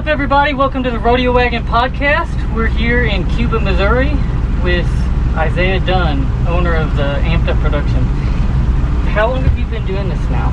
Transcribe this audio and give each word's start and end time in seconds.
up, 0.00 0.06
everybody? 0.06 0.54
Welcome 0.54 0.82
to 0.84 0.90
the 0.90 0.98
Rodeo 0.98 1.30
Wagon 1.30 1.62
Podcast. 1.62 2.54
We're 2.54 2.68
here 2.68 3.04
in 3.04 3.28
Cuba, 3.32 3.60
Missouri 3.60 4.12
with 4.64 4.88
Isaiah 5.36 5.78
Dunn, 5.78 6.24
owner 6.48 6.74
of 6.74 6.96
the 6.96 7.20
Amped 7.20 7.48
Up 7.48 7.58
Production. 7.58 8.02
How 9.12 9.28
long 9.28 9.42
have 9.42 9.58
you 9.58 9.66
been 9.66 9.86
doing 9.86 10.08
this 10.08 10.18
now? 10.30 10.48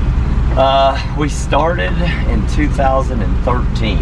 Uh, 0.54 1.16
we 1.18 1.30
started 1.30 1.94
in 2.28 2.46
2013. 2.48 3.96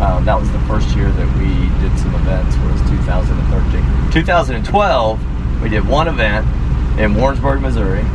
Um, 0.00 0.24
that 0.24 0.40
was 0.40 0.50
the 0.52 0.60
first 0.60 0.96
year 0.96 1.10
that 1.10 1.36
we 1.36 1.68
did 1.86 1.98
some 1.98 2.14
events. 2.14 2.56
Was 2.56 2.80
2013. 2.88 4.10
2012, 4.10 5.62
we 5.62 5.68
did 5.68 5.86
one 5.86 6.08
event 6.08 6.46
in 6.98 7.14
Warrensburg, 7.14 7.60
Missouri, 7.60 8.06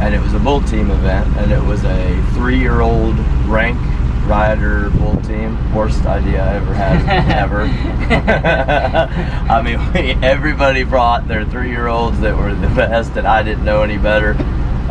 and 0.00 0.12
it 0.12 0.20
was 0.20 0.34
a 0.34 0.40
bull 0.40 0.60
team 0.62 0.90
event, 0.90 1.36
and 1.36 1.52
it 1.52 1.62
was 1.62 1.84
a 1.84 2.20
three-year-old 2.34 3.16
rank 3.46 3.78
rider 4.26 4.90
bull 4.90 5.16
team. 5.22 5.56
Worst 5.74 6.04
idea 6.06 6.44
I 6.44 6.54
ever 6.56 6.74
had 6.74 7.28
ever. 7.42 7.62
I 9.50 9.62
mean, 9.62 9.92
we, 9.92 10.12
everybody 10.26 10.82
brought 10.84 11.28
their 11.28 11.44
three-year-olds 11.44 12.20
that 12.20 12.36
were 12.36 12.54
the 12.54 12.68
best, 12.68 13.16
and 13.16 13.26
I 13.26 13.42
didn't 13.42 13.64
know 13.64 13.82
any 13.82 13.98
better. 13.98 14.30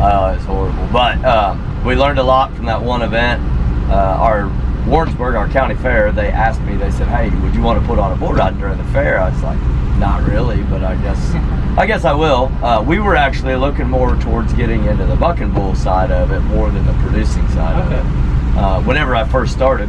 Uh, 0.00 0.32
it 0.32 0.36
was 0.36 0.44
horrible, 0.44 0.88
but 0.92 1.22
um, 1.24 1.84
we 1.84 1.94
learned 1.94 2.18
a 2.18 2.22
lot 2.22 2.54
from 2.54 2.66
that 2.66 2.82
one 2.82 3.02
event. 3.02 3.42
Uh, 3.90 3.94
our 4.20 4.48
Warrensburg, 4.86 5.34
our 5.34 5.48
county 5.48 5.74
fair, 5.74 6.12
they 6.12 6.28
asked 6.28 6.60
me. 6.62 6.76
They 6.76 6.90
said, 6.90 7.08
"Hey, 7.08 7.30
would 7.40 7.54
you 7.54 7.62
want 7.62 7.80
to 7.80 7.86
put 7.86 7.98
on 7.98 8.12
a 8.12 8.16
bull 8.16 8.32
ride 8.32 8.58
during 8.58 8.78
the 8.78 8.84
fair?" 8.92 9.18
I 9.20 9.30
was 9.30 9.42
like, 9.42 9.58
"Not 9.98 10.22
really, 10.28 10.62
but 10.64 10.84
I 10.84 10.96
guess." 10.96 11.34
I 11.78 11.86
guess 11.86 12.04
I 12.04 12.12
will. 12.14 12.46
Uh, 12.64 12.82
we 12.82 13.00
were 13.00 13.16
actually 13.16 13.54
looking 13.56 13.88
more 13.88 14.16
towards 14.16 14.52
getting 14.54 14.84
into 14.86 15.04
the 15.04 15.16
bucking 15.16 15.52
bull 15.52 15.74
side 15.74 16.10
of 16.10 16.30
it 16.32 16.40
more 16.40 16.70
than 16.70 16.86
the 16.86 16.92
producing 16.94 17.46
side 17.50 17.84
Okay. 17.86 17.98
of 17.98 18.06
it 18.06 18.25
uh, 18.56 18.82
whenever 18.82 19.14
I 19.14 19.24
first 19.24 19.52
started. 19.52 19.88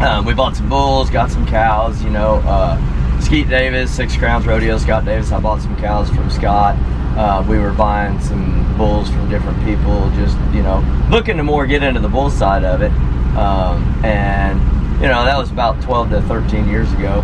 Um, 0.00 0.24
we 0.24 0.34
bought 0.34 0.56
some 0.56 0.68
bulls, 0.68 1.08
got 1.08 1.30
some 1.30 1.46
cows, 1.46 2.02
you 2.02 2.10
know. 2.10 2.42
Uh, 2.44 3.20
Skeet 3.20 3.48
Davis, 3.48 3.90
Six 3.94 4.16
Crowns 4.16 4.46
Rodeo, 4.46 4.76
Scott 4.76 5.04
Davis. 5.04 5.32
I 5.32 5.40
bought 5.40 5.62
some 5.62 5.76
cows 5.76 6.10
from 6.10 6.30
Scott. 6.30 6.76
Uh, 7.16 7.44
we 7.48 7.58
were 7.58 7.72
buying 7.72 8.20
some 8.20 8.76
bulls 8.76 9.08
from 9.08 9.30
different 9.30 9.62
people, 9.64 10.10
just, 10.16 10.36
you 10.52 10.62
know, 10.62 10.84
looking 11.10 11.36
to 11.36 11.42
more 11.42 11.64
get 11.64 11.82
into 11.82 12.00
the 12.00 12.08
bull 12.08 12.28
side 12.28 12.64
of 12.64 12.82
it. 12.82 12.92
Um, 13.36 13.82
and, 14.04 14.60
you 15.00 15.08
know, 15.08 15.24
that 15.24 15.38
was 15.38 15.50
about 15.50 15.80
12 15.82 16.10
to 16.10 16.22
13 16.22 16.68
years 16.68 16.92
ago. 16.92 17.22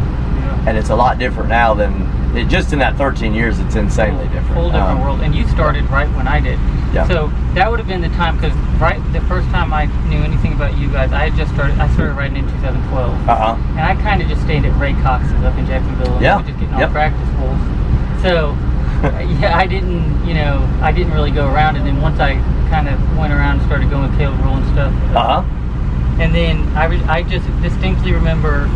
And 0.67 0.79
it's 0.79 0.91
a 0.91 0.97
lot 0.97 1.19
different 1.19 1.49
now 1.49 1.75
than 1.75 1.93
it, 2.35 2.49
just 2.49 2.73
in 2.73 2.79
that 2.79 2.97
13 2.97 3.35
years, 3.35 3.59
it's 3.59 3.75
insanely 3.75 4.25
different. 4.25 4.47
Whole 4.55 4.71
different 4.71 4.99
Um, 4.99 5.01
world. 5.03 5.21
And 5.21 5.35
you 5.35 5.47
started 5.49 5.89
right 5.91 6.09
when 6.15 6.29
I 6.29 6.41
did. 6.41 6.59
Yeah. 6.95 7.07
So 7.09 7.31
that 7.55 7.71
would 7.71 7.79
have 7.79 7.89
been 7.89 8.01
the 8.01 8.09
time 8.11 8.37
because 8.37 8.53
right 8.81 9.01
the 9.13 9.21
first 9.23 9.49
time 9.51 9.73
I 9.73 9.87
knew 10.09 10.19
anything 10.23 10.53
about 10.55 10.77
you 10.79 10.89
guys, 10.89 11.13
I 11.13 11.29
had 11.29 11.35
just 11.37 11.53
started. 11.55 11.79
I 11.79 11.89
started 11.95 12.15
riding 12.15 12.37
in 12.39 12.45
2012. 12.47 13.29
Uh-huh. 13.29 13.57
And 13.71 13.81
I 13.81 13.95
kind 14.03 14.23
of 14.23 14.29
just 14.29 14.43
stayed 14.43 14.65
at 14.65 14.79
Ray 14.81 14.93
Cox's 14.95 15.33
up 15.45 15.57
in 15.59 15.67
Jacksonville. 15.67 16.13
And 16.15 16.23
Yeah. 16.23 16.37
we 16.37 16.43
were 16.43 16.49
just 16.49 16.59
getting 16.61 16.75
all 16.75 16.81
Yep. 16.81 16.91
practice 16.93 17.29
bulls. 17.39 17.59
So, 18.23 18.57
yeah, 19.41 19.57
I 19.57 19.67
didn't, 19.67 20.27
you 20.27 20.35
know, 20.35 20.69
I 20.83 20.93
didn't 20.93 21.13
really 21.13 21.31
go 21.31 21.47
around. 21.53 21.77
And 21.77 21.87
then 21.87 22.01
once 22.01 22.21
I 22.21 22.35
kind 22.71 22.89
of 22.89 22.99
went 23.19 23.33
around 23.33 23.59
and 23.59 23.67
started 23.67 23.89
going 23.91 24.09
with 24.11 24.19
Caleb 24.19 24.41
Rule 24.45 24.55
and 24.57 24.67
stuff. 24.73 24.93
Uh-huh. 25.15 25.43
And 26.21 26.35
then 26.35 26.69
I, 26.77 26.85
re- 26.87 27.03
I 27.09 27.23
just 27.23 27.47
distinctly 27.63 28.13
remember 28.13 28.69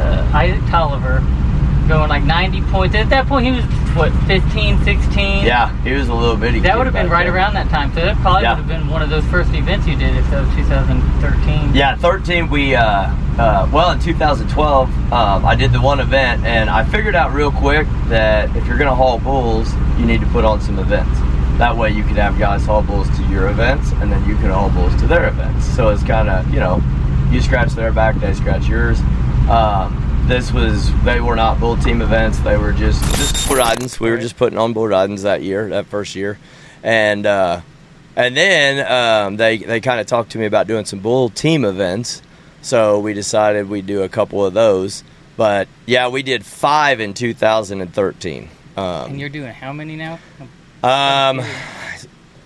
uh, 0.00 0.30
Isaac 0.34 0.60
Tolliver 0.68 1.22
going 1.88 2.08
like 2.08 2.22
90 2.24 2.62
points. 2.70 2.94
At 2.94 3.08
that 3.10 3.26
point, 3.26 3.46
he 3.46 3.52
was, 3.52 3.64
what, 3.96 4.12
15, 4.26 4.84
16? 4.84 5.44
Yeah, 5.44 5.74
he 5.82 5.92
was 5.92 6.08
a 6.08 6.14
little 6.14 6.36
bitty. 6.36 6.60
That 6.60 6.76
would 6.76 6.86
have 6.86 6.92
been 6.94 7.08
right 7.08 7.24
then. 7.24 7.34
around 7.34 7.54
that 7.54 7.68
time. 7.70 7.92
So 7.94 8.00
that 8.02 8.16
probably 8.18 8.42
Yeah. 8.42 8.50
would 8.52 8.58
have 8.58 8.68
been 8.68 8.88
one 8.88 9.02
of 9.02 9.10
those 9.10 9.24
first 9.26 9.52
events 9.54 9.86
you 9.86 9.96
did 9.96 10.14
if 10.16 10.30
that 10.30 10.46
was 10.46 10.54
2013. 10.56 11.74
Yeah, 11.74 11.96
13. 11.96 12.48
We 12.50 12.74
uh, 12.74 13.10
uh, 13.38 13.68
well 13.72 13.90
in 13.90 13.98
2012, 14.00 15.12
um, 15.12 15.44
I 15.44 15.54
did 15.54 15.72
the 15.72 15.80
one 15.80 16.00
event, 16.00 16.44
and 16.44 16.68
I 16.68 16.84
figured 16.84 17.14
out 17.14 17.32
real 17.32 17.50
quick 17.50 17.86
that 18.08 18.54
if 18.56 18.66
you're 18.66 18.78
gonna 18.78 18.94
haul 18.94 19.18
bulls, 19.18 19.72
you 19.98 20.04
need 20.04 20.20
to 20.20 20.26
put 20.28 20.44
on 20.44 20.60
some 20.60 20.78
events. 20.78 21.18
That 21.58 21.76
way, 21.76 21.90
you 21.90 22.04
could 22.04 22.16
have 22.16 22.38
guys 22.38 22.64
haul 22.66 22.82
bulls 22.82 23.08
to 23.16 23.22
your 23.24 23.48
events, 23.48 23.90
and 24.00 24.12
then 24.12 24.24
you 24.28 24.36
could 24.36 24.50
haul 24.50 24.70
bulls 24.70 24.94
to 25.00 25.06
their 25.06 25.28
events. 25.28 25.64
So 25.66 25.88
it's 25.88 26.02
kind 26.04 26.28
of 26.28 26.52
you 26.52 26.60
know, 26.60 26.82
you 27.30 27.40
scratch 27.40 27.72
their 27.72 27.92
back, 27.92 28.16
they 28.16 28.32
scratch 28.34 28.68
yours. 28.68 29.00
Um, 29.48 29.97
this 30.28 30.52
was 30.52 30.90
they 31.04 31.20
were 31.20 31.36
not 31.36 31.58
bull 31.58 31.76
team 31.76 32.02
events; 32.02 32.38
they 32.40 32.56
were 32.56 32.72
just 32.72 33.02
just 33.16 33.48
bull 33.48 33.56
ridings. 33.56 33.98
We 33.98 34.10
were 34.10 34.18
just 34.18 34.36
putting 34.36 34.58
on 34.58 34.72
bull 34.72 34.86
ridings 34.88 35.22
that 35.22 35.42
year, 35.42 35.68
that 35.70 35.86
first 35.86 36.14
year, 36.14 36.38
and. 36.82 37.26
Uh, 37.26 37.60
and 38.16 38.36
then 38.36 38.90
um, 38.90 39.36
they 39.36 39.58
they 39.58 39.80
kind 39.80 40.00
of 40.00 40.06
talked 40.08 40.32
to 40.32 40.38
me 40.38 40.46
about 40.46 40.66
doing 40.66 40.84
some 40.84 40.98
bull 40.98 41.28
team 41.30 41.64
events, 41.64 42.20
so 42.62 42.98
we 42.98 43.14
decided 43.14 43.68
we'd 43.68 43.86
do 43.86 44.02
a 44.02 44.08
couple 44.08 44.44
of 44.44 44.54
those. 44.54 45.04
But 45.36 45.68
yeah, 45.86 46.08
we 46.08 46.24
did 46.24 46.44
five 46.44 46.98
in 46.98 47.14
2013. 47.14 48.48
And 48.76 48.78
Um, 49.12 49.14
you're 49.18 49.28
doing 49.28 49.52
how 49.52 49.72
many 49.72 49.94
now? 49.94 50.18
um, 50.82 51.40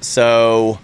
so 0.03 0.79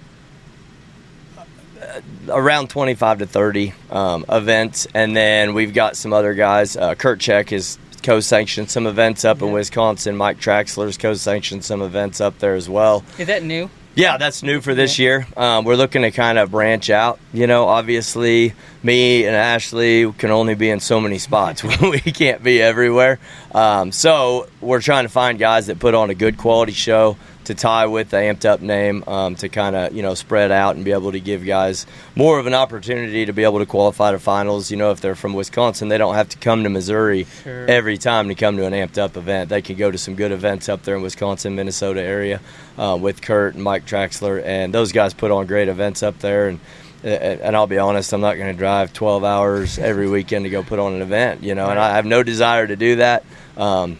around 2.29 2.71
25 2.71 3.21
to 3.21 3.27
30 3.27 3.73
um, 3.91 4.25
events, 4.29 4.87
and 4.95 5.17
then 5.17 5.55
we've 5.55 5.75
got 5.75 5.97
some 5.97 6.13
other 6.13 6.35
guys. 6.35 6.77
Uh, 6.77 6.95
Kurt 6.95 7.21
Check 7.21 7.51
has 7.51 7.79
co-sanctioned 8.03 8.71
some 8.71 8.87
events 8.87 9.25
up 9.25 9.43
in 9.43 9.53
Wisconsin. 9.53 10.17
Mike 10.17 10.39
Traxler 10.39 10.69
Traxler's 10.69 10.97
co-sanctioned 10.97 11.65
some 11.65 11.83
events 11.83 12.21
up 12.21 12.39
there 12.39 12.55
as 12.55 12.69
well. 12.69 13.05
Is 13.19 13.27
that 13.27 13.43
new? 13.43 13.71
Yeah, 13.95 14.17
that's 14.17 14.45
new 14.45 14.61
for 14.61 14.75
this 14.75 15.01
year. 15.01 15.27
Um, 15.37 15.65
we're 15.65 15.75
looking 15.75 16.03
to 16.03 16.13
kind 16.13 16.39
of 16.39 16.53
branch 16.53 16.89
out. 16.89 17.19
You 17.33 17.49
know, 17.49 17.67
obviously, 17.67 18.55
me 18.81 19.27
and 19.27 19.35
Ashley 19.35 20.13
can 20.13 20.31
only 20.31 20.55
be 20.55 20.71
in 20.71 20.79
so 20.79 21.01
many 21.01 21.19
spots. 21.19 21.65
we 21.83 21.99
can't 21.99 22.41
be 22.41 22.63
everywhere. 22.63 23.19
Um, 23.53 23.91
so 23.91 24.49
we're 24.61 24.81
trying 24.81 25.05
to 25.05 25.09
find 25.09 25.37
guys 25.37 25.67
that 25.67 25.81
put 25.81 25.95
on 25.95 26.11
a 26.11 26.15
good 26.15 26.39
quality 26.39 26.73
show 26.73 27.17
to 27.49 27.55
tie 27.55 27.87
with 27.87 28.11
the 28.11 28.19
amped 28.19 28.45
up 28.45 28.61
name 28.61 29.03
um, 29.07 29.35
to 29.35 29.49
kind 29.49 29.75
of 29.75 29.95
you 29.95 30.03
know 30.03 30.13
spread 30.15 30.51
out 30.51 30.77
and 30.77 30.85
be 30.85 30.93
able 30.93 31.13
to 31.13 31.19
give 31.21 31.45
guys 31.47 31.87
more 32.15 32.39
of 32.39 32.47
an 32.47 32.53
opportunity 32.53 33.25
to 33.25 33.33
be 33.33 33.43
able 33.43 33.59
to 33.59 33.65
qualify 33.67 34.13
to 34.13 34.19
finals. 34.19 34.71
You 34.71 34.77
know, 34.77 34.91
if 34.91 35.01
they're 35.01 35.15
from 35.15 35.33
Wisconsin, 35.33 35.89
they 35.89 35.97
don't 35.99 36.15
have 36.15 36.29
to 36.29 36.39
come 36.39 36.63
to 36.65 36.69
Missouri 36.71 37.27
Sure. 37.43 37.67
every 37.67 37.97
time 37.97 38.29
to 38.29 38.35
come 38.35 38.59
to 38.59 38.67
an 38.67 38.75
amped 38.75 38.99
up 38.99 39.17
event. 39.17 39.49
They 39.49 39.63
can 39.63 39.77
go 39.77 39.91
to 39.91 39.97
some 39.97 40.15
good 40.15 40.31
events 40.31 40.69
up 40.69 40.83
there 40.83 40.95
in 40.97 41.03
Wisconsin, 41.03 41.57
Minnesota 41.57 42.03
area 42.03 42.41
uh, 42.77 42.99
with 43.01 43.23
Kurt 43.23 43.55
and 43.55 43.65
Mike 43.65 43.87
Traxler, 43.87 44.43
and 44.45 44.73
those 44.75 44.93
guys 44.93 45.15
put 45.15 45.31
on 45.31 45.47
great 45.47 45.69
events 45.69 46.03
up 46.03 46.19
there. 46.19 46.49
And 46.49 46.61
and 47.03 47.57
I'll 47.57 47.69
be 47.69 47.79
honest, 47.79 48.13
I'm 48.13 48.21
not 48.21 48.35
going 48.37 48.53
to 48.53 48.59
drive 48.59 48.93
12 48.93 49.23
hours 49.25 49.79
every 49.79 50.09
weekend 50.11 50.45
to 50.45 50.51
go 50.51 50.65
put 50.65 50.81
on 50.81 50.95
an 50.95 51.01
event, 51.01 51.45
you 51.45 51.55
know. 51.55 51.71
And 51.71 51.79
I 51.79 51.95
have 51.95 52.05
no 52.05 52.25
desire 52.25 52.67
to 52.67 52.75
do 52.77 52.97
that. 52.97 53.25
Um, 53.57 53.99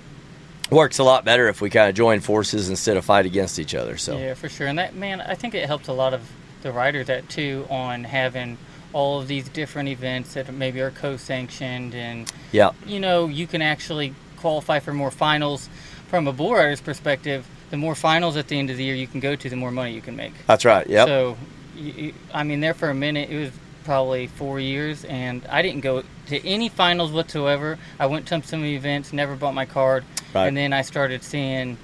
works 0.71 0.99
a 0.99 1.05
lot 1.05 1.25
better 1.25 1.49
if 1.49 1.61
we 1.61 1.71
kind 1.71 1.89
of 1.89 1.95
join 1.95 2.21
forces 2.21 2.69
instead 2.69 2.97
of 2.97 3.05
fight 3.05 3.27
against 3.27 3.59
each 3.59 3.75
other. 3.75 3.97
So 3.97 4.17
Yeah, 4.19 4.35
for 4.35 4.49
sure. 4.49 4.67
And 4.67 4.79
that 4.79 4.95
man, 4.95 5.21
I 5.21 5.35
think 5.35 5.55
it 5.55 5.67
helps 5.67 5.89
a 5.89 5.93
lot 5.93 6.15
of 6.15 6.31
the 6.63 6.73
riders 6.73 7.07
that 7.07 7.29
too 7.29 7.67
on 7.71 8.05
having 8.05 8.59
all 8.93 9.21
of 9.21 9.29
these 9.29 9.49
different 9.49 9.89
events 9.89 10.35
that 10.35 10.53
maybe 10.53 10.81
are 10.81 10.91
co-sanctioned, 10.91 11.95
and 11.95 12.31
yeah, 12.53 12.71
you 12.87 13.01
know 13.01 13.27
you 13.27 13.47
can 13.47 13.63
actually 13.63 14.15
qualify 14.37 14.79
for 14.81 14.93
more 14.93 15.11
finals. 15.11 15.69
From 16.09 16.27
a 16.27 16.33
bull 16.33 16.55
rider's 16.55 16.81
perspective, 16.81 17.47
the 17.71 17.77
more 17.77 17.95
finals 17.95 18.37
at 18.37 18.49
the 18.49 18.59
end 18.59 18.71
of 18.71 18.79
the 18.79 18.85
year 18.85 18.95
you 18.95 19.07
can 19.07 19.21
go 19.21 19.37
to, 19.37 19.51
the 19.51 19.57
more 19.57 19.71
money 19.71 19.93
you 19.93 20.01
can 20.01 20.17
make. 20.17 20.33
that's 20.47 20.65
right. 20.65 20.87
Yeah. 20.87 21.05
So, 21.05 21.37
I 22.33 22.43
mean, 22.45 22.61
there 22.61 22.73
for 22.73 22.89
a 22.89 22.95
minute, 22.95 23.29
it 23.29 23.39
was 23.39 23.51
probably 23.85 24.27
four 24.27 24.59
years, 24.59 25.05
and 25.05 25.45
I 25.51 25.61
didn't 25.61 25.83
go 25.83 26.03
to 26.29 26.47
any 26.47 26.69
finals 26.69 27.11
whatsoever. 27.11 27.79
I 27.99 28.07
went 28.07 28.27
to 28.29 28.43
some 28.43 28.65
events, 28.65 29.13
never 29.13 29.35
bought 29.35 29.55
my 29.55 29.67
card, 29.67 30.05
Right. 30.35 30.47
and 30.47 30.57
then 30.57 30.73
I 30.73 30.83
started 30.83 31.23
seeing, 31.23 31.77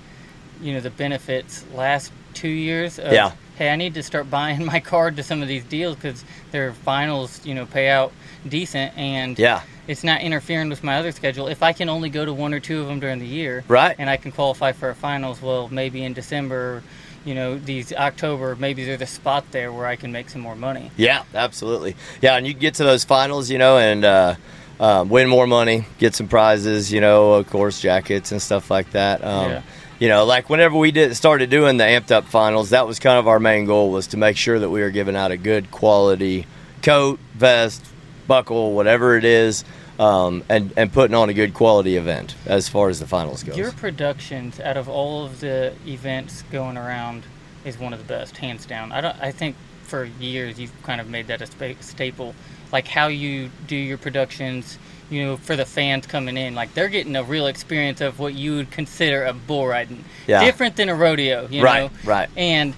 you 0.61 0.75
know, 0.75 0.81
the 0.81 0.91
benefits 0.91 1.65
last 1.75 2.13
two 2.35 2.49
years. 2.49 2.99
Of, 2.99 3.13
Yeah. 3.13 3.33
Hey, 3.57 3.71
I 3.71 3.77
need 3.77 3.95
to 3.95 4.03
start 4.03 4.31
buying 4.31 4.65
my 4.75 4.81
card 4.81 5.17
to 5.17 5.23
some 5.23 5.41
of 5.43 5.49
these 5.49 5.65
deals 5.65 5.97
because 5.97 6.25
their 6.51 6.73
finals, 6.73 7.41
you 7.45 7.55
know, 7.55 7.67
pay 7.67 7.89
out 7.89 8.13
decent, 8.49 8.97
and 8.99 9.39
yeah. 9.39 9.63
it's 9.87 10.05
not 10.05 10.21
interfering 10.21 10.69
with 10.69 10.83
my 10.85 10.97
other 10.97 11.13
schedule. 11.13 11.49
If 11.49 11.63
I 11.63 11.73
can 11.73 11.89
only 11.89 12.11
go 12.11 12.25
to 12.25 12.33
one 12.33 12.53
or 12.53 12.61
two 12.61 12.81
of 12.81 12.87
them 12.89 13.01
during 13.01 13.19
the 13.21 13.27
year, 13.27 13.65
Right. 13.69 13.95
and 13.99 14.11
I 14.11 14.17
can 14.19 14.33
qualify 14.33 14.73
for 14.73 14.91
a 14.91 14.95
finals, 14.95 15.41
well, 15.41 15.69
maybe 15.71 16.05
in 16.05 16.13
December, 16.13 16.83
you 17.25 17.35
know, 17.35 17.59
these 17.59 17.93
October, 17.93 18.55
maybe 18.57 18.85
there's 18.85 19.01
a 19.01 19.07
spot 19.07 19.45
there 19.51 19.73
where 19.73 19.87
I 19.87 19.97
can 19.97 20.13
make 20.13 20.29
some 20.29 20.43
more 20.43 20.57
money. 20.57 20.91
Yeah, 20.97 21.25
absolutely. 21.35 21.97
Yeah, 22.21 22.37
and 22.37 22.47
you 22.47 22.53
get 22.55 22.75
to 22.75 22.85
those 22.85 23.05
finals, 23.05 23.51
you 23.51 23.59
know, 23.59 23.79
and 23.79 24.05
uh, 24.05 24.35
um, 24.79 25.09
win 25.09 25.29
more 25.29 25.47
money, 25.47 25.87
get 25.99 26.15
some 26.15 26.29
prizes, 26.29 26.93
you 26.93 27.01
know, 27.01 27.35
of 27.35 27.49
course, 27.49 27.81
jackets 27.81 28.33
and 28.33 28.41
stuff 28.43 28.71
like 28.71 28.91
that. 28.93 29.25
Um, 29.25 29.51
Yeah. 29.51 29.63
You 30.01 30.09
know, 30.09 30.25
like 30.25 30.51
whenever 30.51 30.77
we 30.77 30.91
did 30.91 31.17
started 31.17 31.51
doing 31.51 31.77
the 31.77 31.85
amped 31.85 32.11
up 32.11 32.25
finals, 32.25 32.71
that 32.71 32.87
was 32.87 32.99
kind 32.99 33.17
of 33.17 33.29
our 33.29 33.39
main 33.39 33.65
goal 33.65 33.93
was 33.93 34.09
to 34.09 34.17
make 34.17 34.37
sure 34.37 34.59
that 34.59 34.69
we 34.69 34.81
were 34.81 34.91
giving 34.91 35.15
out 35.15 35.31
a 35.31 35.37
good 35.37 35.71
quality 35.71 36.47
coat, 36.83 37.21
vest, 37.35 37.83
buckle, 38.27 38.73
whatever 38.73 39.17
it 39.17 39.25
is, 39.25 39.65
um, 39.99 40.43
and 40.49 40.73
and 40.77 40.93
putting 40.93 41.15
on 41.15 41.29
a 41.29 41.35
good 41.35 41.55
quality 41.55 41.97
event 41.97 42.35
as 42.47 42.69
far 42.69 42.89
as 42.89 43.01
the 43.01 43.07
finals 43.07 43.43
goes. 43.43 43.57
Your 43.57 43.73
productions 43.73 44.61
out 44.61 44.77
of 44.77 44.89
all 44.89 45.25
of 45.25 45.41
the 45.41 45.73
events 45.87 46.43
going 46.51 46.77
around 46.77 47.25
is 47.65 47.79
one 47.79 47.93
of 47.93 47.99
the 47.99 48.05
best, 48.05 48.37
hands 48.37 48.67
down. 48.67 48.93
I 48.93 49.01
don't. 49.01 49.17
I 49.21 49.31
think 49.31 49.57
for 49.85 50.05
years 50.05 50.59
you've 50.59 50.73
kind 50.83 51.01
of 51.01 51.09
made 51.09 51.27
that 51.29 51.41
a 51.43 51.47
spa- 51.47 51.81
staple. 51.81 52.35
Like 52.73 52.89
how 52.89 53.07
you 53.07 53.51
do 53.69 53.77
your 53.77 53.99
productions, 53.99 54.79
you 55.11 55.23
know, 55.25 55.37
for 55.37 55.55
the 55.55 55.65
fans 55.65 56.07
coming 56.07 56.37
in, 56.37 56.55
like 56.57 56.75
they're 56.75 56.89
getting 56.89 57.15
a 57.15 57.23
real 57.23 57.47
experience 57.47 58.01
of 58.01 58.19
what 58.19 58.35
you 58.35 58.57
would 58.57 58.71
consider 58.73 59.25
a 59.27 59.33
bull 59.33 59.67
riding, 59.69 60.05
Yeah. 60.27 60.45
different 60.45 60.75
than 60.75 60.89
a 60.89 60.95
rodeo, 60.95 61.47
you 61.49 61.63
Right, 61.63 61.93
know. 61.93 61.99
right. 62.11 62.29
And 62.37 62.75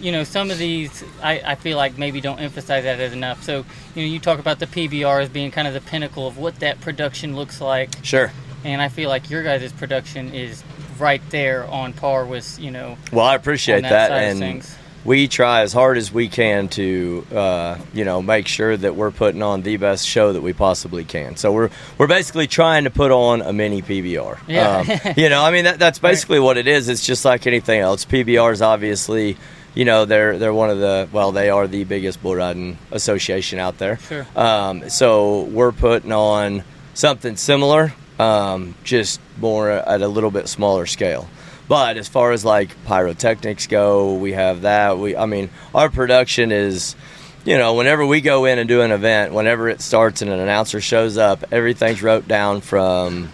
you 0.00 0.12
know, 0.12 0.24
some 0.24 0.50
of 0.50 0.58
these 0.58 1.04
I, 1.22 1.40
I 1.44 1.54
feel 1.54 1.76
like 1.76 1.98
maybe 1.98 2.20
don't 2.20 2.38
emphasize 2.40 2.84
that 2.84 3.00
as 3.00 3.12
enough. 3.12 3.42
So 3.42 3.64
you 3.94 4.02
know, 4.02 4.08
you 4.12 4.18
talk 4.18 4.38
about 4.38 4.58
the 4.58 4.66
PBR 4.66 5.22
as 5.22 5.28
being 5.28 5.50
kind 5.50 5.68
of 5.68 5.74
the 5.74 5.80
pinnacle 5.80 6.26
of 6.26 6.38
what 6.38 6.56
that 6.60 6.80
production 6.80 7.36
looks 7.36 7.60
like, 7.60 7.90
Sure. 8.02 8.32
and 8.64 8.80
I 8.80 8.88
feel 8.88 9.08
like 9.08 9.30
your 9.30 9.42
guys' 9.42 9.72
production 9.72 10.34
is 10.34 10.62
right 10.98 11.22
there 11.30 11.66
on 11.66 11.92
par 11.92 12.26
with 12.26 12.58
you 12.60 12.70
know 12.70 12.98
Well, 13.12 13.24
I 13.24 13.34
appreciate 13.34 13.82
that 13.82 14.08
that, 14.10 14.12
and 14.12 14.64
we 15.04 15.28
try 15.28 15.62
as 15.62 15.72
hard 15.72 15.96
as 15.96 16.12
we 16.12 16.28
can 16.28 16.68
to, 16.68 17.26
uh, 17.34 17.78
you 17.94 18.04
know, 18.04 18.20
make 18.20 18.46
sure 18.46 18.76
that 18.76 18.94
we're 18.96 19.10
putting 19.10 19.42
on 19.42 19.62
the 19.62 19.78
best 19.78 20.06
show 20.06 20.34
that 20.34 20.42
we 20.42 20.52
possibly 20.52 21.04
can. 21.04 21.36
So 21.36 21.52
we're 21.52 21.70
we're 21.96 22.06
basically 22.06 22.46
trying 22.46 22.84
to 22.84 22.90
put 22.90 23.10
on 23.10 23.40
a 23.40 23.52
mini 23.52 23.80
PBR. 23.80 24.38
Yeah. 24.46 24.78
Um, 25.06 25.14
you 25.16 25.30
know, 25.30 25.42
I 25.42 25.50
mean 25.52 25.64
that, 25.64 25.78
that's 25.78 25.98
basically 26.10 26.38
what 26.38 26.58
it 26.58 26.68
is. 26.68 26.88
It's 26.88 27.04
just 27.04 27.24
like 27.24 27.46
anything 27.46 27.80
else. 27.80 28.04
PBRs 28.04 28.64
obviously. 28.64 29.36
You 29.74 29.84
know 29.84 30.04
they're 30.04 30.38
they're 30.38 30.52
one 30.52 30.70
of 30.70 30.78
the 30.78 31.08
well 31.12 31.32
they 31.32 31.48
are 31.48 31.66
the 31.66 31.84
biggest 31.84 32.22
bull 32.22 32.34
riding 32.36 32.76
association 32.90 33.58
out 33.58 33.78
there. 33.78 33.98
Sure. 33.98 34.26
Um, 34.34 34.90
so 34.90 35.42
we're 35.44 35.72
putting 35.72 36.12
on 36.12 36.64
something 36.94 37.36
similar, 37.36 37.94
um, 38.18 38.74
just 38.84 39.20
more 39.38 39.70
at 39.70 40.02
a 40.02 40.08
little 40.08 40.30
bit 40.30 40.48
smaller 40.48 40.86
scale. 40.86 41.28
But 41.68 41.96
as 41.96 42.08
far 42.08 42.32
as 42.32 42.44
like 42.44 42.70
pyrotechnics 42.84 43.68
go, 43.68 44.14
we 44.14 44.32
have 44.32 44.62
that. 44.62 44.98
We, 44.98 45.16
I 45.16 45.26
mean, 45.26 45.50
our 45.72 45.88
production 45.88 46.50
is, 46.50 46.96
you 47.44 47.56
know, 47.56 47.74
whenever 47.74 48.04
we 48.04 48.20
go 48.20 48.44
in 48.44 48.58
and 48.58 48.68
do 48.68 48.80
an 48.80 48.90
event, 48.90 49.32
whenever 49.32 49.68
it 49.68 49.80
starts 49.80 50.20
and 50.20 50.32
an 50.32 50.40
announcer 50.40 50.80
shows 50.80 51.16
up, 51.16 51.44
everything's 51.52 52.02
wrote 52.02 52.26
down 52.26 52.60
from 52.60 53.30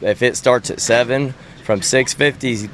if 0.00 0.20
it 0.22 0.36
starts 0.36 0.68
at 0.70 0.80
seven, 0.80 1.32
from 1.62 1.80
six 1.80 2.12
fifty 2.12 2.68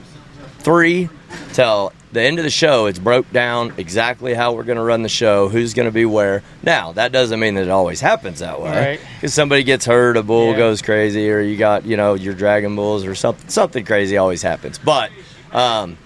three 0.61 1.11
till 1.53 1.93
the 2.12 2.20
end 2.23 2.38
of 2.38 2.44
the 2.44 2.50
show 2.50 2.87
it's 2.87 2.99
broke 2.99 3.31
down 3.32 3.73
exactly 3.79 4.35
how 4.35 4.53
we're 4.53 4.62
going 4.64 4.76
to 4.76 4.82
run 4.85 5.03
the 5.03 5.09
show 5.09 5.49
who's 5.49 5.73
going 5.75 5.87
to 5.88 5.93
be 5.93 6.05
where 6.05 6.43
now 6.62 6.93
that 6.93 7.11
doesn't 7.12 7.41
mean 7.41 7.55
that 7.55 7.62
it 7.64 7.70
always 7.70 8.00
happens 8.00 8.41
that 8.41 8.61
way 8.61 8.70
Right. 8.70 9.00
because 9.17 9.32
somebody 9.35 9.62
gets 9.62 9.85
hurt 9.87 10.17
a 10.17 10.23
bull 10.23 10.53
Yeah. 10.53 10.59
goes 10.59 10.82
crazy 10.82 11.31
or 11.31 11.41
you 11.41 11.56
got 11.56 11.85
you 11.87 11.97
know 11.97 12.14
your 12.14 12.35
dragon 12.35 12.76
bulls 12.76 13.06
or 13.06 13.14
something 13.14 13.49
something 13.49 13.85
crazy 13.85 14.17
always 14.19 14.43
happens 14.43 14.79
but 14.79 15.11
um, 15.53 15.97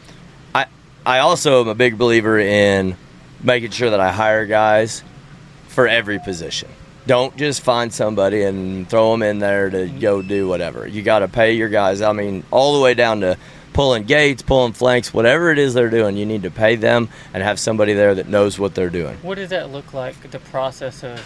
i 0.54 0.66
i 1.04 1.18
also 1.18 1.60
am 1.62 1.68
a 1.68 1.74
big 1.74 1.98
believer 1.98 2.38
in 2.38 2.96
making 3.42 3.70
sure 3.70 3.90
that 3.90 4.00
i 4.00 4.10
hire 4.12 4.46
guys 4.46 5.02
for 5.68 5.86
every 5.86 6.18
position. 6.18 6.68
Don't 7.06 7.36
just 7.36 7.60
find 7.60 7.92
somebody 7.92 8.42
and 8.42 8.88
throw 8.88 9.12
them 9.12 9.22
in 9.22 9.38
there 9.40 9.68
to 9.70 9.86
go 9.88 10.22
do 10.22 10.48
whatever. 10.48 10.88
You 10.88 11.02
got 11.02 11.18
to 11.20 11.28
pay 11.28 11.52
your 11.52 11.68
guys. 11.68 12.00
I 12.00 12.12
mean, 12.12 12.42
all 12.50 12.74
the 12.76 12.82
way 12.82 12.94
down 12.94 13.20
to 13.20 13.36
pulling 13.76 14.04
gates, 14.04 14.40
pulling 14.40 14.72
flanks, 14.72 15.12
whatever 15.12 15.50
it 15.50 15.58
is 15.58 15.74
they're 15.74 15.90
doing, 15.90 16.16
you 16.16 16.24
need 16.24 16.44
to 16.44 16.50
pay 16.50 16.76
them 16.76 17.10
and 17.34 17.42
have 17.42 17.60
somebody 17.60 17.92
there 17.92 18.14
that 18.14 18.26
knows 18.26 18.58
what 18.58 18.74
they're 18.74 18.88
doing. 18.88 19.14
What 19.18 19.34
does 19.34 19.50
that 19.50 19.70
look 19.70 19.92
like? 19.92 20.30
The 20.30 20.38
process 20.38 21.04
of 21.04 21.20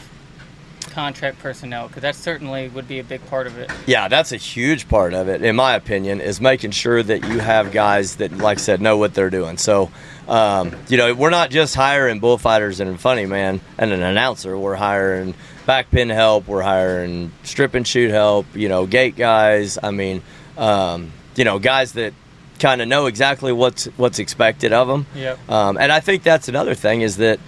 contract 0.81 1.39
personnel, 1.39 1.87
because 1.87 2.03
that 2.03 2.17
certainly 2.17 2.69
would 2.69 2.89
be 2.89 2.99
a 2.99 3.05
big 3.05 3.25
part 3.27 3.47
of 3.47 3.57
it. 3.57 3.71
Yeah, 3.87 4.09
that's 4.09 4.33
a 4.33 4.37
huge 4.37 4.89
part 4.89 5.15
of 5.15 5.29
it, 5.29 5.45
in 5.45 5.55
my 5.55 5.77
opinion, 5.77 6.21
is 6.21 6.41
making 6.41 6.73
sure 6.73 7.01
that 7.01 7.25
you 7.29 7.39
have 7.39 7.71
guys 7.71 8.17
that, 8.17 8.37
like 8.39 8.59
I 8.59 8.61
said, 8.61 8.81
know 8.81 8.99
what 8.99 9.15
they're 9.15 9.31
doing. 9.31 9.57
So, 9.57 9.93
um, 10.27 10.75
you 10.89 10.97
know, 10.97 11.15
we're 11.15 11.31
not 11.31 11.51
just 11.51 11.77
hiring 11.77 12.19
bullfighters 12.19 12.81
and 12.81 12.91
a 12.91 12.99
funny 12.99 13.27
man 13.27 13.61
and 13.79 13.93
an 13.93 14.03
announcer. 14.03 14.59
We're 14.59 14.75
hiring 14.75 15.35
backpin 15.69 16.13
help. 16.13 16.49
We're 16.49 16.63
hiring 16.63 17.31
strip 17.45 17.75
and 17.75 17.87
chute 17.87 18.11
help. 18.11 18.47
You 18.57 18.69
know, 18.69 18.87
gate 18.87 19.15
guys. 19.15 19.79
I 19.81 19.93
mean, 19.93 20.23
um, 20.59 21.13
you 21.37 21.45
know, 21.45 21.61
guys 21.61 21.93
that 21.93 22.13
kind 22.61 22.81
of 22.83 22.87
know 22.89 23.07
exactly 23.07 23.53
what's 23.53 23.87
what's 23.97 24.19
expected 24.19 24.73
of 24.73 24.87
them. 24.87 25.07
Yep. 25.15 25.51
Um, 25.51 25.77
and 25.79 25.91
I 25.91 26.01
think 26.01 26.23
that's 26.23 26.49
another 26.49 26.75
thing 26.75 27.01
is 27.01 27.17
that, 27.17 27.41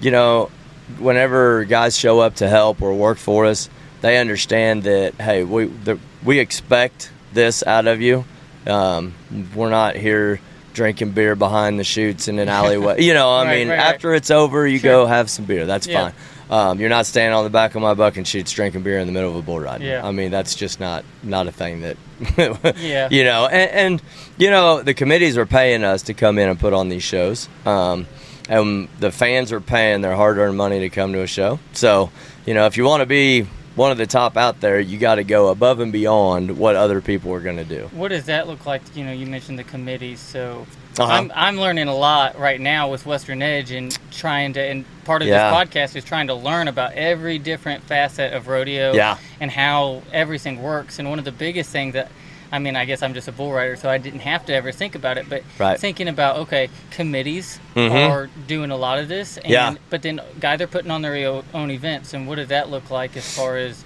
you 0.00 0.10
know, 0.10 0.50
whenever 0.98 1.64
guys 1.64 1.98
show 1.98 2.20
up 2.20 2.36
to 2.36 2.48
help 2.48 2.80
or 2.80 2.94
work 2.94 3.18
for 3.18 3.46
us, 3.46 3.68
they 4.00 4.18
understand 4.18 4.84
that 4.84 5.14
hey, 5.16 5.44
we 5.44 5.64
the, 5.66 5.98
we 6.24 6.38
expect 6.38 7.10
this 7.32 7.62
out 7.66 7.86
of 7.86 8.00
you. 8.00 8.24
Um, 8.66 9.14
we're 9.54 9.70
not 9.70 9.96
here 9.96 10.40
drinking 10.72 11.10
beer 11.12 11.34
behind 11.34 11.78
the 11.78 11.84
chutes 11.84 12.28
in 12.28 12.38
an 12.38 12.48
alleyway. 12.48 13.02
you 13.02 13.12
know, 13.12 13.28
I 13.30 13.44
Right, 13.44 13.58
mean, 13.58 13.68
right, 13.68 13.78
right. 13.78 13.94
after 13.94 14.14
it's 14.14 14.30
over, 14.30 14.66
you 14.66 14.78
Sure. 14.78 14.92
go 15.02 15.06
have 15.06 15.28
some 15.28 15.44
beer. 15.44 15.66
That's 15.66 15.86
Yeah. 15.86 16.10
fine. 16.10 16.12
Um, 16.50 16.80
you're 16.80 16.88
not 16.88 17.06
standing 17.06 17.32
on 17.32 17.44
the 17.44 17.50
back 17.50 17.76
of 17.76 17.80
my 17.80 17.94
bucking 17.94 18.24
chutes 18.24 18.50
drinking 18.50 18.82
beer 18.82 18.98
in 18.98 19.06
the 19.06 19.12
middle 19.12 19.30
of 19.30 19.36
a 19.36 19.42
bull 19.42 19.60
ride. 19.60 19.82
Yeah. 19.82 20.04
I 20.04 20.10
mean, 20.10 20.32
that's 20.32 20.56
just 20.56 20.80
not 20.80 21.04
not 21.22 21.46
a 21.46 21.52
thing 21.52 21.82
that. 21.82 21.96
Yeah. 22.76 23.08
You 23.10 23.24
know, 23.24 23.46
and, 23.46 23.70
and 23.70 24.02
you 24.36 24.50
know 24.50 24.82
the 24.82 24.92
committees 24.92 25.38
are 25.38 25.46
paying 25.46 25.84
us 25.84 26.02
to 26.02 26.14
come 26.14 26.38
in 26.38 26.48
and 26.48 26.58
put 26.58 26.72
on 26.74 26.88
these 26.88 27.02
shows. 27.02 27.48
Um, 27.64 28.06
and 28.48 28.88
the 28.98 29.12
fans 29.12 29.52
are 29.52 29.60
paying 29.60 30.00
their 30.00 30.16
hard-earned 30.16 30.56
money 30.56 30.80
to 30.80 30.90
come 30.90 31.12
to 31.12 31.22
a 31.22 31.26
show. 31.28 31.60
So, 31.72 32.10
you 32.44 32.52
know, 32.52 32.66
if 32.66 32.76
you 32.76 32.84
want 32.84 33.00
to 33.00 33.06
be 33.06 33.46
one 33.80 33.90
of 33.90 33.96
the 33.96 34.06
top 34.06 34.36
out 34.36 34.60
there, 34.60 34.78
you 34.78 34.98
got 34.98 35.14
to 35.14 35.24
go 35.24 35.48
above 35.48 35.80
and 35.80 35.90
beyond 35.90 36.58
what 36.58 36.76
other 36.76 37.00
people 37.00 37.32
are 37.32 37.40
going 37.40 37.56
to 37.56 37.64
do. 37.64 37.88
What 37.92 38.08
does 38.08 38.26
that 38.26 38.46
look 38.46 38.66
like? 38.66 38.82
You 38.94 39.04
know, 39.06 39.12
you 39.12 39.24
mentioned 39.26 39.58
the 39.58 39.64
committees, 39.64 40.20
so 40.20 40.66
Uh-huh. 40.98 41.10
I'm 41.10 41.32
I'm 41.34 41.56
learning 41.58 41.88
a 41.88 41.94
lot 41.96 42.38
right 42.38 42.60
now 42.60 42.90
with 42.90 43.06
Western 43.06 43.40
Edge 43.40 43.70
and 43.70 43.96
trying 44.10 44.52
to. 44.52 44.60
And 44.60 44.84
part 45.04 45.22
of 45.22 45.28
Yeah. 45.28 45.48
this 45.48 45.56
podcast 45.58 45.96
is 45.96 46.04
trying 46.04 46.26
to 46.26 46.34
learn 46.34 46.68
about 46.68 46.92
every 46.92 47.38
different 47.38 47.82
facet 47.84 48.34
of 48.34 48.48
rodeo 48.48 48.92
Yeah. 48.92 49.16
and 49.40 49.50
how 49.50 50.02
everything 50.12 50.60
works. 50.62 50.98
And 50.98 51.08
one 51.08 51.18
of 51.18 51.24
the 51.24 51.32
biggest 51.32 51.70
things 51.70 51.94
that 51.94 52.08
I 52.52 52.58
mean, 52.58 52.74
I 52.76 52.84
guess 52.84 53.02
I'm 53.02 53.14
just 53.14 53.28
a 53.28 53.32
bull 53.32 53.52
rider, 53.52 53.76
so 53.76 53.88
I 53.88 53.98
didn't 53.98 54.20
have 54.20 54.44
to 54.46 54.54
ever 54.54 54.72
think 54.72 54.94
about 54.94 55.18
it. 55.18 55.26
But 55.28 55.42
Right. 55.58 55.78
thinking 55.78 56.08
about 56.08 56.36
okay, 56.38 56.68
committees 56.90 57.60
Mhm. 57.76 58.10
are 58.10 58.28
doing 58.48 58.70
a 58.70 58.76
lot 58.76 58.98
of 58.98 59.08
this, 59.08 59.36
and 59.36 59.50
Yeah. 59.50 59.74
but 59.88 60.02
then 60.02 60.20
guys 60.40 60.60
are 60.60 60.66
putting 60.66 60.90
on 60.90 61.02
their 61.02 61.42
own 61.54 61.70
events, 61.70 62.12
and 62.12 62.26
what 62.26 62.36
does 62.36 62.48
that 62.48 62.70
look 62.70 62.90
like 62.90 63.16
as 63.16 63.24
far 63.36 63.56
as 63.56 63.84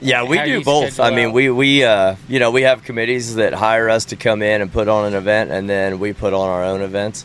Yeah, 0.00 0.24
we 0.24 0.38
do 0.42 0.62
both. 0.62 1.00
I 1.00 1.10
mean, 1.10 1.28
out. 1.28 1.32
we 1.34 1.48
we 1.50 1.84
uh, 1.84 2.16
you 2.28 2.38
know 2.38 2.50
we 2.50 2.62
have 2.62 2.82
committees 2.84 3.36
that 3.36 3.54
hire 3.54 3.88
us 3.88 4.04
to 4.06 4.16
come 4.16 4.42
in 4.42 4.60
and 4.62 4.72
put 4.72 4.88
on 4.88 5.06
an 5.06 5.14
event, 5.14 5.50
and 5.50 5.68
then 5.70 5.98
we 5.98 6.12
put 6.12 6.34
on 6.34 6.48
our 6.48 6.64
own 6.64 6.82
events. 6.82 7.24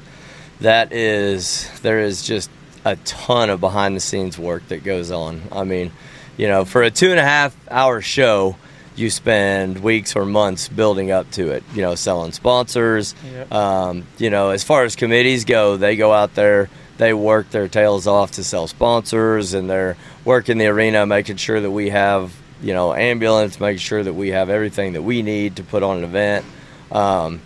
That 0.62 0.93
is, 0.93 1.67
there 1.81 2.00
is 2.00 2.21
just 2.21 2.50
a 2.85 2.95
ton 2.97 3.50
of 3.50 3.59
behind 3.59 3.95
the 3.95 4.00
scenes 4.00 4.38
work 4.38 4.67
that 4.69 4.83
goes 4.83 5.09
on. 5.12 5.41
I 5.51 5.63
mean, 5.63 5.91
you 6.38 6.47
know, 6.47 6.65
for 6.65 6.83
a 6.83 6.91
two 6.91 7.09
and 7.09 7.19
a 7.19 7.24
half 7.24 7.55
hour 7.69 8.00
show, 8.00 8.55
you 8.95 9.10
spend 9.10 9.83
weeks 9.83 10.15
or 10.15 10.25
months 10.25 10.67
building 10.67 11.12
up 11.12 11.29
to 11.31 11.51
it. 11.51 11.63
You 11.74 11.81
know, 11.81 11.95
selling 11.95 12.31
sponsors. 12.31 13.15
Yep. 13.25 13.51
Um, 13.51 14.03
you 14.17 14.29
know, 14.29 14.50
as 14.50 14.63
far 14.63 14.83
as 14.83 14.95
committees 14.95 15.45
go, 15.45 15.77
they 15.77 15.95
go 15.95 16.12
out 16.12 16.36
there, 16.36 16.69
they 16.98 17.13
work 17.13 17.50
their 17.51 17.67
tails 17.67 18.07
off 18.07 18.31
to 18.31 18.43
sell 18.43 18.67
sponsors, 18.67 19.53
and 19.53 19.69
they're 19.69 19.98
working 20.25 20.57
the 20.57 20.67
arena, 20.67 21.05
making 21.05 21.38
sure 21.38 21.60
that 21.60 21.71
we 21.71 21.89
have, 21.89 22.36
you 22.62 22.74
know, 22.74 22.93
ambulance, 22.93 23.60
making 23.60 23.79
sure 23.79 24.03
that 24.03 24.13
we 24.13 24.29
have 24.29 24.50
everything 24.50 24.93
that 24.93 25.01
we 25.01 25.21
need 25.21 25.55
to 25.55 25.63
put 25.63 25.83
on 25.83 25.98
an 26.00 26.03
event. 26.03 26.45
Um, 26.91 27.41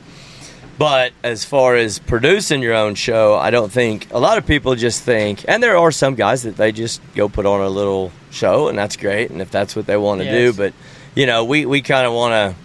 but 0.77 1.13
as 1.23 1.45
far 1.45 1.75
as 1.75 1.99
producing 1.99 2.61
your 2.61 2.73
own 2.73 2.95
show, 2.95 3.35
I 3.35 3.49
don't 3.49 3.71
think 3.71 4.07
a 4.11 4.19
lot 4.19 4.37
of 4.37 4.45
people 4.45 4.75
just 4.75 5.03
think, 5.03 5.45
and 5.47 5.63
there 5.63 5.77
are 5.77 5.91
some 5.91 6.15
guys 6.15 6.43
that 6.43 6.57
they 6.57 6.73
just 6.73 7.01
go 7.15 7.29
put 7.29 7.45
on 7.45 7.61
a 7.61 7.69
little 7.69 8.11
show, 8.29 8.67
and 8.67 8.77
that's 8.77 8.97
great, 8.97 9.29
and 9.29 9.41
if 9.41 9.51
that's 9.51 9.73
what 9.73 9.85
they 9.85 9.95
want 9.95 10.21
to 10.21 10.29
do. 10.29 10.51
But 10.51 10.73
you 11.15 11.25
know, 11.25 11.45
we 11.45 11.65
we 11.65 11.81
kind 11.81 12.05
of 12.05 12.13
want 12.13 12.31
to 12.33 12.55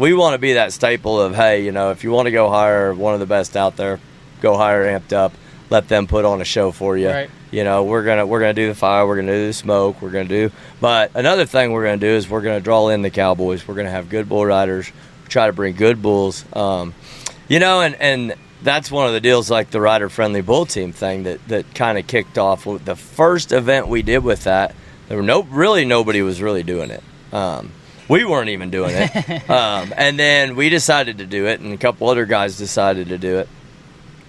we 0.00 0.14
want 0.14 0.34
to 0.34 0.38
be 0.38 0.54
that 0.54 0.72
staple 0.72 1.20
of 1.20 1.34
hey, 1.34 1.64
you 1.64 1.72
know, 1.72 1.90
if 1.90 2.04
you 2.04 2.10
want 2.10 2.26
to 2.26 2.32
go 2.32 2.48
hire 2.48 2.94
one 2.94 3.14
of 3.14 3.20
the 3.20 3.26
best 3.26 3.56
out 3.56 3.76
there, 3.76 4.00
go 4.40 4.56
hire 4.56 4.84
Amped 4.84 5.12
Up, 5.12 5.32
let 5.68 5.88
them 5.88 6.06
put 6.06 6.24
on 6.24 6.40
a 6.40 6.44
show 6.44 6.70
for 6.70 6.96
you. 6.96 7.08
Right. 7.08 7.30
You 7.50 7.64
know, 7.64 7.84
we're 7.84 8.04
gonna 8.04 8.26
we're 8.26 8.40
gonna 8.40 8.54
do 8.54 8.68
the 8.68 8.74
fire, 8.74 9.06
we're 9.06 9.16
gonna 9.16 9.32
do 9.32 9.46
the 9.46 9.52
smoke, 9.52 10.00
we're 10.00 10.10
gonna 10.10 10.26
do. 10.26 10.50
But 10.80 11.10
another 11.14 11.46
thing 11.46 11.72
we're 11.72 11.84
gonna 11.84 11.96
do 11.96 12.06
is 12.06 12.28
we're 12.28 12.42
gonna 12.42 12.60
draw 12.60 12.88
in 12.88 13.02
the 13.02 13.10
cowboys. 13.10 13.66
We're 13.66 13.74
gonna 13.74 13.90
have 13.90 14.08
good 14.08 14.28
bull 14.28 14.46
riders, 14.46 14.90
try 15.28 15.46
to 15.46 15.52
bring 15.52 15.74
good 15.74 16.00
bulls. 16.00 16.44
Um, 16.54 16.94
you 17.48 17.58
know, 17.58 17.80
and 17.80 17.94
and 17.96 18.34
that's 18.62 18.90
one 18.90 19.06
of 19.06 19.12
the 19.12 19.20
deals 19.20 19.50
like 19.50 19.70
the 19.70 19.80
rider 19.80 20.08
friendly 20.08 20.42
bull 20.42 20.66
team 20.66 20.92
thing 20.92 21.22
that 21.24 21.46
that 21.48 21.74
kind 21.74 21.98
of 21.98 22.06
kicked 22.06 22.38
off 22.38 22.64
the 22.84 22.96
first 22.96 23.50
event 23.50 23.88
we 23.88 24.02
did 24.02 24.22
with 24.22 24.44
that. 24.44 24.74
There 25.08 25.16
were 25.16 25.22
no 25.22 25.42
really 25.44 25.84
nobody 25.86 26.20
was 26.22 26.42
really 26.42 26.62
doing 26.62 26.90
it. 26.90 27.02
Um, 27.32 27.72
we 28.08 28.24
weren't 28.24 28.50
even 28.50 28.70
doing 28.70 28.94
it. 28.94 29.50
um, 29.50 29.92
and 29.96 30.18
then 30.18 30.56
we 30.56 30.68
decided 30.68 31.18
to 31.18 31.26
do 31.26 31.46
it, 31.46 31.60
and 31.60 31.72
a 31.72 31.76
couple 31.76 32.08
other 32.08 32.26
guys 32.26 32.56
decided 32.56 33.08
to 33.08 33.18
do 33.18 33.38
it. 33.38 33.48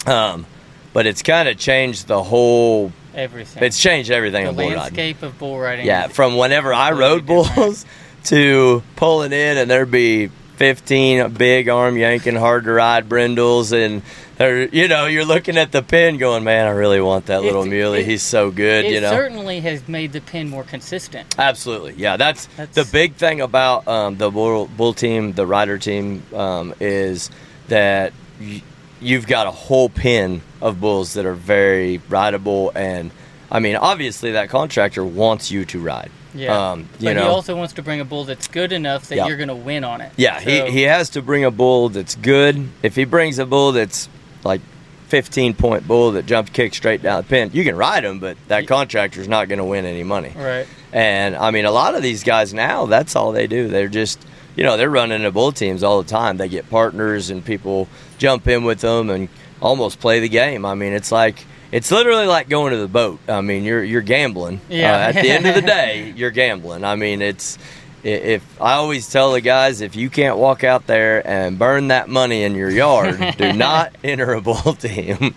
Um, 0.07 0.45
but 0.93 1.05
it's 1.05 1.21
kind 1.21 1.47
of 1.47 1.57
changed 1.57 2.07
the 2.07 2.23
whole. 2.23 2.91
everything? 3.13 3.63
It's 3.63 3.79
changed 3.79 4.11
everything 4.11 4.45
the 4.45 4.53
bull 4.53 4.63
riding. 4.63 4.77
landscape 4.77 5.23
of 5.23 5.37
bull 5.37 5.59
riding. 5.59 5.85
Yeah, 5.85 6.07
from 6.07 6.37
whenever 6.37 6.73
I 6.73 6.91
rode 6.91 7.25
bulls 7.25 7.85
to 8.25 8.83
pulling 8.95 9.31
in 9.31 9.57
and 9.57 9.69
there'd 9.69 9.91
be 9.91 10.29
15 10.63 11.29
big 11.35 11.69
arm 11.69 11.97
yanking, 11.97 12.35
hard 12.35 12.65
to 12.65 12.71
ride 12.73 13.07
brindles, 13.07 13.71
and 13.71 14.01
they're, 14.37 14.67
you 14.67 14.89
know, 14.89 15.05
you're 15.05 15.23
looking 15.23 15.57
at 15.57 15.71
the 15.71 15.81
pin 15.81 16.17
going, 16.17 16.43
man, 16.43 16.67
I 16.67 16.71
really 16.71 16.99
want 16.99 17.27
that 17.27 17.41
little 17.43 17.61
It's- 17.63 17.71
muley. 17.73 18.01
it- 18.01 18.05
He's 18.07 18.21
so 18.23 18.51
good, 18.51 18.83
It 18.83 18.91
you 18.91 18.99
know. 18.99 19.11
certainly 19.11 19.61
has 19.61 19.87
made 19.87 20.11
the 20.11 20.19
pin 20.19 20.49
more 20.49 20.65
consistent. 20.65 21.33
Absolutely, 21.39 21.93
yeah. 21.95 22.17
That's, 22.17 22.47
That's- 22.57 22.75
the 22.75 22.83
big 22.91 23.15
thing 23.15 23.39
about 23.39 23.87
um, 23.87 24.17
the 24.17 24.29
bull, 24.29 24.67
bull 24.67 24.93
team, 24.93 25.31
the 25.31 25.47
rider 25.47 25.77
team, 25.77 26.23
um, 26.35 26.73
is 26.81 27.29
that 27.69 28.11
y- 28.41 28.61
you've 28.99 29.27
got 29.27 29.47
a 29.47 29.51
whole 29.51 29.87
pin 29.87 30.41
of 30.61 30.81
bulls 30.81 31.13
that 31.13 31.25
are 31.25 31.33
very 31.35 32.01
rideable, 32.09 32.73
and 32.75 33.11
I 33.49 33.59
mean, 33.61 33.77
obviously, 33.77 34.33
that 34.33 34.49
contractor 34.49 35.05
wants 35.05 35.51
you 35.51 35.63
to 35.65 35.79
ride. 35.79 36.11
Yeah. 36.33 36.71
um, 36.71 36.87
but 36.99 37.13
know. 37.13 37.21
he 37.23 37.27
also 37.27 37.55
wants 37.55 37.73
to 37.73 37.81
bring 37.81 37.99
a 37.99 38.05
bull 38.05 38.23
that's 38.25 38.47
good 38.47 38.71
enough 38.71 39.07
that 39.09 39.15
Yeah. 39.15 39.27
you're 39.27 39.37
going 39.37 39.49
to 39.49 39.55
win 39.55 39.83
on 39.83 40.01
it. 40.01 40.11
Yeah, 40.17 40.39
So- 40.39 40.49
he, 40.49 40.71
he 40.71 40.81
has 40.83 41.09
to 41.11 41.21
bring 41.21 41.43
a 41.43 41.51
bull 41.51 41.89
that's 41.89 42.15
good. 42.15 42.69
If 42.83 42.95
he 42.95 43.05
brings 43.05 43.39
a 43.39 43.45
bull 43.45 43.71
that's 43.71 44.07
like 44.43 44.61
15 45.07 45.55
point 45.55 45.87
bull 45.87 46.11
that 46.11 46.25
jumps 46.27 46.51
kick 46.51 46.73
straight 46.75 47.01
down 47.01 47.23
the 47.23 47.27
pin, 47.27 47.49
you 47.53 47.63
can 47.63 47.75
ride 47.75 48.03
him, 48.05 48.19
but 48.19 48.37
that 48.47 48.67
contractor's 48.67 49.27
not 49.27 49.47
going 49.49 49.57
to 49.59 49.65
win 49.65 49.85
any 49.85 50.03
money. 50.03 50.33
Right. 50.35 50.67
And 50.93 51.35
I 51.35 51.51
mean, 51.51 51.65
a 51.65 51.71
lot 51.71 51.95
of 51.95 52.03
these 52.03 52.23
guys 52.23 52.53
now, 52.53 52.85
that's 52.85 53.15
all 53.15 53.31
they 53.31 53.47
do. 53.47 53.67
They're 53.67 53.87
just, 53.87 54.23
you 54.55 54.63
know, 54.63 54.77
they're 54.77 54.89
running 54.89 55.23
the 55.23 55.31
bull 55.31 55.51
teams 55.51 55.83
all 55.83 56.01
the 56.01 56.09
time. 56.09 56.37
They 56.37 56.47
get 56.47 56.69
partners 56.69 57.29
and 57.31 57.43
people 57.43 57.87
jump 58.19 58.47
in 58.47 58.63
with 58.63 58.81
them 58.81 59.09
and 59.09 59.29
almost 59.61 59.99
play 59.99 60.19
the 60.19 60.29
game. 60.29 60.63
I 60.65 60.75
mean, 60.75 60.93
it's 60.93 61.11
like, 61.11 61.45
it's 61.71 61.91
literally 61.91 62.25
like 62.27 62.49
going 62.49 62.71
to 62.71 62.77
the 62.79 62.87
boat. 62.87 63.19
I 63.27 63.41
mean, 63.41 63.63
you're 63.63 63.83
you're 63.83 64.01
gambling. 64.01 64.61
Yeah. 64.69 64.93
Uh, 64.93 64.97
at 65.09 65.15
the 65.15 65.29
end 65.29 65.45
of 65.45 65.55
the 65.55 65.61
day, 65.77 66.13
you're 66.15 66.31
gambling. 66.31 66.83
I 66.83 66.95
mean, 66.95 67.21
it's 67.21 67.57
if 68.01 68.61
I 68.61 68.75
always 68.75 69.09
tell 69.11 69.33
the 69.33 69.41
guys 69.41 69.81
if 69.81 69.95
you 69.97 70.09
can't 70.09 70.37
walk 70.37 70.63
out 70.63 70.87
there 70.87 71.25
and 71.27 71.59
burn 71.59 71.89
that 71.89 72.07
money 72.07 72.43
in 72.43 72.55
your 72.55 72.69
yard, 72.69 73.35
do 73.37 73.51
not 73.67 73.93
enter 74.05 74.33
a 74.33 74.41
bull 74.41 74.73
team. 74.79 75.35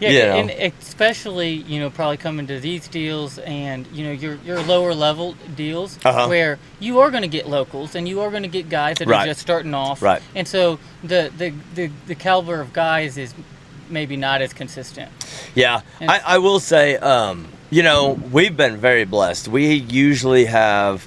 Yeah, 0.00 0.10
You 0.10 0.18
know. 0.22 0.36
and 0.36 0.50
especially 0.50 1.50
you 1.50 1.78
know 1.80 1.88
probably 1.90 2.16
coming 2.16 2.46
to 2.48 2.58
these 2.58 2.88
deals 2.88 3.38
and 3.38 3.86
you 3.88 4.04
know 4.04 4.12
your 4.12 4.34
your 4.44 4.60
lower 4.62 4.92
level 4.94 5.36
deals 5.54 5.98
Uh-huh. 6.04 6.26
where 6.26 6.58
you 6.80 6.98
are 7.00 7.10
going 7.10 7.22
to 7.22 7.28
get 7.28 7.48
locals 7.48 7.94
and 7.94 8.08
you 8.08 8.20
are 8.22 8.30
going 8.30 8.42
to 8.42 8.48
get 8.48 8.68
guys 8.68 8.96
that 8.98 9.06
Right. 9.08 9.22
are 9.22 9.26
just 9.26 9.40
starting 9.40 9.72
off. 9.74 10.02
Right. 10.02 10.20
And 10.34 10.48
so 10.48 10.78
the 11.04 11.30
the, 11.36 11.52
the 11.74 11.90
the 12.06 12.14
caliber 12.14 12.60
of 12.60 12.72
guys 12.72 13.16
is 13.18 13.34
maybe 13.88 14.16
not 14.16 14.42
as 14.42 14.52
consistent. 14.52 15.10
Yeah, 15.54 15.80
I, 16.00 16.20
I 16.26 16.38
will 16.38 16.60
say, 16.60 16.96
um, 16.96 17.48
you 17.70 17.82
know, 17.82 18.12
we've 18.32 18.56
been 18.56 18.76
very 18.76 19.04
blessed. 19.04 19.48
We 19.48 19.74
usually 19.74 20.46
have 20.46 21.06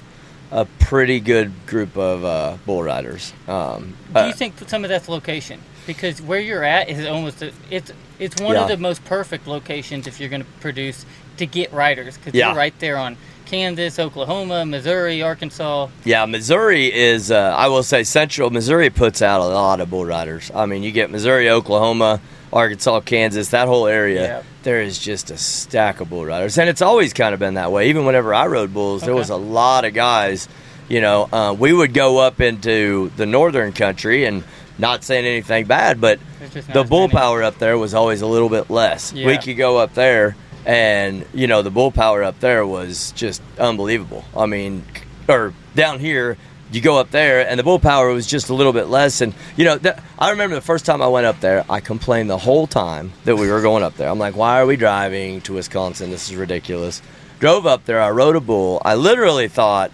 a 0.50 0.64
pretty 0.64 1.20
good 1.20 1.52
group 1.66 1.96
of 1.96 2.24
uh, 2.24 2.56
bull 2.64 2.82
riders. 2.82 3.32
Um, 3.46 3.94
Do 4.14 4.20
uh, 4.20 4.26
you 4.26 4.32
think 4.32 4.54
some 4.68 4.84
of 4.84 4.88
that's 4.90 5.08
location? 5.08 5.60
Because 5.86 6.20
where 6.20 6.40
you're 6.40 6.64
at 6.64 6.88
is 6.88 7.06
almost 7.06 7.42
a, 7.42 7.52
it's 7.70 7.92
it's 8.18 8.40
one 8.40 8.54
Yeah. 8.54 8.62
of 8.62 8.68
the 8.68 8.76
most 8.76 9.04
perfect 9.04 9.46
locations 9.46 10.06
if 10.06 10.20
you're 10.20 10.28
going 10.28 10.42
to 10.42 10.48
produce 10.60 11.06
to 11.38 11.46
get 11.46 11.72
riders 11.72 12.16
because 12.18 12.34
Yeah. 12.34 12.48
you're 12.48 12.56
right 12.56 12.78
there 12.78 12.96
on 12.96 13.16
Kansas, 13.46 13.98
Oklahoma, 13.98 14.66
Missouri, 14.66 15.22
Arkansas. 15.22 15.88
yeah, 16.04 16.26
Missouri 16.26 16.92
is, 16.92 17.30
uh, 17.30 17.54
I 17.56 17.68
will 17.68 17.82
say, 17.82 18.04
Central 18.04 18.50
Missouri 18.50 18.90
puts 18.90 19.22
out 19.22 19.40
a 19.40 19.46
lot 19.46 19.80
of 19.80 19.88
bull 19.88 20.04
riders. 20.04 20.50
I 20.54 20.66
mean, 20.66 20.82
you 20.82 20.92
get 20.92 21.10
Missouri, 21.10 21.48
Oklahoma, 21.48 22.20
Arkansas, 22.52 23.00
Kansas, 23.00 23.50
that 23.50 23.68
whole 23.68 23.86
area. 23.86 24.22
Yeah. 24.22 24.42
There 24.62 24.80
is 24.82 24.98
just 24.98 25.30
a 25.30 25.38
stack 25.38 26.00
of 26.00 26.10
bull 26.10 26.24
riders, 26.26 26.58
and 26.58 26.68
it's 26.68 26.82
always 26.82 27.12
kind 27.12 27.32
of 27.34 27.40
been 27.40 27.54
that 27.54 27.72
way. 27.72 27.88
Even 27.90 28.04
whenever 28.04 28.34
I 28.34 28.46
rode 28.46 28.72
bulls, 28.74 29.02
there 29.02 29.14
was 29.14 29.30
a 29.30 29.36
lot 29.36 29.84
of 29.84 29.94
guys. 29.94 30.48
You 30.88 31.00
know, 31.00 31.28
uh, 31.32 31.52
we 31.58 31.72
would 31.72 31.92
go 31.94 32.18
up 32.18 32.40
into 32.40 33.10
the 33.16 33.26
northern 33.26 33.72
country, 33.72 34.24
and 34.24 34.42
not 34.78 35.04
saying 35.04 35.26
anything 35.26 35.66
bad, 35.66 36.00
but 36.00 36.18
There's 36.38 36.54
just 36.54 36.68
not 36.68 36.74
the 36.74 36.84
bull 36.84 37.08
many. 37.08 37.12
power 37.18 37.42
up 37.42 37.58
there 37.58 37.76
was 37.76 37.94
always 37.94 38.22
a 38.22 38.26
little 38.26 38.48
bit 38.48 38.70
less. 38.70 39.12
Yeah. 39.12 39.26
We 39.26 39.38
could 39.38 39.56
go 39.56 39.76
up 39.78 39.94
there, 39.94 40.36
and 40.64 41.24
you 41.34 41.46
know 41.46 41.62
the 41.62 41.70
bull 41.70 41.90
power 41.90 42.22
up 42.22 42.40
there 42.40 42.66
was 42.66 43.12
just 43.12 43.42
unbelievable. 43.58 44.24
I 44.36 44.46
mean, 44.46 44.84
or 45.28 45.52
down 45.74 45.98
here, 46.00 46.36
you 46.70 46.80
go 46.80 46.98
up 46.98 47.10
there, 47.10 47.48
and 47.48 47.58
the 47.58 47.62
bull 47.64 47.78
power 47.78 48.10
was 48.10 48.26
just 48.26 48.48
a 48.50 48.54
little 48.54 48.72
bit 48.72 48.88
less. 48.88 49.20
And 49.20 49.34
you 49.56 49.64
know, 49.64 49.78
th- 49.78 49.94
I 50.18 50.30
remember 50.30 50.54
the 50.54 50.60
first 50.62 50.84
time 50.84 51.00
I 51.02 51.08
went 51.08 51.26
up 51.26 51.40
there, 51.40 51.64
I 51.70 51.80
complained 51.80 52.28
the 52.30 52.38
whole 52.38 52.66
time 52.66 53.12
that 53.24 53.36
we 53.36 53.48
were 53.50 53.62
going 53.62 53.82
up 53.82 53.96
there. 53.96 54.08
I'm 54.08 54.18
like, 54.18 54.36
why 54.36 54.60
are 54.60 54.66
we 54.66 54.76
driving 54.76 55.40
to 55.42 55.54
Wisconsin? 55.54 56.10
This 56.10 56.28
is 56.30 56.36
ridiculous. 56.36 57.00
Drove 57.40 57.66
up 57.66 57.84
there, 57.84 58.00
I 58.00 58.10
rode 58.10 58.36
a 58.36 58.40
bull. 58.40 58.82
I 58.84 58.96
literally 58.96 59.48
thought, 59.48 59.92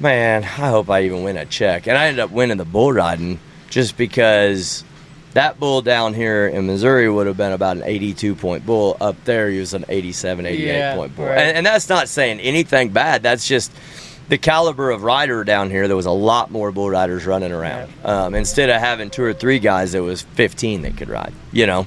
man, 0.00 0.44
I 0.44 0.46
hope 0.70 0.88
I 0.90 1.02
even 1.02 1.24
win 1.24 1.36
a 1.36 1.44
check. 1.44 1.86
And 1.88 1.96
I 1.98 2.06
ended 2.06 2.20
up 2.20 2.30
winning 2.30 2.56
the 2.56 2.64
bull 2.64 2.92
riding 2.92 3.40
just 3.68 3.96
because 3.96 4.84
that 5.34 5.58
bull 5.60 5.82
down 5.82 6.14
here 6.14 6.46
in 6.48 6.66
Missouri 6.66 7.10
would 7.10 7.26
have 7.26 7.36
been 7.36 7.52
about 7.52 7.76
an 7.76 7.82
82 7.84 8.34
point 8.36 8.64
bull. 8.64 8.96
Up 9.00 9.22
there, 9.24 9.50
he 9.50 9.58
was 9.58 9.74
an 9.74 9.84
87, 9.88 10.46
88 10.46 10.66
Yeah, 10.66 10.94
point 10.94 11.14
bull. 11.16 11.26
right. 11.26 11.38
And, 11.38 11.58
and 11.58 11.66
that's 11.66 11.88
not 11.88 12.08
saying 12.08 12.40
anything 12.40 12.90
bad. 12.90 13.22
That's 13.22 13.46
just 13.46 13.72
the 14.28 14.38
caliber 14.38 14.90
of 14.90 15.02
rider 15.02 15.42
down 15.44 15.70
here. 15.70 15.86
There 15.88 15.96
was 15.96 16.06
a 16.06 16.10
lot 16.10 16.50
more 16.50 16.70
bull 16.72 16.90
riders 16.90 17.24
running 17.26 17.52
around. 17.52 17.90
Um, 18.04 18.34
instead 18.34 18.68
of 18.70 18.76
having 18.80 19.10
two 19.10 19.22
or 19.24 19.32
three 19.32 19.58
guys, 19.58 19.92
there 19.92 20.02
was 20.02 20.22
15 20.22 20.82
that 20.82 20.96
could 20.96 21.08
ride, 21.08 21.32
you 21.52 21.66
know? 21.66 21.86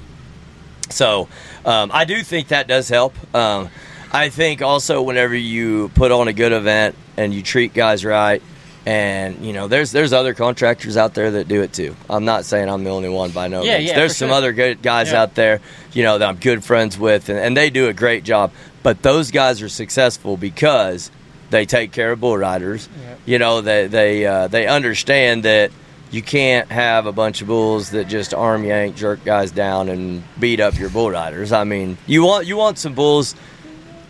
So 0.89 1.27
um, 1.65 1.91
I 1.93 2.05
do 2.05 2.21
think 2.23 2.49
that 2.49 2.67
does 2.67 2.89
help. 2.89 3.13
Um, 3.35 3.69
I 4.11 4.29
think 4.29 4.61
also 4.61 5.01
whenever 5.01 5.35
you 5.35 5.89
put 5.95 6.11
on 6.11 6.27
a 6.27 6.33
good 6.33 6.51
event 6.51 6.95
and 7.15 7.33
you 7.33 7.41
treat 7.41 7.73
guys 7.73 8.03
right, 8.03 8.41
and 8.83 9.45
you 9.45 9.53
know, 9.53 9.67
there's 9.67 9.91
there's 9.91 10.11
other 10.11 10.33
contractors 10.33 10.97
out 10.97 11.13
there 11.13 11.29
that 11.31 11.47
do 11.47 11.61
it 11.61 11.71
too. 11.71 11.95
I'm 12.09 12.25
not 12.25 12.45
saying 12.45 12.67
I'm 12.67 12.83
the 12.83 12.89
only 12.89 13.09
one 13.09 13.29
by 13.29 13.47
no 13.47 13.61
Yeah, 13.61 13.77
means. 13.77 13.91
yeah, 13.91 13.95
there's 13.95 14.17
some 14.17 14.29
sure. 14.29 14.35
other 14.37 14.53
good 14.53 14.81
guys 14.81 15.11
Yeah. 15.11 15.21
out 15.21 15.35
there, 15.35 15.61
you 15.93 16.01
know, 16.03 16.17
that 16.17 16.27
I'm 16.27 16.37
good 16.37 16.63
friends 16.63 16.97
with, 16.97 17.29
and, 17.29 17.37
and 17.37 17.55
they 17.55 17.69
do 17.69 17.87
a 17.89 17.93
great 17.93 18.23
job. 18.23 18.51
But 18.81 19.03
those 19.03 19.29
guys 19.29 19.61
are 19.61 19.69
successful 19.69 20.35
because 20.35 21.11
they 21.51 21.65
take 21.65 21.91
care 21.91 22.11
of 22.11 22.19
bull 22.19 22.37
riders. 22.37 22.89
Yep. 23.05 23.19
You 23.25 23.39
know, 23.39 23.61
they 23.61 23.87
they 23.87 24.25
uh, 24.25 24.47
they 24.47 24.67
understand 24.67 25.43
that 25.43 25.71
you 26.09 26.21
can't 26.21 26.69
have 26.71 27.05
a 27.05 27.11
bunch 27.11 27.41
of 27.41 27.47
bulls 27.47 27.91
that 27.91 28.07
just 28.07 28.33
arm 28.33 28.63
yank, 28.65 28.95
jerk 28.95 29.23
guys 29.23 29.51
down, 29.51 29.87
and 29.89 30.23
beat 30.39 30.59
up 30.59 30.77
your 30.77 30.89
bull 30.89 31.11
riders. 31.11 31.51
I 31.53 31.63
mean, 31.63 31.97
you 32.07 32.23
want 32.23 32.47
you 32.47 32.57
want 32.57 32.77
some 32.79 32.93
bulls. 32.93 33.35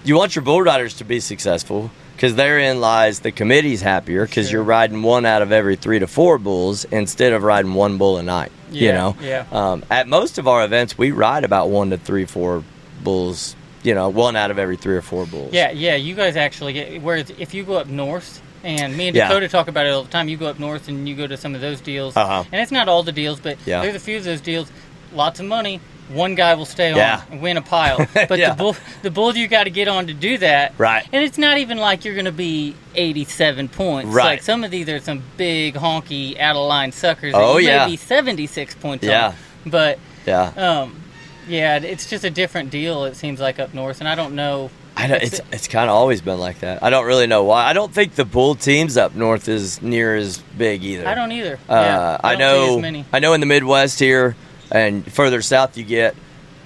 You 0.04 0.16
want 0.16 0.36
your 0.36 0.44
bull 0.44 0.62
riders 0.64 0.96
to 0.96 1.04
be 1.04 1.20
successful 1.20 1.92
because 2.16 2.34
therein 2.36 2.80
lies 2.82 3.20
the 3.20 3.32
committee's 3.32 3.82
happier 3.82 4.26
because 4.26 4.48
Sure. 4.50 4.58
you're 4.60 4.64
riding 4.64 5.04
one 5.04 5.26
out 5.28 5.42
of 5.44 5.52
every 5.52 5.76
three 5.76 6.00
to 6.00 6.08
four 6.08 6.40
bulls 6.40 6.86
instead 6.86 7.34
of 7.34 7.44
riding 7.44 7.74
one 7.76 7.98
bull 8.00 8.18
a 8.18 8.24
night. 8.24 8.52
you 8.72 8.92
know, 8.94 9.16
yeah. 9.22 9.46
Um, 9.52 9.84
at 9.92 10.08
most 10.08 10.38
of 10.40 10.48
our 10.48 10.64
events, 10.64 10.98
we 10.98 11.12
ride 11.12 11.44
about 11.44 11.70
one 11.70 11.90
to 11.92 11.98
three, 11.98 12.26
four 12.26 12.64
bulls. 13.04 13.56
You 13.84 13.96
know, 13.96 14.10
one 14.10 14.36
out 14.36 14.52
of 14.52 14.60
every 14.60 14.78
three 14.78 14.96
or 14.96 15.02
four 15.02 15.26
bulls. 15.26 15.54
Yeah, 15.54 15.72
yeah. 15.72 15.96
You 15.96 16.16
guys 16.16 16.36
actually 16.36 16.74
get 16.74 17.02
whereas 17.02 17.30
if 17.32 17.54
you 17.54 17.64
go 17.64 17.74
up 17.76 17.88
north, 17.88 18.42
and 18.64 18.96
me 18.96 19.08
and 19.08 19.16
Yeah. 19.18 19.28
Dakota 19.28 19.48
talk 19.50 19.68
about 19.68 19.88
it 19.88 19.90
all 19.90 20.04
the 20.04 20.10
time. 20.12 20.28
You 20.30 20.38
go 20.38 20.46
up 20.48 20.60
north 20.60 20.88
and 20.88 21.10
you 21.10 21.16
go 21.16 21.26
to 21.26 21.36
some 21.38 21.56
of 21.56 21.62
those 21.62 21.82
deals, 21.82 22.16
Uh-huh. 22.16 22.44
and 22.52 22.62
it's 22.62 22.72
not 22.72 22.88
all 22.88 23.02
the 23.02 23.12
deals, 23.12 23.40
but 23.40 23.58
Yeah. 23.66 23.82
there's 23.82 23.96
a 23.96 24.00
few 24.00 24.18
of 24.18 24.24
those 24.24 24.40
deals. 24.42 24.72
Lots 25.14 25.40
of 25.40 25.48
money. 25.48 25.80
One 26.10 26.36
guy 26.36 26.54
will 26.56 26.66
stay 26.66 26.94
Yeah. 26.94 27.22
on 27.28 27.32
and 27.32 27.42
win 27.42 27.58
a 27.58 27.62
pile, 27.62 28.06
but 28.14 28.38
Yeah. 28.38 28.50
the 28.50 28.56
bull, 28.56 28.76
the 29.02 29.10
bull 29.10 29.36
you 29.36 29.48
got 29.48 29.64
to 29.64 29.70
get 29.72 29.88
on 29.88 30.08
to 30.08 30.14
do 30.14 30.38
that. 30.40 30.74
Right. 30.78 31.04
And 31.12 31.24
it's 31.24 31.38
not 31.40 31.58
even 31.58 31.78
like 31.80 32.06
you're 32.06 32.14
going 32.16 32.26
to 32.26 32.32
be 32.32 32.76
87 32.96 33.68
points. 33.70 34.10
Right. 34.14 34.26
Like 34.26 34.44
some 34.44 34.64
of 34.64 34.70
these 34.72 34.88
are 34.90 35.00
some 35.00 35.24
big 35.38 35.74
honky 35.76 36.40
out 36.40 36.56
of 36.56 36.68
line 36.68 36.92
suckers. 36.92 37.34
Oh, 37.36 37.58
yeah. 37.58 37.86
May 37.86 37.92
be 37.94 37.98
76 37.98 38.76
points. 38.76 39.04
Yeah. 39.06 39.28
On. 39.30 39.34
But 39.66 40.00
Yeah. 40.28 40.52
um, 40.56 41.01
yeah, 41.48 41.78
it's 41.78 42.10
just 42.10 42.24
a 42.24 42.30
different 42.30 42.70
deal. 42.70 43.06
It 43.06 43.16
seems 43.16 43.40
like 43.40 43.60
up 43.60 43.74
north, 43.74 44.00
and 44.00 44.08
I 44.08 44.16
don't 44.16 44.36
know. 44.36 44.70
I 44.96 45.08
don't, 45.08 45.24
it's 45.24 45.40
it's 45.52 45.68
kind 45.68 45.90
of 45.90 45.96
always 45.96 46.22
been 46.22 46.40
like 46.40 46.60
that. 46.60 46.84
I 46.84 46.90
don't 46.90 47.06
really 47.06 47.26
know 47.28 47.44
why. 47.46 47.66
I 47.66 47.74
don't 47.74 47.94
think 47.94 48.16
the 48.16 48.26
bull 48.26 48.56
teams 48.56 48.98
up 48.98 49.16
north 49.16 49.48
is 49.48 49.82
near 49.82 50.16
as 50.16 50.38
big 50.58 50.84
either. 50.84 51.08
I 51.08 51.16
don't 51.16 51.32
either. 51.32 51.58
Uh, 51.70 51.74
yeah, 51.74 52.18
I, 52.24 52.36
don't 52.36 52.84
see 52.84 52.92
know. 52.92 53.06
I 53.14 53.20
know 53.20 53.34
in 53.34 53.40
the 53.40 53.46
Midwest 53.46 54.00
here, 54.00 54.36
and 54.70 55.10
further 55.12 55.42
south 55.42 55.78
you 55.78 55.86
get, 55.86 56.16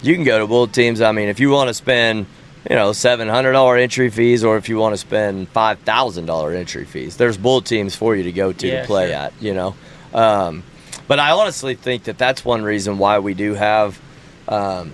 you 0.01 0.15
can 0.15 0.23
go 0.23 0.39
to 0.39 0.47
bull 0.47 0.67
teams. 0.67 1.01
I 1.01 1.11
mean, 1.11 1.29
if 1.29 1.39
you 1.39 1.51
want 1.51 1.67
to 1.67 1.73
spend, 1.75 2.25
you 2.67 2.75
know, 2.75 2.93
seven 2.93 3.29
hundred 3.29 3.51
dollar 3.51 3.77
entry 3.77 4.09
fees, 4.09 4.43
or 4.43 4.57
if 4.57 4.69
you 4.69 4.77
want 4.77 4.93
to 4.93 4.97
spend 4.97 5.47
five 5.49 5.79
thousand 5.79 6.25
dollar 6.25 6.51
entry 6.51 6.85
fees, 6.85 7.17
there's 7.17 7.37
bull 7.37 7.61
teams 7.61 7.95
for 7.95 8.15
you 8.15 8.23
to 8.23 8.31
go 8.31 8.51
to 8.51 8.67
Yeah, 8.67 8.81
to 8.81 8.87
play 8.87 9.09
sure. 9.09 9.15
at. 9.15 9.33
You 9.39 9.53
know, 9.53 9.75
um, 10.15 10.63
but 11.07 11.19
I 11.19 11.29
honestly 11.31 11.75
think 11.75 12.05
that 12.05 12.17
that's 12.17 12.43
one 12.43 12.63
reason 12.63 12.97
why 12.97 13.19
we 13.19 13.35
do 13.35 13.53
have. 13.53 14.01
Um, 14.47 14.93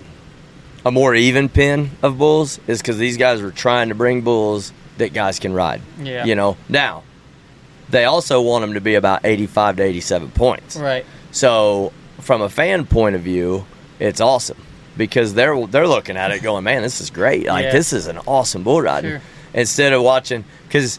a 0.84 0.90
more 0.90 1.14
even 1.14 1.48
pin 1.48 1.90
of 2.02 2.18
bulls 2.18 2.58
is 2.66 2.80
because 2.82 2.98
these 2.98 3.16
guys 3.16 3.40
were 3.40 3.50
trying 3.52 3.90
to 3.90 3.94
bring 3.94 4.22
bulls 4.22 4.72
that 4.98 5.12
guys 5.12 5.38
can 5.38 5.52
ride. 5.52 5.80
Yeah. 6.00 6.24
You 6.24 6.34
know, 6.34 6.56
now 6.68 7.04
they 7.88 8.04
also 8.04 8.40
want 8.40 8.62
them 8.62 8.74
to 8.74 8.80
be 8.80 8.94
about 8.96 9.20
85 9.24 9.76
to 9.76 9.82
87 9.84 10.30
points. 10.32 10.76
Right. 10.76 11.06
So, 11.30 11.92
from 12.20 12.42
a 12.42 12.48
fan 12.48 12.86
point 12.86 13.14
of 13.16 13.22
view, 13.22 13.64
it's 14.00 14.20
awesome 14.20 14.58
because 14.96 15.34
they're 15.34 15.66
they're 15.66 15.86
looking 15.88 16.16
at 16.16 16.30
it 16.32 16.42
going, 16.42 16.64
"Man, 16.64 16.82
this 16.82 17.00
is 17.00 17.10
great! 17.10 17.46
Like 17.46 17.66
Yeah. 17.66 17.72
this 17.72 17.92
is 17.92 18.06
an 18.08 18.18
awesome 18.26 18.62
bull 18.64 18.82
riding." 18.82 19.10
Sure. 19.12 19.20
Instead 19.54 19.92
of 19.92 20.02
watching, 20.02 20.44
because 20.66 20.98